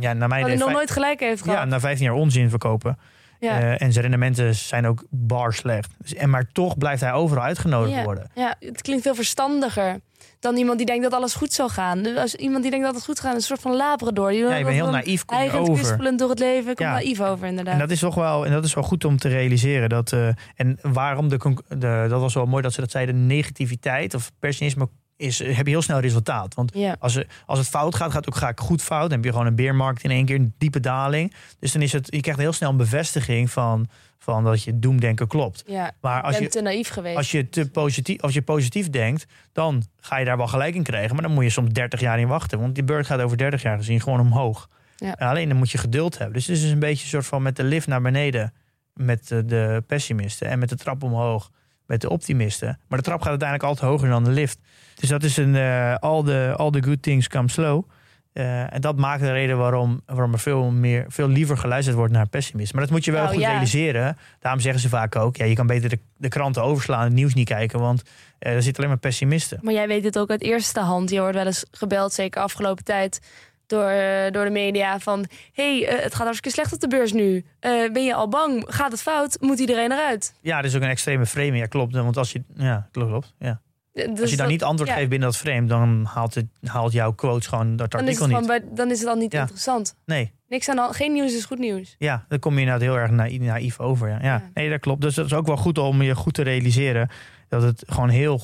Ja, 0.00 0.12
naar 0.12 0.28
mij 0.28 0.40
hij 0.40 0.56
nog 0.56 0.72
nooit 0.72 0.90
gelijk 0.90 1.20
heeft 1.20 1.44
ja, 1.44 1.52
gehad. 1.52 1.68
na 1.68 1.80
15 1.80 2.06
jaar 2.06 2.14
onzin 2.14 2.50
verkopen. 2.50 2.98
Ja, 3.40 3.60
Eh, 3.60 3.70
en 3.70 3.92
zijn 3.92 4.00
rendementen 4.00 4.54
zijn 4.54 4.86
ook 4.86 5.04
bar 5.10 5.52
slecht. 5.54 5.90
Dus, 5.98 6.14
en 6.14 6.30
maar 6.30 6.46
toch 6.52 6.78
blijft 6.78 7.00
hij 7.00 7.12
overal 7.12 7.44
uitgenodigd 7.44 7.94
Ja. 7.96 8.04
worden. 8.04 8.30
ja, 8.34 8.54
het 8.60 8.82
klinkt 8.82 9.02
veel 9.02 9.14
verstandiger 9.14 10.00
dan 10.40 10.56
iemand 10.56 10.76
die 10.78 10.86
denkt 10.86 11.02
dat 11.02 11.12
alles 11.12 11.34
goed 11.34 11.52
zal 11.52 11.68
gaan. 11.68 12.02
Dus 12.02 12.16
als 12.18 12.34
iemand 12.34 12.62
die 12.62 12.70
denkt 12.70 12.86
dat 12.86 12.94
het 12.94 13.04
goed 13.04 13.20
gaat, 13.20 13.34
een 13.34 13.40
soort 13.40 13.60
van 13.60 13.76
labrador. 13.76 14.30
Die 14.30 14.38
Ja, 14.44 14.54
je 14.56 14.64
bent 14.64 14.74
heel 14.76 14.90
naïef 14.90 15.24
kom 15.24 15.36
je 15.36 15.42
Eigen 15.42 15.60
over. 15.60 15.74
kwispelend 15.74 16.18
door 16.18 16.30
het 16.30 16.38
leven, 16.38 16.64
komt 16.64 16.78
Ja. 16.78 16.92
naïef 16.92 17.20
over 17.20 17.46
inderdaad. 17.46 17.72
En 17.74 17.80
dat 17.80 17.90
is 17.90 17.98
toch 18.00 18.14
wel, 18.14 18.46
en 18.46 18.52
dat 18.52 18.64
is 18.64 18.74
wel 18.74 18.84
goed 18.84 19.04
om 19.04 19.16
te 19.18 19.28
realiseren. 19.28 19.88
Dat, 19.88 20.12
eh, 20.12 20.28
en 20.54 20.78
waarom 20.82 21.28
de, 21.28 21.36
de, 21.68 22.06
dat 22.08 22.20
was 22.20 22.34
wel 22.34 22.46
mooi 22.46 22.62
dat 22.62 22.72
ze 22.72 22.80
dat 22.80 22.90
zeiden, 22.90 23.26
negativiteit 23.26 24.14
of 24.14 24.30
pessimisme 24.38 24.88
is, 25.16 25.38
heb 25.38 25.66
je 25.66 25.72
heel 25.72 25.82
snel 25.82 25.98
resultaat. 26.00 26.54
Want 26.54 26.70
ja. 26.74 26.96
als, 26.98 27.16
er- 27.16 27.26
als 27.46 27.58
het 27.58 27.68
fout 27.68 27.94
gaat, 27.94 28.06
gaat 28.10 28.24
het 28.24 28.28
ook 28.28 28.36
graag 28.36 28.52
goed 28.56 28.82
fout. 28.82 29.02
Dan 29.02 29.10
heb 29.10 29.24
je 29.24 29.30
gewoon 29.30 29.46
een 29.46 29.54
beermarkt 29.54 30.02
in 30.02 30.10
één 30.10 30.24
keer, 30.24 30.36
een 30.36 30.54
diepe 30.58 30.80
daling. 30.80 31.32
Dus 31.58 31.72
dan 31.72 31.82
is 31.82 31.92
het, 31.92 32.06
je 32.10 32.20
krijgt 32.20 32.40
heel 32.40 32.52
snel 32.52 32.70
een 32.70 32.76
bevestiging 32.76 33.50
van, 33.50 33.88
van 34.18 34.44
dat 34.44 34.62
je 34.62 34.78
doemdenken 34.78 35.26
klopt. 35.26 35.62
ja. 35.66 35.90
Maar 36.00 36.22
als 36.22 36.36
ik 36.36 36.42
je, 36.42 36.48
te 36.48 36.60
naïef 36.60 36.88
geweest. 36.88 37.16
als 37.16 37.30
je 37.30 37.48
te 37.48 37.70
positief, 37.70 38.20
als 38.20 38.34
je 38.34 38.42
positief 38.42 38.90
denkt, 38.90 39.26
dan 39.52 39.82
ga 40.00 40.16
je 40.16 40.24
daar 40.24 40.36
wel 40.36 40.46
gelijk 40.46 40.74
in 40.74 40.82
krijgen. 40.82 41.12
Maar 41.14 41.22
dan 41.24 41.32
moet 41.32 41.44
je 41.44 41.50
soms 41.50 41.70
30 41.72 42.00
jaar 42.00 42.18
in 42.20 42.28
wachten. 42.28 42.60
Want 42.60 42.74
die 42.74 42.84
beurt 42.84 43.06
gaat 43.06 43.20
over 43.20 43.36
30 43.36 43.62
jaar 43.62 43.76
gezien 43.76 44.00
gewoon 44.00 44.20
omhoog. 44.20 44.68
Ja. 44.96 45.16
En 45.16 45.28
alleen 45.28 45.48
dan 45.48 45.56
moet 45.58 45.70
je 45.70 45.78
geduld 45.78 46.18
hebben. 46.18 46.34
Dus 46.36 46.46
het 46.46 46.56
is 46.56 46.62
dus 46.62 46.70
een 46.70 46.78
beetje 46.78 47.02
een 47.02 47.08
soort 47.10 47.26
van 47.26 47.42
met 47.42 47.56
de 47.56 47.64
lift 47.64 47.86
naar 47.86 48.02
beneden 48.02 48.52
met 48.94 49.28
de, 49.28 49.44
de 49.44 49.82
pessimisten. 49.86 50.48
En 50.48 50.58
met 50.58 50.68
de 50.68 50.76
trap 50.76 51.02
omhoog 51.02 51.50
met 51.86 52.00
de 52.00 52.08
optimisten. 52.08 52.78
Maar 52.88 52.98
de 52.98 53.04
trap 53.04 53.20
gaat 53.20 53.28
uiteindelijk 53.28 53.68
altijd 53.68 53.90
hoger 53.90 54.08
dan 54.08 54.24
de 54.24 54.30
lift. 54.30 54.58
Dus 54.94 55.08
dat 55.08 55.22
is 55.22 55.36
een 55.36 55.56
eh, 55.56 55.94
all, 55.94 56.22
the, 56.24 56.54
all 56.56 56.70
the 56.70 56.82
good 56.82 57.02
things 57.02 57.28
come 57.28 57.48
slow. 57.48 57.84
Eh, 58.32 58.74
en 58.74 58.80
dat 58.80 58.96
maakt 58.96 59.20
de 59.20 59.32
reden 59.32 59.58
waarom, 59.58 60.00
waarom 60.06 60.32
er 60.32 60.38
veel, 60.38 60.70
meer, 60.70 61.04
veel 61.08 61.28
liever 61.28 61.58
geluisterd 61.58 61.96
wordt 61.96 62.12
naar 62.12 62.28
pessimisten. 62.28 62.76
Maar 62.76 62.84
dat 62.84 62.94
moet 62.94 63.04
je 63.04 63.12
wel 63.12 63.22
Nou, 63.22 63.34
goed 63.34 63.42
ja. 63.42 63.50
realiseren. 63.50 64.16
Daarom 64.40 64.60
zeggen 64.60 64.80
ze 64.80 64.88
vaak 64.88 65.16
ook, 65.16 65.36
ja, 65.36 65.44
je 65.44 65.54
kan 65.54 65.66
beter 65.66 65.88
de, 65.88 65.98
de 66.16 66.28
kranten 66.28 66.62
overslaan, 66.62 67.04
het 67.04 67.12
nieuws 67.12 67.34
niet 67.34 67.48
kijken, 67.48 67.80
want 67.80 68.02
eh, 68.38 68.52
er 68.52 68.62
zitten 68.62 68.76
alleen 68.76 68.88
maar 68.88 69.10
pessimisten. 69.10 69.58
Maar 69.62 69.72
jij 69.72 69.88
weet 69.88 70.04
het 70.04 70.18
ook 70.18 70.30
uit 70.30 70.42
eerste 70.42 70.80
hand. 70.80 71.10
Je 71.10 71.20
wordt 71.20 71.34
wel 71.34 71.46
eens 71.46 71.64
gebeld, 71.70 72.12
zeker 72.12 72.42
afgelopen 72.42 72.84
tijd, 72.84 73.20
door, 73.66 73.84
eh, 73.88 74.30
door 74.32 74.44
de 74.44 74.50
media 74.50 74.98
van... 74.98 75.24
hey, 75.52 75.86
eh, 75.86 76.02
het 76.02 76.14
gaat 76.14 76.24
hartstikke 76.24 76.50
slecht 76.50 76.72
op 76.72 76.80
de 76.80 76.88
beurs 76.88 77.12
nu. 77.12 77.44
Eh, 77.60 77.92
ben 77.92 78.04
je 78.04 78.14
al 78.14 78.28
bang? 78.28 78.64
Gaat 78.68 78.90
het 78.92 79.02
fout? 79.02 79.36
Moet 79.40 79.58
iedereen 79.58 79.92
eruit? 79.92 80.34
Ja, 80.40 80.56
dat 80.56 80.70
is 80.70 80.76
ook 80.76 80.82
een 80.82 80.88
extreme 80.88 81.26
frame. 81.26 81.56
Ja, 81.56 81.66
klopt. 81.66 81.94
Want 81.94 82.16
als 82.16 82.32
je, 82.32 82.42
ja, 82.54 82.88
klopt, 82.92 83.08
klopt. 83.10 83.34
Ja. 83.38 83.60
Dus 83.92 84.06
als 84.08 84.18
je 84.18 84.26
dan 84.26 84.36
dat- 84.36 84.48
niet 84.48 84.62
antwoord 84.64 84.90
ja, 84.90 84.96
geeft 84.96 85.08
binnen 85.08 85.28
dat 85.28 85.36
frame, 85.38 85.66
dan 85.66 86.04
haalt, 86.12 86.34
het, 86.34 86.46
haalt 86.64 86.92
jouw 86.92 87.12
quotes 87.12 87.46
gewoon 87.46 87.76
dat 87.76 87.90
dan 87.90 88.00
artikel 88.00 88.26
niet. 88.26 88.46
bij, 88.46 88.64
dan 88.72 88.90
is 88.90 88.98
het 88.98 89.08
al 89.08 89.16
niet 89.16 89.32
Ja. 89.32 89.40
interessant. 89.40 89.94
Nee, 90.04 90.34
Niks 90.48 90.68
aan 90.68 90.76
hand. 90.78 90.96
Geen 90.96 91.12
nieuws 91.12 91.34
is 91.36 91.44
goed 91.44 91.58
nieuws. 91.58 91.94
ja, 91.98 92.24
dan 92.28 92.38
kom 92.38 92.54
je 92.54 92.58
inderdaad 92.60 92.82
heel 92.82 92.96
erg 92.98 93.10
naïef, 93.10 93.40
naïef 93.40 93.80
over. 93.80 94.18
Ja. 94.22 94.50
Nee, 94.54 94.70
dat 94.70 94.80
klopt. 94.80 95.00
Dus 95.00 95.14
dat 95.14 95.26
is 95.26 95.32
ook 95.34 95.46
wel 95.46 95.56
goed 95.56 95.78
om 95.78 96.02
je 96.02 96.14
goed 96.14 96.34
te 96.34 96.42
realiseren 96.42 97.08
dat 97.48 97.62
het 97.62 97.82
gewoon 97.86 98.08
heel 98.08 98.40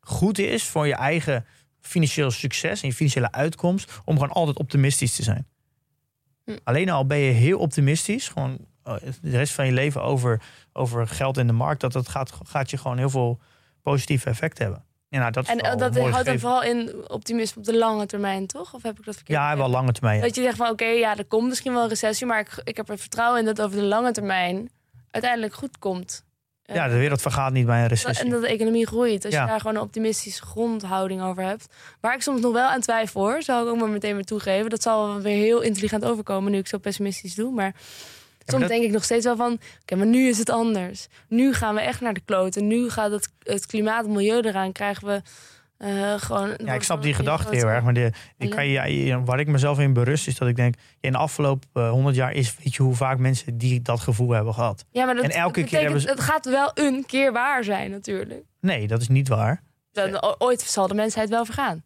goed 0.00 0.38
is 0.38 0.64
voor 0.64 0.86
je 0.86 0.94
eigen 0.94 1.46
financieel 1.80 2.30
succes 2.30 2.82
en 2.82 2.88
je 2.88 2.94
financiële 2.94 3.32
uitkomst 3.32 4.00
om 4.04 4.14
gewoon 4.14 4.32
altijd 4.32 4.58
optimistisch 4.58 5.16
te 5.16 5.22
zijn. 5.22 5.46
Hm. 6.44 6.56
Alleen 6.64 6.90
al 6.90 7.06
ben 7.06 7.18
je 7.18 7.32
heel 7.32 7.58
optimistisch, 7.58 8.28
gewoon 8.28 8.58
eh, 8.82 8.94
de 9.22 9.36
rest 9.36 9.52
van 9.52 9.66
je 9.66 9.72
leven 9.72 10.02
over, 10.02 10.42
over 10.72 11.08
geld 11.08 11.38
in 11.38 11.46
de 11.46 11.52
markt, 11.52 11.80
dat 11.80 11.92
dat 11.92 12.08
gaat, 12.08 12.32
gaat 12.42 12.70
je 12.70 12.76
gewoon 12.76 12.98
heel 12.98 13.10
veel 13.10 13.40
positieve 13.82 14.28
effecten 14.28 14.64
hebben. 14.64 14.84
Ja, 15.08 15.18
nou, 15.18 15.32
dat 15.32 15.46
En 15.46 15.78
dat 15.78 15.98
houdt 15.98 16.24
dan 16.24 16.38
vooral 16.38 16.62
in 16.62 17.08
optimisme 17.08 17.60
op 17.60 17.66
de 17.66 17.78
lange 17.78 18.06
termijn, 18.06 18.46
toch? 18.46 18.74
Of 18.74 18.82
heb 18.82 18.98
ik 18.98 19.04
dat 19.04 19.14
verkeerd? 19.14 19.38
Ja, 19.38 19.56
wel 19.56 19.68
lange 19.68 19.92
termijn. 19.92 20.16
ja. 20.16 20.22
Dat 20.22 20.34
je 20.34 20.42
zegt 20.42 20.56
van 20.56 20.70
oké, 20.70 20.84
ja, 20.84 21.16
er 21.16 21.24
komt 21.24 21.48
misschien 21.48 21.72
wel 21.72 21.82
een 21.82 21.88
recessie, 21.88 22.26
maar 22.26 22.40
ik, 22.40 22.60
ik 22.64 22.76
heb 22.76 22.88
er 22.88 22.98
vertrouwen 22.98 23.40
in 23.40 23.44
dat 23.44 23.60
over 23.60 23.76
de 23.76 23.84
lange 23.84 24.12
termijn 24.12 24.70
uiteindelijk 25.10 25.54
goed 25.54 25.78
komt. 25.78 26.24
Eh, 26.70 26.76
Ja, 26.76 26.88
de 26.88 26.96
wereld 26.98 27.22
vergaat 27.22 27.52
niet 27.52 27.66
bij 27.66 27.80
een 27.82 27.86
recessie. 27.88 28.24
En 28.24 28.30
dat 28.30 28.40
de 28.40 28.48
economie 28.48 28.86
groeit. 28.86 29.24
Als 29.24 29.34
Ja. 29.34 29.42
je 29.42 29.48
daar 29.48 29.60
gewoon 29.60 29.76
een 29.76 29.82
optimistische 29.82 30.42
grondhouding 30.42 31.22
over 31.22 31.42
hebt. 31.42 31.66
Waar 32.00 32.14
ik 32.14 32.22
soms 32.22 32.40
nog 32.40 32.52
wel 32.52 32.68
aan 32.68 32.80
twijfel 32.80 33.20
hoor. 33.20 33.42
Zal 33.42 33.62
ik 33.62 33.68
ook 33.72 33.78
maar 33.78 33.88
meteen 33.88 34.14
weer 34.14 34.24
toegeven. 34.24 34.70
Dat 34.70 34.82
zal 34.82 35.06
wel 35.06 35.20
weer 35.20 35.36
heel 35.36 35.60
intelligent 35.60 36.04
overkomen 36.04 36.52
nu 36.52 36.58
ik 36.58 36.66
zo 36.68 36.78
pessimistisch 36.78 37.34
doe. 37.34 37.52
Maar 37.52 37.74
soms 38.46 38.60
dat- 38.60 38.70
denk 38.70 38.82
ik 38.84 38.90
nog 38.90 39.04
steeds 39.04 39.24
wel 39.24 39.36
van... 39.36 39.58
Oké, 39.82 39.96
maar 39.96 40.06
nu 40.06 40.28
is 40.28 40.38
het 40.38 40.50
anders. 40.50 41.06
Nu 41.28 41.52
gaan 41.54 41.74
we 41.74 41.80
echt 41.80 42.00
naar 42.00 42.14
de 42.14 42.22
kloten. 42.24 42.66
Nu 42.66 42.90
gaat 42.90 43.10
het, 43.10 43.28
het 43.42 43.66
klimaat, 43.66 44.04
het 44.04 44.14
milieu 44.14 44.40
eraan. 44.40 44.72
Krijgen 44.72 45.06
we 45.06 45.22
eh, 45.80 46.14
gewoon... 46.16 46.54
Ja, 46.64 46.72
ik 46.74 46.82
snap 46.82 47.02
die 47.02 47.14
gedachte 47.14 47.54
heel 47.54 47.66
erg. 47.66 47.84
Maar 47.84 47.94
de, 47.94 48.12
ik 48.36 48.50
kan 48.50 48.66
je, 48.66 49.04
ja, 49.04 49.22
waar 49.22 49.40
ik 49.40 49.46
mezelf 49.46 49.78
in 49.78 49.92
berust, 49.92 50.26
is 50.26 50.38
dat 50.38 50.48
ik 50.48 50.56
denk... 50.56 50.74
in 51.00 51.12
de 51.12 51.18
afgelopen 51.18 51.68
eh, 51.72 51.90
100 51.90 52.16
jaar 52.16 52.32
is, 52.32 52.56
weet 52.56 52.74
je 52.74 52.82
hoe 52.82 52.94
vaak 52.94 53.18
mensen 53.18 53.58
die 53.58 53.82
dat 53.82 54.00
gevoel 54.00 54.30
hebben 54.30 54.54
gehad. 54.54 54.84
Ja, 54.90 55.04
maar 55.04 55.14
dat, 55.14 55.24
En 55.24 55.30
elke 55.30 55.64
keer 55.64 55.80
hebben 55.80 56.02
Het 56.02 56.20
gaat 56.20 56.44
wel 56.44 56.70
een 56.74 57.04
keer 57.06 57.32
waar 57.32 57.64
zijn 57.64 57.90
natuurlijk. 57.90 58.44
Nee, 58.60 58.86
dat 58.86 59.00
is 59.00 59.08
niet 59.08 59.28
waar. 59.28 59.62
Dan, 59.92 60.36
ooit 60.38 60.60
zal 60.60 60.88
de 60.88 60.94
mensheid 60.94 61.28
wel 61.28 61.44
vergaan. 61.44 61.82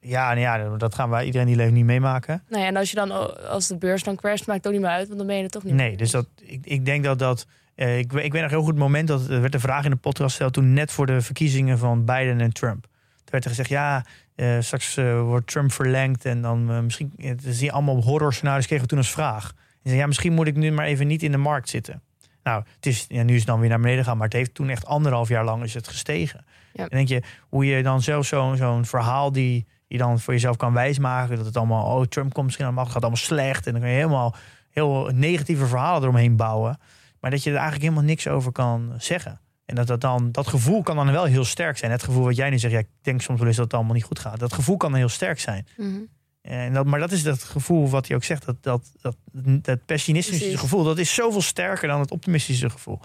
Ja, 0.00 0.28
nou 0.28 0.40
ja, 0.40 0.76
dat 0.76 0.94
gaan 0.94 1.10
wij 1.10 1.24
iedereen 1.24 1.46
die 1.46 1.56
leeft 1.56 1.72
niet 1.72 1.84
meemaken. 1.84 2.44
Nou 2.48 2.62
ja, 2.62 2.68
en 2.68 2.76
als, 2.76 2.90
je 2.90 2.96
dan, 2.96 3.40
als 3.48 3.66
de 3.66 3.76
beurs 3.76 4.02
dan 4.02 4.16
crasht, 4.16 4.46
maakt 4.46 4.58
het 4.58 4.66
ook 4.66 4.72
niet 4.72 4.82
meer 4.82 4.96
uit. 4.96 5.06
Want 5.06 5.18
dan 5.18 5.26
ben 5.26 5.36
je 5.36 5.42
er 5.42 5.50
toch 5.50 5.62
niet 5.62 5.74
Nee, 5.74 5.96
dus 5.96 6.10
dat, 6.10 6.26
ik, 6.42 6.66
ik 6.66 6.84
denk 6.84 7.04
dat 7.04 7.18
dat 7.18 7.46
Eh, 7.74 7.98
ik, 7.98 8.12
ik 8.12 8.32
weet 8.32 8.42
nog 8.42 8.50
heel 8.50 8.60
goed 8.60 8.68
het 8.68 8.78
moment 8.78 9.08
dat 9.08 9.28
er 9.28 9.40
werd 9.40 9.54
een 9.54 9.60
vraag 9.60 9.84
in 9.84 9.90
de 9.90 9.96
podcast 9.96 10.30
gesteld 10.30 10.52
toen 10.52 10.72
net 10.72 10.92
voor 10.92 11.06
de 11.06 11.20
verkiezingen 11.20 11.78
van 11.78 12.04
Biden 12.04 12.40
en 12.40 12.52
Trump. 12.52 12.86
Toen 13.26 13.40
werd 13.40 13.44
er 13.44 13.50
gezegd, 13.50 13.68
ja, 13.68 14.04
eh, 14.34 14.56
straks 14.60 14.96
eh, 14.96 15.20
wordt 15.20 15.46
Trump 15.46 15.72
verlengd 15.72 16.24
en 16.24 16.42
dan 16.42 16.70
eh, 16.70 16.80
misschien, 16.80 17.12
het 17.16 17.44
is 17.44 17.60
hier 17.60 17.72
allemaal 17.72 18.02
horror 18.02 18.32
scenario's 18.32 18.66
kregen 18.66 18.84
we 18.84 18.90
toen 18.90 18.98
als 18.98 19.10
vraag. 19.10 19.52
En 19.82 19.90
zei, 19.90 19.96
ja, 19.96 20.06
misschien 20.06 20.32
moet 20.32 20.46
ik 20.46 20.56
nu 20.56 20.72
maar 20.72 20.86
even 20.86 21.06
niet 21.06 21.22
in 21.22 21.32
de 21.32 21.38
markt 21.38 21.68
zitten. 21.68 22.02
Nou, 22.42 22.64
het 22.74 22.86
is, 22.86 23.04
ja, 23.08 23.22
nu 23.22 23.32
is 23.32 23.38
het 23.38 23.46
dan 23.46 23.60
weer 23.60 23.68
naar 23.68 23.80
beneden 23.80 23.98
gegaan, 23.98 24.16
maar 24.16 24.26
het 24.26 24.36
heeft 24.36 24.54
toen 24.54 24.68
echt 24.68 24.86
anderhalf 24.86 25.28
jaar 25.28 25.44
lang 25.44 25.62
is 25.62 25.74
het 25.74 25.88
gestegen. 25.88 26.44
Ja. 26.72 26.82
En 26.82 26.96
denk 26.96 27.08
je, 27.08 27.22
hoe 27.48 27.66
je 27.66 27.82
dan 27.82 28.02
zelf 28.02 28.26
zo'n 28.26 28.56
zo'n 28.56 28.84
verhaal 28.84 29.32
die 29.32 29.66
je 29.86 29.98
dan 29.98 30.20
voor 30.20 30.32
jezelf 30.32 30.56
kan 30.56 30.72
wijsmaken, 30.72 31.36
dat 31.36 31.46
het 31.46 31.56
allemaal, 31.56 31.96
oh, 31.96 32.02
Trump 32.02 32.32
komt 32.32 32.44
misschien 32.44 32.66
aan 32.66 32.74
de 32.74 32.78
macht, 32.78 32.92
gaat 32.92 33.02
allemaal 33.02 33.20
slecht. 33.20 33.66
En 33.66 33.72
dan 33.72 33.80
kan 33.80 33.90
je 33.90 33.96
helemaal 33.96 34.34
heel 34.70 35.10
negatieve 35.14 35.66
verhalen 35.66 36.02
eromheen 36.02 36.36
bouwen. 36.36 36.78
Maar 37.20 37.30
dat 37.30 37.42
je 37.42 37.50
er 37.50 37.56
eigenlijk 37.56 37.84
helemaal 37.84 38.08
niks 38.08 38.28
over 38.28 38.52
kan 38.52 38.94
zeggen. 38.98 39.40
En 39.66 39.74
dat, 39.74 39.86
dat, 39.86 40.00
dan, 40.00 40.32
dat 40.32 40.46
gevoel 40.46 40.82
kan 40.82 40.96
dan 40.96 41.12
wel 41.12 41.24
heel 41.24 41.44
sterk 41.44 41.78
zijn. 41.78 41.90
Het 41.90 42.02
gevoel 42.02 42.24
wat 42.24 42.36
jij 42.36 42.50
nu 42.50 42.58
zegt, 42.58 42.72
ja, 42.72 42.78
ik 42.78 42.88
denk 43.00 43.20
soms 43.22 43.38
wel 43.38 43.48
eens 43.48 43.56
dat 43.56 43.64
het 43.64 43.74
allemaal 43.74 43.94
niet 43.94 44.04
goed 44.04 44.18
gaat. 44.18 44.38
Dat 44.38 44.52
gevoel 44.52 44.76
kan 44.76 44.90
dan 44.90 44.98
heel 44.98 45.08
sterk 45.08 45.40
zijn. 45.40 45.66
Mhm. 45.76 45.98
En 46.42 46.72
dat, 46.72 46.86
maar 46.86 47.00
dat 47.00 47.12
is 47.12 47.22
dat 47.22 47.42
gevoel 47.42 47.88
wat 47.88 48.06
hij 48.06 48.16
ook 48.16 48.24
zegt, 48.24 48.44
dat, 48.44 48.56
dat, 48.62 48.92
dat, 49.00 49.16
dat 49.62 49.84
pessimistische 49.86 50.40
Precies. 50.42 50.60
gevoel, 50.60 50.84
dat 50.84 50.98
is 50.98 51.14
zoveel 51.14 51.42
sterker 51.42 51.88
dan 51.88 52.00
het 52.00 52.10
optimistische 52.10 52.70
gevoel. 52.70 53.00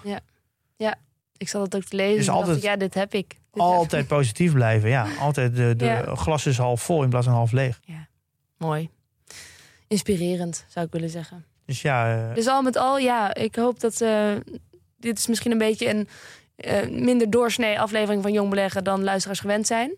Ik 1.38 1.50
zat 1.50 1.62
het 1.62 1.76
ook 1.76 1.92
lezen. 1.92 2.16
Dus 2.18 2.26
dacht 2.26 2.40
altijd- 2.40 2.62
ja, 2.62 2.76
dit 2.76 2.94
heb 2.94 3.14
ik. 3.14 3.28
Dit 3.30 3.38
heb 3.52 3.56
ik. 3.56 3.62
Altijd 3.62 4.08
positief 4.08 4.54
blijven, 4.54 4.90
ja. 4.90 5.08
Altijd 5.20 5.56
de, 5.56 5.74
de 5.76 5.86
Ja. 5.86 6.16
glas 6.16 6.46
is 6.46 6.58
half 6.58 6.82
vol 6.82 7.04
in 7.04 7.10
plaats 7.10 7.26
van 7.26 7.36
half 7.36 7.52
leeg. 7.52 7.80
Mooi. 8.58 8.90
Inspirerend, 9.88 10.66
zou 10.68 10.86
ik 10.86 10.92
willen 10.92 11.10
zeggen. 11.10 11.46
Dus 11.66 11.82
ja, 11.82 12.28
eh, 12.30 12.36
Dus 12.36 12.48
al 12.48 12.62
met 12.62 12.76
al, 12.78 12.98
ja, 12.98 13.34
ik 13.34 13.56
hoop 13.56 13.80
dat... 13.80 14.02
eh, 14.02 14.32
dit 14.98 15.18
is 15.18 15.28
misschien 15.28 15.52
een 15.52 15.58
beetje 15.58 15.90
een 15.90 16.08
eh, 16.62 16.90
minder 16.90 17.30
doorsnee 17.30 17.80
aflevering 17.80 18.22
van 18.22 18.32
Jong 18.32 18.50
Beleggen... 18.50 18.84
dan 18.84 19.04
luisteraars 19.04 19.40
gewend 19.40 19.68
zijn. 19.68 19.96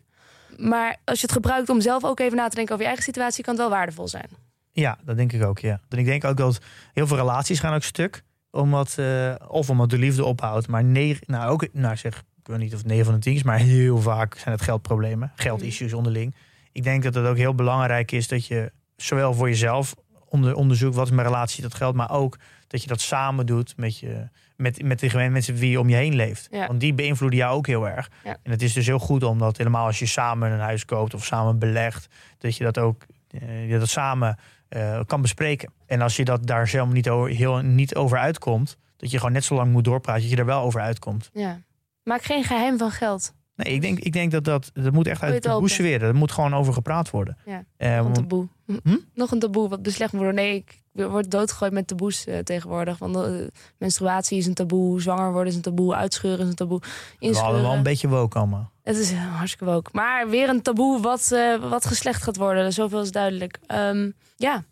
Maar 0.57 0.97
als 1.05 1.19
je 1.19 1.25
het 1.25 1.35
gebruikt 1.35 1.69
om 1.69 1.81
zelf 1.81 2.03
ook 2.03 2.19
even 2.19 2.37
na 2.37 2.47
te 2.47 2.55
denken 2.55 2.73
over 2.73 2.85
je 2.85 2.91
eigen 2.91 3.03
situatie... 3.03 3.43
kan 3.43 3.53
het 3.53 3.61
wel 3.61 3.71
waardevol 3.71 4.07
zijn. 4.07 4.29
Ja, 4.71 4.97
dat 5.03 5.17
denk 5.17 5.33
ik 5.33 5.43
ook, 5.43 5.59
ja. 5.59 5.79
En 5.89 5.97
ik 5.97 6.05
denk 6.05 6.23
ook 6.23 6.37
dat 6.37 6.59
heel 6.93 7.07
veel 7.07 7.17
relaties 7.17 7.59
gaan 7.59 7.73
ook 7.73 7.83
stuk. 7.83 8.23
Omdat, 8.51 8.97
eh, 8.97 9.35
of 9.47 9.69
omdat 9.69 9.89
de 9.89 9.97
liefde 9.97 10.25
ophoudt. 10.25 10.67
Maar 10.67 10.83
negen, 10.83 11.23
nou 11.25 11.51
ook, 11.51 11.67
nou 11.73 11.95
zeg, 11.95 12.17
ik 12.17 12.47
weet 12.47 12.57
niet 12.57 12.73
of 12.73 12.77
het 12.77 12.87
9 12.87 13.05
van 13.05 13.13
de 13.13 13.19
10 13.19 13.33
is, 13.33 13.43
maar 13.43 13.57
heel 13.57 14.01
vaak 14.01 14.37
zijn 14.37 14.55
het 14.55 14.63
geldproblemen. 14.63 15.31
Geldissues 15.35 15.93
onderling. 15.93 16.35
Ik 16.71 16.83
denk 16.83 17.03
dat 17.03 17.13
het 17.13 17.25
ook 17.25 17.37
heel 17.37 17.55
belangrijk 17.55 18.11
is 18.11 18.27
dat 18.27 18.47
je 18.47 18.71
zowel 18.95 19.33
voor 19.33 19.49
jezelf 19.49 19.95
onder, 20.25 20.55
onderzoekt 20.55 20.95
wat 20.95 21.05
is 21.05 21.11
mijn 21.11 21.27
relatie 21.27 21.63
tot 21.63 21.73
geld, 21.73 21.95
maar 21.95 22.11
ook 22.11 22.37
dat 22.67 22.81
je 22.81 22.87
dat 22.87 23.01
samen 23.01 23.45
doet 23.45 23.77
met, 23.77 23.99
je, 23.99 24.29
met, 24.55 24.83
met 24.83 24.99
de 24.99 25.29
mensen 25.29 25.55
wie 25.55 25.71
je 25.71 25.79
om 25.79 25.89
je 25.89 25.95
heen 25.95 26.15
leeft. 26.15 26.47
Ja. 26.51 26.67
Want 26.67 26.79
die 26.79 26.93
beïnvloeden 26.93 27.39
jou 27.39 27.55
ook 27.55 27.67
heel 27.67 27.87
erg. 27.87 28.09
Ja. 28.23 28.37
En 28.43 28.51
het 28.51 28.61
is 28.61 28.73
dus 28.73 28.85
heel 28.85 28.99
goed 28.99 29.23
om 29.23 29.39
dat 29.39 29.57
helemaal 29.57 29.85
als 29.85 29.99
je 29.99 30.05
samen 30.05 30.51
een 30.51 30.59
huis 30.59 30.85
koopt 30.85 31.13
of 31.13 31.25
samen 31.25 31.59
belegt, 31.59 32.07
dat 32.37 32.57
je 32.57 32.63
dat 32.63 32.77
ook 32.77 33.05
eh, 33.29 33.69
je 33.69 33.79
dat 33.79 33.89
samen 33.89 34.37
eh, 34.69 34.99
kan 35.05 35.21
bespreken. 35.21 35.71
En 35.85 36.01
als 36.01 36.15
je 36.15 36.25
dat 36.25 36.47
daar 36.47 36.67
zelf 36.67 36.91
niet 36.91 37.09
over, 37.09 37.35
heel, 37.35 37.57
niet 37.57 37.95
over 37.95 38.17
uitkomt, 38.17 38.77
dat 38.97 39.11
je 39.11 39.17
gewoon 39.17 39.33
net 39.33 39.43
zo 39.43 39.55
lang 39.55 39.71
moet 39.71 39.83
doorpraten 39.83 40.21
dat 40.21 40.31
je 40.31 40.37
er 40.37 40.45
wel 40.45 40.61
over 40.61 40.81
uitkomt. 40.81 41.29
Ja. 41.33 41.59
Maak 42.03 42.23
geen 42.23 42.43
geheim 42.43 42.77
van 42.77 42.91
geld. 42.91 43.33
Nee, 43.55 43.73
ik 43.73 43.81
denk, 43.81 43.99
ik 43.99 44.13
denk 44.13 44.31
dat 44.31 44.43
dat, 44.43 44.69
dat 44.73 44.93
moet 44.93 45.07
echt 45.07 45.21
uit 45.21 45.33
het 45.33 45.43
de 45.43 45.49
boes 45.49 45.77
weer. 45.77 46.03
Er 46.03 46.15
moet 46.15 46.31
gewoon 46.31 46.53
over 46.53 46.73
gepraat 46.73 47.09
worden. 47.09 47.37
Ja, 47.45 47.63
Eh, 47.77 47.97
Nog 47.97 48.05
een 48.07 48.13
taboe. 48.13 48.47
Hm? 48.83 48.97
Nog 49.13 49.31
een 49.31 49.39
taboe 49.39 49.69
wat 49.69 49.81
beslecht 49.81 50.11
moet 50.11 50.21
worden. 50.21 50.43
Nee, 50.43 50.55
ik 50.55 50.81
word 50.91 51.31
doodgegooid 51.31 51.71
met 51.71 51.87
taboes 51.87 52.25
eh, 52.25 52.39
tegenwoordig. 52.39 52.97
Want 52.97 53.15
eh, 53.15 53.31
menstruatie 53.77 54.37
is 54.37 54.45
een 54.45 54.53
taboe, 54.53 55.01
zwanger 55.01 55.31
worden 55.31 55.49
is 55.49 55.55
een 55.55 55.61
taboe, 55.61 55.95
uitscheuren 55.95 56.39
is 56.39 56.47
een 56.49 56.55
taboe, 56.55 56.81
we 57.19 57.35
hadden 57.35 57.61
wel 57.61 57.73
een 57.73 57.83
beetje 57.83 58.07
woke 58.07 58.37
allemaal. 58.37 58.71
Het 58.83 58.97
is 58.97 59.11
hartstikke 59.11 59.65
woke. 59.65 59.89
Maar 59.93 60.29
weer 60.29 60.49
een 60.49 60.61
taboe 60.61 61.01
wat, 61.01 61.35
wat 61.61 61.85
geslecht 61.85 62.23
gaat 62.23 62.37
worden. 62.37 62.73
Zoveel 62.73 63.01
is 63.01 63.11
duidelijk. 63.11 63.59
Ehm, 63.67 64.09
ja, 64.35 64.63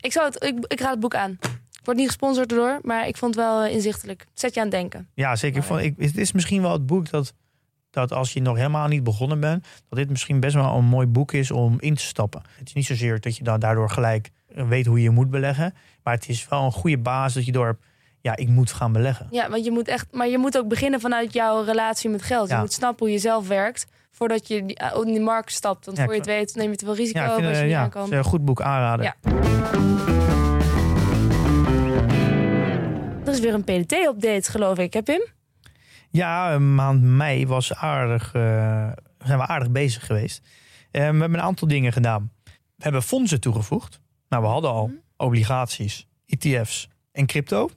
ik, 0.00 0.12
zou 0.12 0.26
het, 0.26 0.44
ik, 0.44 0.64
ik 0.66 0.80
raad 0.80 0.90
het 0.90 1.00
boek 1.00 1.14
aan. 1.14 1.30
Ik 1.70 1.84
word 1.84 1.96
niet 1.96 2.06
gesponsord 2.06 2.50
erdoor, 2.50 2.78
maar 2.82 3.06
ik 3.08 3.16
vond 3.16 3.34
het 3.34 3.44
wel 3.44 3.64
inzichtelijk. 3.66 4.26
Zet 4.34 4.54
je 4.54 4.60
aan 4.60 4.66
het 4.66 4.74
denken. 4.74 5.08
Ja, 5.14 5.36
zeker. 5.36 5.62
Van, 5.62 5.80
ik, 5.80 5.94
het 5.98 6.16
is 6.16 6.32
misschien 6.32 6.62
wel 6.62 6.72
het 6.72 6.86
boek 6.86 7.10
dat, 7.10 7.32
dat 7.96 8.12
als 8.12 8.32
je 8.32 8.40
nog 8.42 8.56
helemaal 8.56 8.88
niet 8.88 9.02
begonnen 9.04 9.40
bent, 9.40 9.66
dat 9.88 9.98
dit 9.98 10.10
misschien 10.10 10.40
best 10.40 10.54
wel 10.54 10.74
een 10.76 10.84
mooi 10.84 11.06
boek 11.06 11.32
is 11.32 11.50
om 11.50 11.76
in 11.80 11.94
te 11.94 12.02
stappen. 12.02 12.42
Het 12.58 12.66
is 12.68 12.72
niet 12.74 12.86
zozeer 12.86 13.20
dat 13.20 13.36
je 13.36 13.44
dan 13.44 13.60
daardoor 13.60 13.90
gelijk 13.90 14.30
eh, 14.54 14.68
weet 14.68 14.86
hoe 14.86 15.02
je 15.02 15.10
moet 15.10 15.30
beleggen, 15.30 15.74
maar 16.02 16.14
het 16.14 16.28
is 16.28 16.48
wel 16.48 16.64
een 16.64 16.72
goede 16.72 16.98
basis 16.98 17.34
dat 17.34 17.44
je 17.46 17.52
door 17.52 17.78
ja, 18.20 18.36
ik 18.36 18.48
moet 18.48 18.72
gaan 18.72 18.92
beleggen. 18.92 19.26
Ja, 19.30 19.50
want 19.50 19.64
je 19.64 19.70
moet 19.70 19.88
echt, 19.88 20.06
maar 20.12 20.28
je 20.28 20.38
moet 20.38 20.58
ook 20.58 20.68
beginnen 20.68 21.00
vanuit 21.00 21.32
jouw 21.32 21.62
relatie 21.64 22.10
met 22.10 22.22
geld. 22.22 22.48
Je 22.48 22.54
Ja. 22.54 22.60
moet 22.60 22.72
snappen 22.72 23.06
hoe 23.06 23.14
je 23.14 23.20
zelf 23.20 23.48
werkt 23.48 23.86
voordat 24.10 24.48
je 24.48 24.66
die- 24.66 24.78
in 25.04 25.12
die 25.12 25.20
markt 25.20 25.52
stapt. 25.52 25.84
Want 25.84 25.96
Ja, 25.98 26.04
voor 26.04 26.12
je 26.12 26.18
het 26.18 26.28
weet 26.28 26.54
neem 26.54 26.70
je 26.70 26.76
te 26.76 26.84
veel 26.84 26.94
risico 26.94 27.18
Ja, 27.18 27.34
vind, 27.34 27.46
als 27.46 27.56
je 27.56 27.62
eh, 27.62 27.84
niet 27.84 28.10
ja, 28.10 28.16
een 28.18 28.24
goed 28.24 28.44
boek 28.44 28.60
aanraden. 28.62 29.04
Ja. 29.04 29.14
Er 33.24 33.32
is 33.32 33.40
weer 33.40 33.54
een 33.54 33.64
PDT-update, 33.64 34.50
geloof 34.50 34.78
ik. 34.78 34.92
Heb 34.92 35.06
hem? 35.06 35.22
Ja, 36.16 36.58
maand 36.58 37.02
mei 37.02 37.46
was 37.46 37.74
aardig, 37.74 38.34
eh, 38.34 38.42
zijn 39.18 39.38
we 39.38 39.46
aardig 39.46 39.70
bezig 39.70 40.06
geweest. 40.06 40.42
Eh, 40.90 41.00
we 41.00 41.06
hebben 41.06 41.34
een 41.34 41.40
aantal 41.40 41.68
dingen 41.68 41.92
gedaan. 41.92 42.32
We 42.44 42.82
hebben 42.82 43.02
fondsen 43.02 43.40
toegevoegd. 43.40 44.00
Nou, 44.28 44.42
we 44.42 44.48
hadden 44.48 44.70
al 44.70 44.86
Mhm. 44.86 44.96
obligaties, 45.16 46.06
ETF's 46.26 46.88
en 47.12 47.26
crypto. 47.26 47.70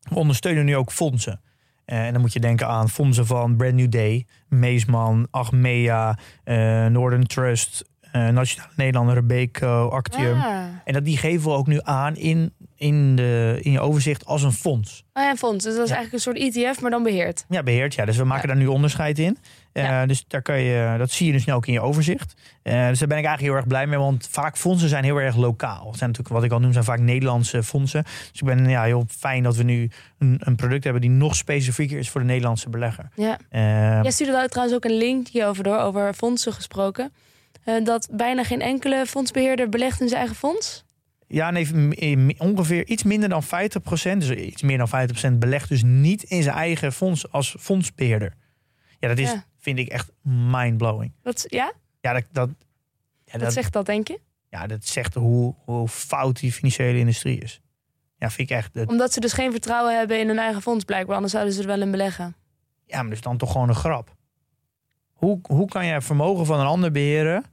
We 0.00 0.14
ondersteunen 0.14 0.64
nu 0.64 0.76
ook 0.76 0.92
fondsen. 0.92 1.40
Eh, 1.84 2.06
en 2.06 2.12
dan 2.12 2.20
moet 2.20 2.32
je 2.32 2.40
denken 2.40 2.68
aan 2.68 2.88
fondsen 2.88 3.26
van 3.26 3.56
Brand 3.56 3.74
New 3.74 3.90
Day, 3.90 4.26
Meesman, 4.48 5.26
Achmea, 5.30 6.18
eh, 6.44 6.86
Northern 6.86 7.26
Trust, 7.26 7.84
Nationale 8.18 8.70
Nederlanden, 8.76 9.14
Robeco, 9.14 9.88
Actium. 9.88 10.40
Ah. 10.40 10.54
En 10.84 10.92
dat, 10.92 11.04
die 11.04 11.16
geven 11.16 11.50
we 11.50 11.56
ook 11.56 11.66
nu 11.66 11.78
aan 11.82 12.16
in, 12.16 12.52
in, 12.76 13.16
de, 13.16 13.58
in 13.62 13.70
je 13.72 13.80
overzicht 13.80 14.24
als 14.26 14.42
een 14.42 14.52
fonds. 14.52 15.04
Oh 15.12 15.22
ja, 15.22 15.30
een 15.30 15.36
fonds. 15.36 15.64
Dus 15.64 15.74
dat 15.74 15.82
is 15.84 15.90
Ja. 15.90 15.96
eigenlijk 15.96 16.26
een 16.26 16.32
soort 16.34 16.54
ETF, 16.56 16.80
maar 16.80 16.90
dan 16.90 17.02
beheerd. 17.02 17.44
Ja, 17.48 17.62
beheerd. 17.62 17.94
Ja. 17.94 18.04
Dus 18.04 18.16
we 18.16 18.24
maken 18.24 18.48
daar 18.48 18.56
nu 18.56 18.66
onderscheid 18.66 19.18
in. 19.18 19.38
Eh, 19.72 19.82
Ja. 19.84 20.06
Dus 20.06 20.24
daar 20.28 20.42
kan 20.42 20.60
je, 20.60 20.94
dat 20.98 21.10
zie 21.10 21.26
je 21.26 21.32
dus 21.32 21.44
nu 21.44 21.52
ook 21.52 21.66
in 21.66 21.72
je 21.72 21.80
overzicht. 21.80 22.34
Eh, 22.62 22.88
dus 22.88 22.98
daar 22.98 23.08
ben 23.08 23.18
ik 23.18 23.24
eigenlijk 23.24 23.40
heel 23.40 23.54
erg 23.54 23.66
blij 23.66 23.86
mee. 23.86 23.98
Want 23.98 24.28
vaak 24.30 24.56
fondsen 24.58 24.88
zijn 24.88 25.04
heel 25.04 25.16
erg 25.20 25.36
lokaal. 25.36 25.86
Het 25.88 25.98
zijn 25.98 26.10
natuurlijk, 26.10 26.28
wat 26.36 26.44
ik 26.44 26.52
al 26.52 26.60
noem, 26.60 26.72
zijn 26.72 26.84
vaak 26.84 26.98
Nederlandse 27.00 27.62
fondsen. 27.62 28.02
Dus 28.02 28.40
ik 28.40 28.44
ben 28.44 28.68
ja, 28.68 28.82
heel 28.82 29.04
fijn 29.08 29.42
dat 29.42 29.56
we 29.56 29.62
nu 29.62 29.90
een, 30.18 30.40
een 30.44 30.56
product 30.56 30.84
hebben 30.84 31.02
die 31.02 31.10
nog 31.10 31.36
specifieker 31.36 31.98
is 31.98 32.10
voor 32.10 32.20
de 32.20 32.26
Nederlandse 32.26 32.68
belegger. 32.70 33.08
Ja. 33.14 33.38
Eh, 33.50 33.62
Jij 34.02 34.10
stuurde 34.10 34.32
daar 34.32 34.48
trouwens 34.48 34.76
ook 34.76 34.84
een 34.84 34.96
link 34.98 35.28
hierover 35.28 35.64
door, 35.64 35.78
over 35.78 36.14
fondsen 36.14 36.52
gesproken. 36.52 37.12
Eh, 37.64 37.84
dat 37.84 38.08
bijna 38.12 38.44
geen 38.44 38.60
enkele 38.60 39.06
fondsbeheerder 39.06 39.68
belegt 39.68 40.00
in 40.00 40.06
zijn 40.08 40.18
eigen 40.20 40.36
fonds. 40.36 40.84
ja, 41.26 41.50
nee, 41.50 42.16
m- 42.16 42.30
ongeveer 42.38 42.86
iets 42.86 43.02
minder 43.02 43.28
dan 43.28 43.42
50%, 43.42 43.46
dus 44.20 44.30
iets 44.30 44.62
meer 44.62 44.78
dan 44.78 44.88
50% 44.88 45.38
belegt 45.38 45.68
dus 45.68 45.82
niet 45.82 46.22
in 46.22 46.42
zijn 46.42 46.56
eigen 46.56 46.92
fonds 46.92 47.30
als 47.32 47.56
fondsbeheerder. 47.58 48.34
Ja, 48.98 49.08
dat 49.08 49.18
is, 49.18 49.30
Ja. 49.30 49.44
vind 49.58 49.78
ik 49.78 49.88
echt 49.88 50.10
mindblowing. 50.22 51.12
Wat, 51.22 51.44
ja? 51.48 51.72
Ja, 52.00 52.12
dat, 52.12 52.24
dat, 52.32 52.48
ja, 53.24 53.32
Wat 53.32 53.40
dat, 53.40 53.52
zegt 53.52 53.72
dat, 53.72 53.86
denk 53.86 54.08
je? 54.08 54.20
ja, 54.48 54.66
dat 54.66 54.84
zegt 54.86 55.14
hoe, 55.14 55.54
hoe 55.64 55.88
fout 55.88 56.40
die 56.40 56.52
financiële 56.52 56.98
industrie 56.98 57.38
is. 57.40 57.60
Ja, 58.18 58.30
vind 58.30 58.50
ik 58.50 58.56
echt. 58.56 58.74
dat- 58.74 58.88
Omdat 58.88 59.12
ze 59.12 59.20
dus 59.20 59.32
geen 59.32 59.50
vertrouwen 59.50 59.98
hebben 59.98 60.20
in 60.20 60.28
hun 60.28 60.38
eigen 60.38 60.62
fonds, 60.62 60.84
blijkbaar. 60.84 61.14
Anders 61.14 61.32
zouden 61.32 61.54
ze 61.54 61.60
er 61.60 61.66
wel 61.66 61.80
in 61.82 61.90
beleggen. 61.90 62.34
Ja, 62.86 62.96
maar 62.96 63.04
dat 63.04 63.12
is 63.12 63.20
dan 63.20 63.36
toch 63.36 63.52
gewoon 63.52 63.68
een 63.68 63.74
grap. 63.74 64.14
Hoe, 65.12 65.38
hoe 65.42 65.68
kan 65.68 65.86
je 65.86 66.00
vermogen 66.02 66.46
van 66.46 66.60
een 66.60 66.66
ander 66.66 66.90
beheren, 66.90 67.44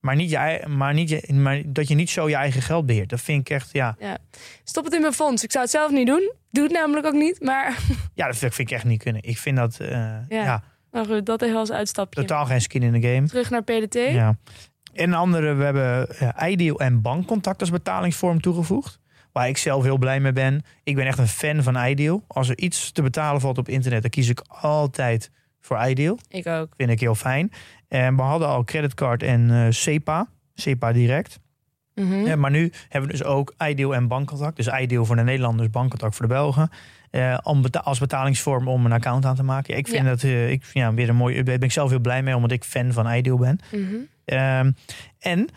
maar, 0.00 0.16
niet 0.16 0.30
je, 0.30 0.64
maar, 0.68 0.94
niet 0.94 1.08
je, 1.08 1.32
maar 1.32 1.62
dat 1.66 1.88
je 1.88 1.94
niet 1.94 2.10
zo 2.10 2.28
je 2.28 2.34
eigen 2.34 2.62
geld 2.62 2.86
beheert? 2.86 3.08
Dat 3.08 3.20
vind 3.20 3.40
ik 3.40 3.54
echt, 3.54 3.72
ja, 3.72 3.96
Stop 4.64 4.84
het 4.84 4.94
in 4.94 5.00
mijn 5.00 5.12
fonds. 5.12 5.44
Ik 5.44 5.50
zou 5.50 5.64
het 5.64 5.72
zelf 5.72 5.90
niet 5.90 6.06
doen. 6.06 6.32
Doe 6.50 6.62
het 6.62 6.72
namelijk 6.72 7.06
ook 7.06 7.12
niet. 7.12 7.40
Maar 7.40 7.78
ja 8.14 8.26
dat 8.26 8.36
vind 8.36 8.58
ik 8.58 8.70
echt 8.70 8.84
niet 8.84 9.02
kunnen. 9.02 9.22
Ik 9.22 9.38
vind 9.38 9.56
dat, 9.56 9.80
eh, 9.80 10.28
ja. 10.28 10.62
nou 10.90 11.06
goed, 11.06 11.26
dat 11.26 11.42
even 11.42 11.56
als 11.56 11.72
uitstapje. 11.72 12.20
totaal 12.20 12.46
geen 12.46 12.60
skin 12.60 12.82
in 12.82 13.00
de 13.00 13.08
game. 13.08 13.26
Terug 13.26 13.50
naar 13.50 13.62
PDT. 13.62 13.94
Ja. 13.94 14.36
En 14.92 15.08
een 15.08 15.14
andere, 15.14 15.54
we 15.54 15.64
hebben 15.64 16.08
ja, 16.18 16.48
Ideal 16.48 16.80
en 16.80 17.00
bankcontact 17.00 17.60
als 17.60 17.70
betalingsvorm 17.70 18.40
toegevoegd. 18.40 18.98
Waar 19.32 19.48
ik 19.48 19.56
zelf 19.56 19.82
heel 19.82 19.98
blij 19.98 20.20
mee 20.20 20.32
ben. 20.32 20.62
Ik 20.82 20.94
ben 20.94 21.06
echt 21.06 21.18
een 21.18 21.28
fan 21.28 21.62
van 21.62 21.76
Ideal. 21.86 22.24
Als 22.26 22.48
er 22.48 22.58
iets 22.58 22.92
te 22.92 23.02
betalen 23.02 23.40
valt 23.40 23.58
op 23.58 23.68
internet, 23.68 24.02
dan 24.02 24.10
kies 24.10 24.28
ik 24.28 24.42
altijd 24.48 25.30
voor 25.60 25.86
Ideal. 25.86 26.18
Ik 26.28 26.46
ook. 26.46 26.68
Vind 26.76 26.90
ik 26.90 27.00
heel 27.00 27.14
fijn. 27.14 27.52
En 27.90 28.16
we 28.16 28.22
hadden 28.22 28.48
al 28.48 28.64
creditcard 28.64 29.22
en 29.22 29.50
eh 29.50 29.66
SEPA. 29.70 30.28
SEPA 30.54 30.92
direct. 30.92 31.40
Mhm. 31.94 32.26
Ja, 32.26 32.36
maar 32.36 32.50
nu 32.50 32.72
hebben 32.88 33.10
we 33.10 33.16
dus 33.16 33.26
ook 33.26 33.54
Ideal 33.58 33.94
en 33.94 34.08
bankcontact. 34.08 34.56
Dus 34.56 34.66
Ideal 34.80 35.04
voor 35.04 35.16
de 35.16 35.22
Nederlanders, 35.22 35.70
bankcontact 35.70 36.16
voor 36.16 36.26
de 36.26 36.32
Belgen. 36.34 36.70
Eh, 37.10 37.38
om 37.42 37.62
beta- 37.62 37.78
als 37.80 37.98
betalingsvorm 37.98 38.68
om 38.68 38.84
een 38.84 38.92
account 38.92 39.24
aan 39.24 39.34
te 39.34 39.42
maken. 39.42 39.76
Ik 39.76 39.88
vind 39.88 40.02
Ja. 40.04 40.08
dat 40.08 40.22
eh, 40.22 40.50
ik, 40.50 40.64
ja, 40.72 40.94
weer 40.94 41.08
een 41.08 41.16
mooie. 41.16 41.34
Daar 41.42 41.44
ben 41.58 41.68
ik 41.68 41.72
zelf 41.72 41.90
heel 41.90 41.98
blij 42.00 42.22
mee, 42.22 42.34
omdat 42.36 42.50
ik 42.52 42.64
fan 42.64 42.92
van 42.92 43.12
Ideal 43.12 43.36
ben. 43.38 43.58
Mhm. 43.72 43.94
Ehm, 44.24 44.72
en 45.18 45.48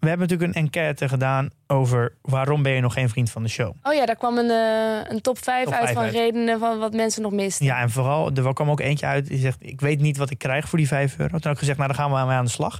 we 0.00 0.08
hebben 0.08 0.28
natuurlijk 0.28 0.56
een 0.56 0.62
enquête 0.62 1.08
gedaan 1.08 1.50
over 1.66 2.14
waarom 2.22 2.62
ben 2.62 2.72
je 2.72 2.80
nog 2.80 2.92
geen 2.92 3.08
vriend 3.08 3.30
van 3.30 3.42
de 3.42 3.48
show. 3.48 3.74
Oh 3.82 3.94
ja, 3.94 4.06
daar 4.06 4.16
kwam 4.16 4.38
een, 4.38 4.50
eh, 4.50 5.10
een 5.12 5.20
top 5.20 5.38
5 5.44 5.64
Top 5.64 5.74
uit 5.74 5.90
van 5.90 6.02
uit. 6.02 6.12
redenen 6.12 6.58
van 6.58 6.78
wat 6.78 6.92
mensen 6.92 7.22
nog 7.22 7.32
misten. 7.32 7.66
Ja, 7.66 7.80
en 7.80 7.90
vooral, 7.90 8.30
er 8.32 8.52
kwam 8.52 8.70
ook 8.70 8.80
eentje 8.80 9.06
uit 9.06 9.26
die 9.26 9.38
zegt: 9.38 9.56
Ik 9.60 9.80
weet 9.80 10.00
niet 10.00 10.16
wat 10.16 10.30
ik 10.30 10.38
krijg 10.38 10.68
voor 10.68 10.78
die 10.78 10.86
5 10.88 11.12
euro. 11.18 11.30
Toen 11.30 11.40
heb 11.42 11.52
ik 11.52 11.58
gezegd: 11.58 11.78
Nou, 11.78 11.88
dan 11.92 11.98
gaan 11.98 12.10
we 12.20 12.26
mee 12.26 12.36
aan 12.36 12.44
de 12.44 12.50
slag. 12.50 12.78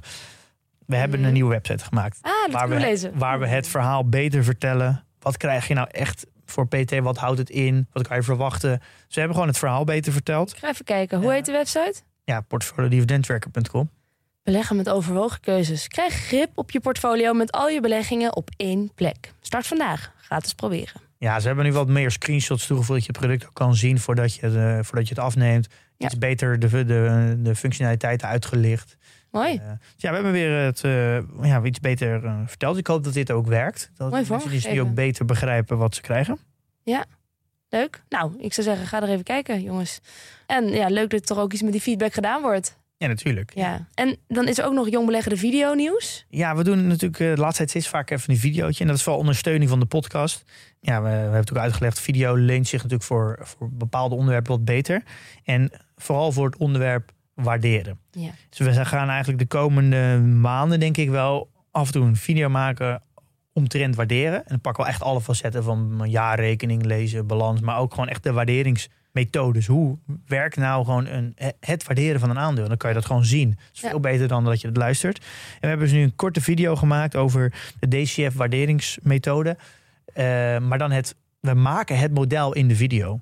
We 0.85 0.95
hebben 0.95 1.19
Mhm. 1.19 1.27
een 1.27 1.33
nieuwe 1.33 1.49
website 1.51 1.83
gemaakt. 1.83 2.19
Ah, 2.21 2.31
waar, 2.53 2.69
we, 2.69 2.75
lezen. 2.79 3.11
waar 3.17 3.39
we 3.39 3.47
het 3.47 3.67
verhaal 3.67 4.09
beter 4.09 4.43
vertellen. 4.43 5.03
Wat 5.19 5.37
krijg 5.37 5.67
je 5.67 5.73
nou 5.73 5.87
echt 5.91 6.25
voor 6.45 6.67
PT? 6.67 6.99
Wat 6.99 7.17
houdt 7.17 7.37
het 7.37 7.49
in? 7.49 7.87
Wat 7.91 8.07
kan 8.07 8.17
je 8.17 8.23
verwachten? 8.23 8.81
Ze 9.07 9.17
hebben 9.19 9.35
gewoon 9.37 9.49
het 9.51 9.59
verhaal 9.59 9.83
beter 9.83 10.11
verteld. 10.13 10.51
Ik 10.51 10.57
ga 10.57 10.69
even 10.69 10.85
kijken. 10.85 11.21
Hoe 11.21 11.31
heet 11.31 11.45
de 11.45 11.51
website? 11.51 11.93
Ja, 12.23 12.41
portfoliodividendtracker.com. 12.41 13.89
Beleggen 14.43 14.75
met 14.75 14.89
overwogen 14.89 15.39
keuzes. 15.39 15.87
Krijg 15.87 16.13
grip 16.13 16.49
op 16.55 16.71
je 16.71 16.79
portfolio 16.79 17.33
met 17.33 17.51
al 17.51 17.69
je 17.69 17.81
beleggingen 17.81 18.35
op 18.35 18.49
één 18.57 18.91
plek. 18.95 19.33
Start 19.41 19.67
vandaag. 19.67 20.13
Gratis 20.17 20.53
proberen. 20.53 21.01
Ja, 21.17 21.39
ze 21.39 21.47
hebben 21.47 21.65
nu 21.65 21.71
wat 21.73 21.87
meer 21.87 22.11
screenshots 22.11 22.67
toegevoegd 22.67 22.99
dat 22.99 23.05
je 23.05 23.11
het 23.11 23.21
product 23.21 23.45
ook 23.45 23.53
kan 23.53 23.75
zien 23.75 23.99
voordat 23.99 24.35
je, 24.35 24.41
de, 24.41 24.79
voordat 24.83 25.07
je 25.07 25.13
het 25.13 25.23
afneemt. 25.23 25.67
Ja. 25.97 26.05
Iets 26.05 26.17
beter 26.17 26.59
de, 26.59 26.85
de, 26.85 27.35
de 27.39 27.55
functionaliteiten 27.55 28.27
uitgelicht. 28.27 28.97
Mooi. 29.31 29.55
Eh, 29.55 29.67
dus 29.67 29.77
ja, 29.97 30.09
we 30.09 30.15
hebben 30.15 30.31
weer 30.31 30.57
het 30.57 30.83
eh, 30.83 31.45
ja, 31.47 31.63
iets 31.63 31.79
beter 31.79 32.25
eh, 32.25 32.39
verteld. 32.45 32.77
Ik 32.77 32.87
hoop 32.87 33.03
dat 33.03 33.13
dit 33.13 33.31
ook 33.31 33.47
werkt. 33.47 33.91
Dat 33.95 34.09
Mooi 34.09 34.11
mensen 34.11 34.33
dus 34.35 34.41
die 34.41 34.61
vormgegeven. 34.61 34.87
ook 34.87 34.95
beter 34.95 35.25
begrijpen 35.25 35.77
wat 35.77 35.95
ze 35.95 36.01
krijgen. 36.01 36.39
Leuk. 37.69 38.03
Nou, 38.09 38.33
ik 38.37 38.53
zou 38.53 38.67
zeggen, 38.67 38.87
ga 38.87 39.01
er 39.01 39.09
even 39.09 39.23
kijken, 39.23 39.61
jongens. 39.61 39.99
En 40.45 40.67
ja, 40.67 40.87
leuk 40.87 41.09
dat 41.09 41.19
er 41.19 41.25
toch 41.25 41.37
ook 41.37 41.53
iets 41.53 41.61
met 41.61 41.71
die 41.71 41.81
feedback 41.81 42.13
gedaan 42.13 42.41
wordt. 42.41 42.77
Ja, 43.01 43.07
natuurlijk. 43.07 43.51
Ja. 43.55 43.87
En 43.93 44.17
dan 44.27 44.47
is 44.47 44.57
er 44.57 44.65
ook 44.65 44.73
nog 44.73 44.89
Jong 44.89 45.05
Beleggen 45.05 45.31
de 45.31 45.37
video 45.37 45.73
nieuws. 45.73 46.25
Ja, 46.29 46.55
we 46.55 46.63
doen 46.63 46.87
natuurlijk 46.87 47.19
eh, 47.19 47.35
de 47.35 47.41
laatste 47.41 47.57
tijd 47.57 47.69
steeds 47.69 47.87
vaak 47.87 48.09
even 48.09 48.29
een 48.29 48.39
videootje. 48.39 48.81
En 48.81 48.87
dat 48.87 48.97
is 48.97 49.03
vooral 49.03 49.21
ondersteuning 49.21 49.69
van 49.69 49.79
de 49.79 49.85
podcast. 49.85 50.43
Ja, 50.79 51.01
we, 51.01 51.07
we 51.07 51.13
hebben 51.13 51.31
natuurlijk 51.31 51.65
uitgelegd, 51.65 51.99
video 51.99 52.35
leent 52.35 52.67
zich 52.67 52.77
natuurlijk 52.77 53.03
voor, 53.03 53.39
voor 53.41 53.69
bepaalde 53.71 54.15
onderwerpen 54.15 54.51
wat 54.51 54.65
beter. 54.65 55.03
En 55.43 55.71
vooral 55.95 56.31
voor 56.31 56.45
het 56.45 56.57
onderwerp 56.57 57.11
waarderen. 57.33 57.99
Ja. 58.11 58.31
Dus 58.49 58.59
we 58.59 58.85
gaan 58.85 59.09
eigenlijk 59.09 59.39
de 59.39 59.57
komende 59.57 60.19
maanden, 60.19 60.79
denk 60.79 60.97
ik 60.97 61.09
wel, 61.09 61.49
af 61.71 61.85
en 61.85 61.93
toe 61.93 62.05
een 62.05 62.15
video 62.15 62.49
maken 62.49 63.03
omtrent 63.53 63.95
waarderen. 63.95 64.39
En 64.39 64.45
dan 64.47 64.61
pakken 64.61 64.83
we 64.83 64.89
echt 64.89 65.01
alle 65.01 65.21
facetten 65.21 65.63
van 65.63 66.01
jaarrekening, 66.05 66.85
lezen, 66.85 67.27
balans, 67.27 67.61
maar 67.61 67.77
ook 67.77 67.93
gewoon 67.93 68.09
echt 68.09 68.23
de 68.23 68.33
waarderingsmethodes. 69.13 69.67
Hoe 69.67 69.97
werkt 70.27 70.55
nou 70.55 70.85
gewoon 70.85 71.05
een, 71.05 71.35
het 71.59 71.83
waarderen 71.83 72.19
van 72.19 72.29
een 72.29 72.39
aandeel? 72.39 72.67
Dan 72.67 72.77
kan 72.77 72.89
je 72.89 72.95
dat 72.95 73.05
gewoon 73.05 73.25
zien. 73.25 73.49
Dat 73.49 73.57
is 73.73 73.81
Ja. 73.81 73.89
veel 73.89 73.99
beter 73.99 74.27
dan 74.27 74.43
dat 74.45 74.61
je 74.61 74.67
het 74.67 74.77
luistert. 74.77 75.17
En 75.17 75.25
we 75.61 75.67
hebben 75.67 75.85
dus 75.87 75.95
nu 75.95 76.03
een 76.03 76.15
korte 76.15 76.41
video 76.41 76.75
gemaakt 76.75 77.15
over 77.15 77.53
de 77.79 77.87
DCF 77.87 78.33
waarderingsmethode. 78.35 79.57
Eh, 80.13 80.23
maar 80.59 80.77
dan 80.77 80.91
het, 80.91 81.15
we 81.39 81.53
maken 81.53 81.97
het 81.97 82.13
model 82.13 82.53
in 82.53 82.67
de 82.67 82.75
video. 82.75 83.19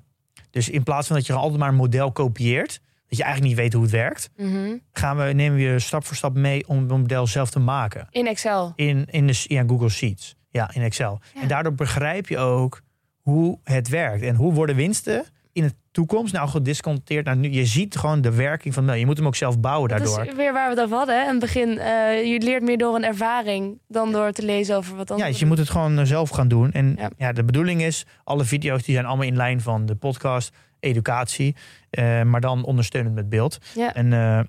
Dus 0.50 0.68
in 0.68 0.82
plaats 0.82 1.06
van 1.06 1.16
dat 1.16 1.26
je 1.26 1.32
altijd 1.32 1.58
maar 1.60 1.68
een 1.68 1.74
model 1.74 2.12
kopieert, 2.12 2.80
dat 3.08 3.18
je 3.18 3.24
eigenlijk 3.24 3.54
niet 3.54 3.62
weet 3.62 3.72
hoe 3.72 3.82
het 3.82 3.92
werkt, 3.92 4.30
Mhm. 4.36 4.76
gaan 4.92 5.16
we, 5.16 5.22
nemen 5.22 5.56
we 5.58 5.62
je 5.64 5.78
stap 5.78 6.04
voor 6.06 6.16
stap 6.16 6.34
mee 6.34 6.68
om 6.68 6.78
het 6.78 6.88
model 6.88 7.26
zelf 7.26 7.50
te 7.50 7.58
maken. 7.58 8.06
In 8.10 8.26
Excel. 8.26 8.72
In, 8.76 9.06
in 9.10 9.26
de, 9.26 9.44
ja, 9.46 9.64
Google 9.66 9.88
Sheets. 9.88 10.36
Ja, 10.50 10.70
in 10.74 10.82
Excel. 10.82 11.20
Ja. 11.34 11.40
En 11.42 11.48
daardoor 11.48 11.74
begrijp 11.74 12.28
je 12.28 12.38
ook 12.38 12.80
hoe 13.20 13.58
het 13.64 13.88
werkt. 13.88 14.22
En 14.24 14.34
hoe 14.34 14.52
worden 14.52 14.76
winsten 14.76 15.24
in 15.52 15.62
de 15.62 15.74
toekomst 15.92 16.32
nou 16.32 16.48
gedisconteerd. 16.48 17.24
Nou, 17.24 17.36
nu, 17.38 17.50
je 17.50 17.66
ziet 17.66 17.96
gewoon 17.96 18.20
de 18.20 18.34
werking 18.34 18.74
van... 18.74 18.84
Nou, 18.84 18.98
je 18.98 19.06
moet 19.06 19.16
hem 19.16 19.26
ook 19.26 19.36
zelf 19.36 19.60
bouwen 19.60 19.88
Dat 19.88 19.98
daardoor. 19.98 20.24
is 20.26 20.34
weer 20.34 20.52
waar 20.52 20.68
we 20.68 20.74
het 20.74 20.84
over 20.84 20.96
hadden. 20.96 21.14
Hè? 21.16 21.22
In 21.22 21.30
het 21.30 21.38
begin, 21.40 21.78
eh, 21.78 22.24
je 22.32 22.40
leert 22.40 22.62
meer 22.62 22.78
door 22.78 22.94
een 22.94 23.04
ervaring 23.04 23.78
dan 23.88 24.12
door 24.12 24.32
te 24.32 24.42
lezen 24.42 24.76
over 24.76 24.96
wat 24.96 25.08
Ja, 25.08 25.14
anders. 25.14 25.30
dus 25.30 25.40
je 25.40 25.46
moet 25.46 25.58
het 25.58 25.70
gewoon 25.70 25.98
eh, 25.98 26.04
zelf 26.04 26.30
gaan 26.30 26.48
doen. 26.48 26.72
En 26.72 26.94
Ja. 26.98 27.10
ja. 27.16 27.32
de 27.32 27.44
bedoeling 27.44 27.82
is, 27.82 28.06
alle 28.24 28.44
video's 28.44 28.82
die 28.82 28.94
zijn 28.94 29.06
allemaal 29.06 29.26
in 29.26 29.36
lijn 29.36 29.60
van 29.60 29.86
de 29.86 29.94
podcast, 29.94 30.54
educatie, 30.80 31.56
eh, 31.90 32.22
maar 32.22 32.40
dan 32.40 32.64
ondersteunend 32.64 33.14
met 33.14 33.28
beeld. 33.28 33.58
Ja. 33.74 33.94
En 33.94 34.12
eh 34.12 34.40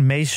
Mees, 0.00 0.36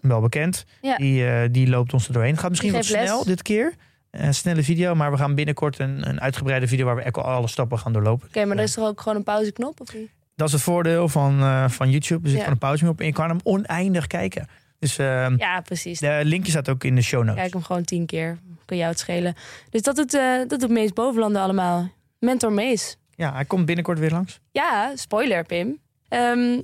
wel 0.00 0.20
bekend, 0.20 0.64
Ja. 0.80 0.96
die, 0.96 1.50
die 1.50 1.68
loopt 1.68 1.92
ons 1.92 2.06
er 2.06 2.12
doorheen. 2.12 2.36
Gaat 2.36 2.48
misschien 2.50 2.72
wat 2.72 2.88
les. 2.88 3.02
snel 3.08 3.24
dit 3.24 3.42
keer. 3.42 3.74
Een 4.18 4.34
snelle 4.34 4.62
video, 4.62 4.94
maar 4.94 5.10
we 5.10 5.16
gaan 5.16 5.34
binnenkort 5.34 5.78
een, 5.78 6.08
een 6.08 6.20
uitgebreide 6.20 6.66
video 6.68 6.84
waar 6.84 6.96
we 6.96 7.10
alle 7.10 7.48
stappen 7.48 7.78
gaan 7.78 7.92
doorlopen. 7.92 8.28
Oké, 8.28 8.44
maar 8.44 8.56
er 8.56 8.62
is 8.62 8.72
toch 8.72 8.86
ook 8.88 9.00
gewoon 9.00 9.18
een 9.18 9.24
pauzeknop? 9.24 9.80
Of 9.80 9.94
niet? 9.94 10.10
Dat 10.36 10.46
is 10.46 10.52
het 10.52 10.62
voordeel 10.62 11.08
van, 11.08 11.40
eh, 11.40 11.68
van 11.68 11.90
YouTube. 11.90 12.22
Er 12.24 12.28
zit 12.28 12.38
gewoon 12.38 12.52
een 12.52 12.58
pauze 12.58 12.88
op 12.88 13.00
en 13.00 13.06
je 13.06 13.12
kan 13.12 13.28
hem 13.28 13.38
oneindig 13.42 14.06
kijken. 14.06 14.48
Dus 14.78 14.98
eh, 14.98 15.28
Ja, 15.36 15.60
precies. 15.60 15.98
de 15.98 16.20
linkje 16.24 16.50
staat 16.50 16.68
ook 16.68 16.84
in 16.84 16.94
de 16.94 17.02
show 17.02 17.20
notes. 17.24 17.40
Kijk 17.40 17.52
hem 17.52 17.62
gewoon 17.62 17.84
tien 17.84 18.06
keer. 18.06 18.38
Kan 18.64 18.76
jou 18.76 18.90
het 18.90 18.98
schelen. 18.98 19.34
Dus 19.70 19.82
dat 19.82 19.96
doet, 19.96 20.14
eh 20.14 20.38
dat 20.48 20.60
doet 20.60 20.70
Mees 20.70 20.92
Bovenlanden 20.92 21.42
allemaal. 21.42 21.90
Mentor 22.18 22.52
Mees. 22.52 22.96
Ja, 23.14 23.32
hij 23.32 23.44
komt 23.44 23.66
binnenkort 23.66 23.98
weer 23.98 24.10
langs. 24.10 24.40
Ja, 24.52 24.92
spoiler 24.96 25.44
Pim. 25.44 25.78
Ehm, 26.08 26.60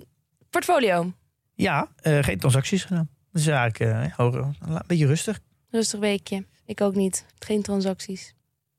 portfolio. 0.50 1.12
Ja, 1.54 1.88
eh, 1.96 2.18
geen 2.22 2.38
transacties 2.38 2.84
gedaan. 2.84 3.08
Dus 3.32 3.46
eigenlijk 3.46 4.12
hoor- 4.16 4.34
een 4.60 4.80
beetje 4.86 5.06
rustig. 5.06 5.38
Rustig 5.70 6.00
weekje. 6.00 6.44
Ik 6.72 6.80
ook 6.80 6.94
niet. 6.94 7.26
Geen 7.38 7.62
transacties. 7.62 8.34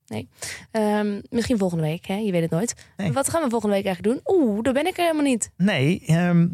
Nee. 0.07 0.27
Ehm, 0.71 1.21
misschien 1.29 1.57
volgende 1.57 1.83
week, 1.83 2.05
hè? 2.05 2.15
je 2.15 2.31
weet 2.31 2.41
het 2.41 2.51
nooit. 2.51 2.73
Nee. 2.97 3.11
Wat 3.11 3.29
gaan 3.29 3.43
we 3.43 3.49
volgende 3.49 3.75
week 3.75 3.85
eigenlijk 3.85 4.15
doen? 4.25 4.35
Oeh, 4.37 4.61
daar 4.63 4.73
ben 4.73 4.85
ik 4.87 4.97
er 4.97 5.03
helemaal 5.03 5.23
niet. 5.23 5.51
Nee, 5.57 6.03
ehm, 6.05 6.47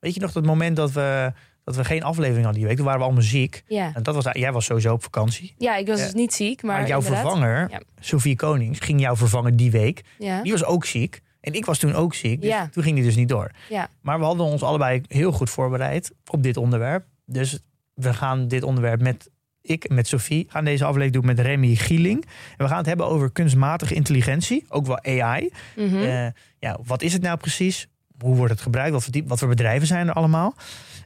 weet 0.00 0.14
je 0.14 0.20
nog 0.20 0.32
dat 0.32 0.44
moment 0.46 0.76
dat 0.76 0.92
we, 0.92 1.32
dat 1.64 1.76
we 1.76 1.84
geen 1.84 2.02
aflevering 2.02 2.44
hadden 2.44 2.54
die 2.60 2.66
week? 2.66 2.76
Toen 2.76 2.84
waren 2.84 3.00
we 3.00 3.06
allemaal 3.06 3.22
ziek. 3.24 3.62
Ja, 3.66 3.90
En 3.94 4.02
dat 4.02 4.14
was, 4.14 4.26
jij 4.32 4.52
was 4.52 4.64
sowieso 4.64 4.92
op 4.92 5.02
vakantie. 5.02 5.54
ja 5.58 5.76
ik 5.76 5.86
was 5.86 6.00
dus 6.00 6.12
niet 6.14 6.34
ziek, 6.34 6.62
maar, 6.62 6.78
Maar, 6.78 6.88
jouw 6.88 6.98
inderdaad. 6.98 7.22
vervanger, 7.22 7.70
Ja. 7.70 7.80
Sophie 8.00 8.36
Konings, 8.36 8.78
ging 8.80 9.00
jou 9.00 9.16
vervangen 9.16 9.56
die 9.56 9.70
week. 9.70 10.02
Ja. 10.18 10.42
Die 10.42 10.52
was 10.52 10.64
ook 10.64 10.84
ziek. 10.84 11.20
En 11.40 11.52
ik 11.52 11.64
was 11.64 11.78
toen 11.78 11.94
ook 11.94 12.14
ziek. 12.14 12.40
Dus 12.40 12.50
Ja. 12.50 12.68
toen 12.68 12.82
ging 12.82 12.94
die 12.96 13.04
dus 13.04 13.16
niet 13.16 13.28
door. 13.28 13.50
Ja. 13.68 13.88
Maar 14.00 14.18
we 14.18 14.24
hadden 14.24 14.46
ons 14.46 14.62
allebei 14.62 15.02
heel 15.08 15.32
goed 15.32 15.50
voorbereid 15.50 16.10
op 16.30 16.42
dit 16.42 16.56
onderwerp. 16.56 17.04
Dus 17.26 17.58
we 17.94 18.14
gaan 18.14 18.48
dit 18.48 18.62
onderwerp 18.62 19.00
met 19.02 19.30
ik 19.64 19.88
met 19.88 20.06
Sophie 20.06 20.46
gaan 20.48 20.64
deze 20.64 20.84
aflevering 20.84 21.12
doen 21.12 21.26
met 21.26 21.40
Remy 21.40 21.74
Gieling. 21.74 22.24
En 22.24 22.64
we 22.64 22.68
gaan 22.68 22.76
het 22.76 22.86
hebben 22.86 23.06
over 23.06 23.30
kunstmatige 23.30 23.94
intelligentie, 23.94 24.64
ook 24.68 24.86
wel 24.86 25.04
AI. 25.04 25.50
Mhm. 25.76 25.96
Eh, 25.96 26.26
ja, 26.58 26.78
wat 26.84 27.02
is 27.02 27.12
het 27.12 27.22
nou 27.22 27.36
precies? 27.36 27.88
Hoe 28.18 28.36
wordt 28.36 28.52
het 28.52 28.62
gebruikt? 28.62 28.92
Wat 28.92 29.04
voor, 29.04 29.22
wat 29.26 29.38
voor 29.38 29.48
bedrijven 29.48 29.86
zijn 29.86 30.08
er 30.08 30.14
allemaal? 30.14 30.54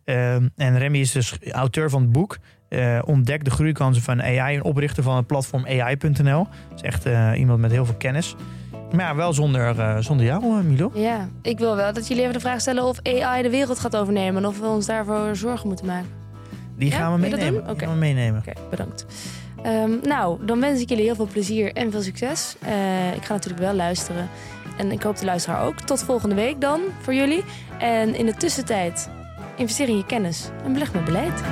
Ehm, 0.05 0.49
en 0.57 0.79
Remy 0.79 0.99
is 0.99 1.13
dus 1.13 1.39
auteur 1.51 1.91
van 1.91 2.03
het 2.03 2.13
boek 2.13 2.39
eh, 2.69 2.99
Ontdek 3.05 3.45
de 3.45 3.51
groeikansen 3.51 4.03
van 4.03 4.23
AI 4.23 4.57
en 4.57 4.65
oprichter 4.65 5.03
van 5.03 5.17
het 5.17 5.27
platform 5.27 5.67
AI.nl. 5.67 6.47
Dat 6.69 6.77
is 6.77 6.83
echt 6.83 7.07
eh, 7.07 7.31
iemand 7.37 7.61
met 7.61 7.71
heel 7.71 7.85
veel 7.85 7.95
kennis. 7.95 8.35
Maar 8.93 9.07
ja, 9.07 9.15
wel 9.15 9.33
zonder, 9.33 9.79
eh, 9.79 9.99
zonder 9.99 10.27
jou, 10.27 10.63
Milo. 10.63 10.91
Ja, 10.95 11.29
ik 11.43 11.59
wil 11.59 11.77
wel 11.77 11.93
dat 11.93 12.09
jullie 12.09 12.23
even 12.23 12.35
de 12.35 12.41
vraag 12.41 12.61
stellen 12.61 12.85
of 12.85 12.99
AI 13.03 13.43
de 13.43 13.51
wereld 13.51 13.79
gaat 13.79 13.97
overnemen. 13.97 14.43
En 14.43 14.49
of 14.49 14.61
we 14.61 14.67
ons 14.67 14.87
daarvoor 14.87 15.37
zorgen 15.37 15.69
moeten 15.69 15.87
maken. 15.87 16.18
Die 16.79 16.91
gaan 16.91 17.13
we 17.13 17.19
meenemen. 17.19 17.71
Oké. 17.71 17.85
gaan 17.85 17.93
we 17.93 17.99
meenemen. 17.99 18.41
Oké, 18.41 18.53
bedankt. 18.71 19.07
Ehm, 19.63 19.91
nou, 20.03 20.47
dan 20.47 20.61
wens 20.61 20.81
ik 20.81 20.89
jullie 20.89 21.05
heel 21.05 21.15
veel 21.15 21.29
plezier 21.33 21.73
en 21.73 21.91
veel 21.91 22.03
succes. 22.03 22.57
Eh, 22.61 23.15
ik 23.15 23.25
ga 23.25 23.33
natuurlijk 23.33 23.63
wel 23.63 23.75
luisteren. 23.75 24.29
En 24.77 24.93
ik 24.93 25.03
hoop 25.03 25.19
de 25.19 25.25
luisteraar 25.25 25.67
ook. 25.67 25.81
Tot 25.81 26.03
volgende 26.03 26.35
week 26.35 26.61
dan 26.61 26.81
voor 27.01 27.15
jullie. 27.15 27.45
En 27.79 28.15
in 28.15 28.27
de 28.27 28.35
tussentijd 28.35 29.11
investeer 29.57 29.89
in 29.89 29.97
je 29.97 30.07
kennis 30.07 30.49
en 30.65 30.73
beleg 30.73 30.93
met 30.93 31.05
beleid. 31.05 31.43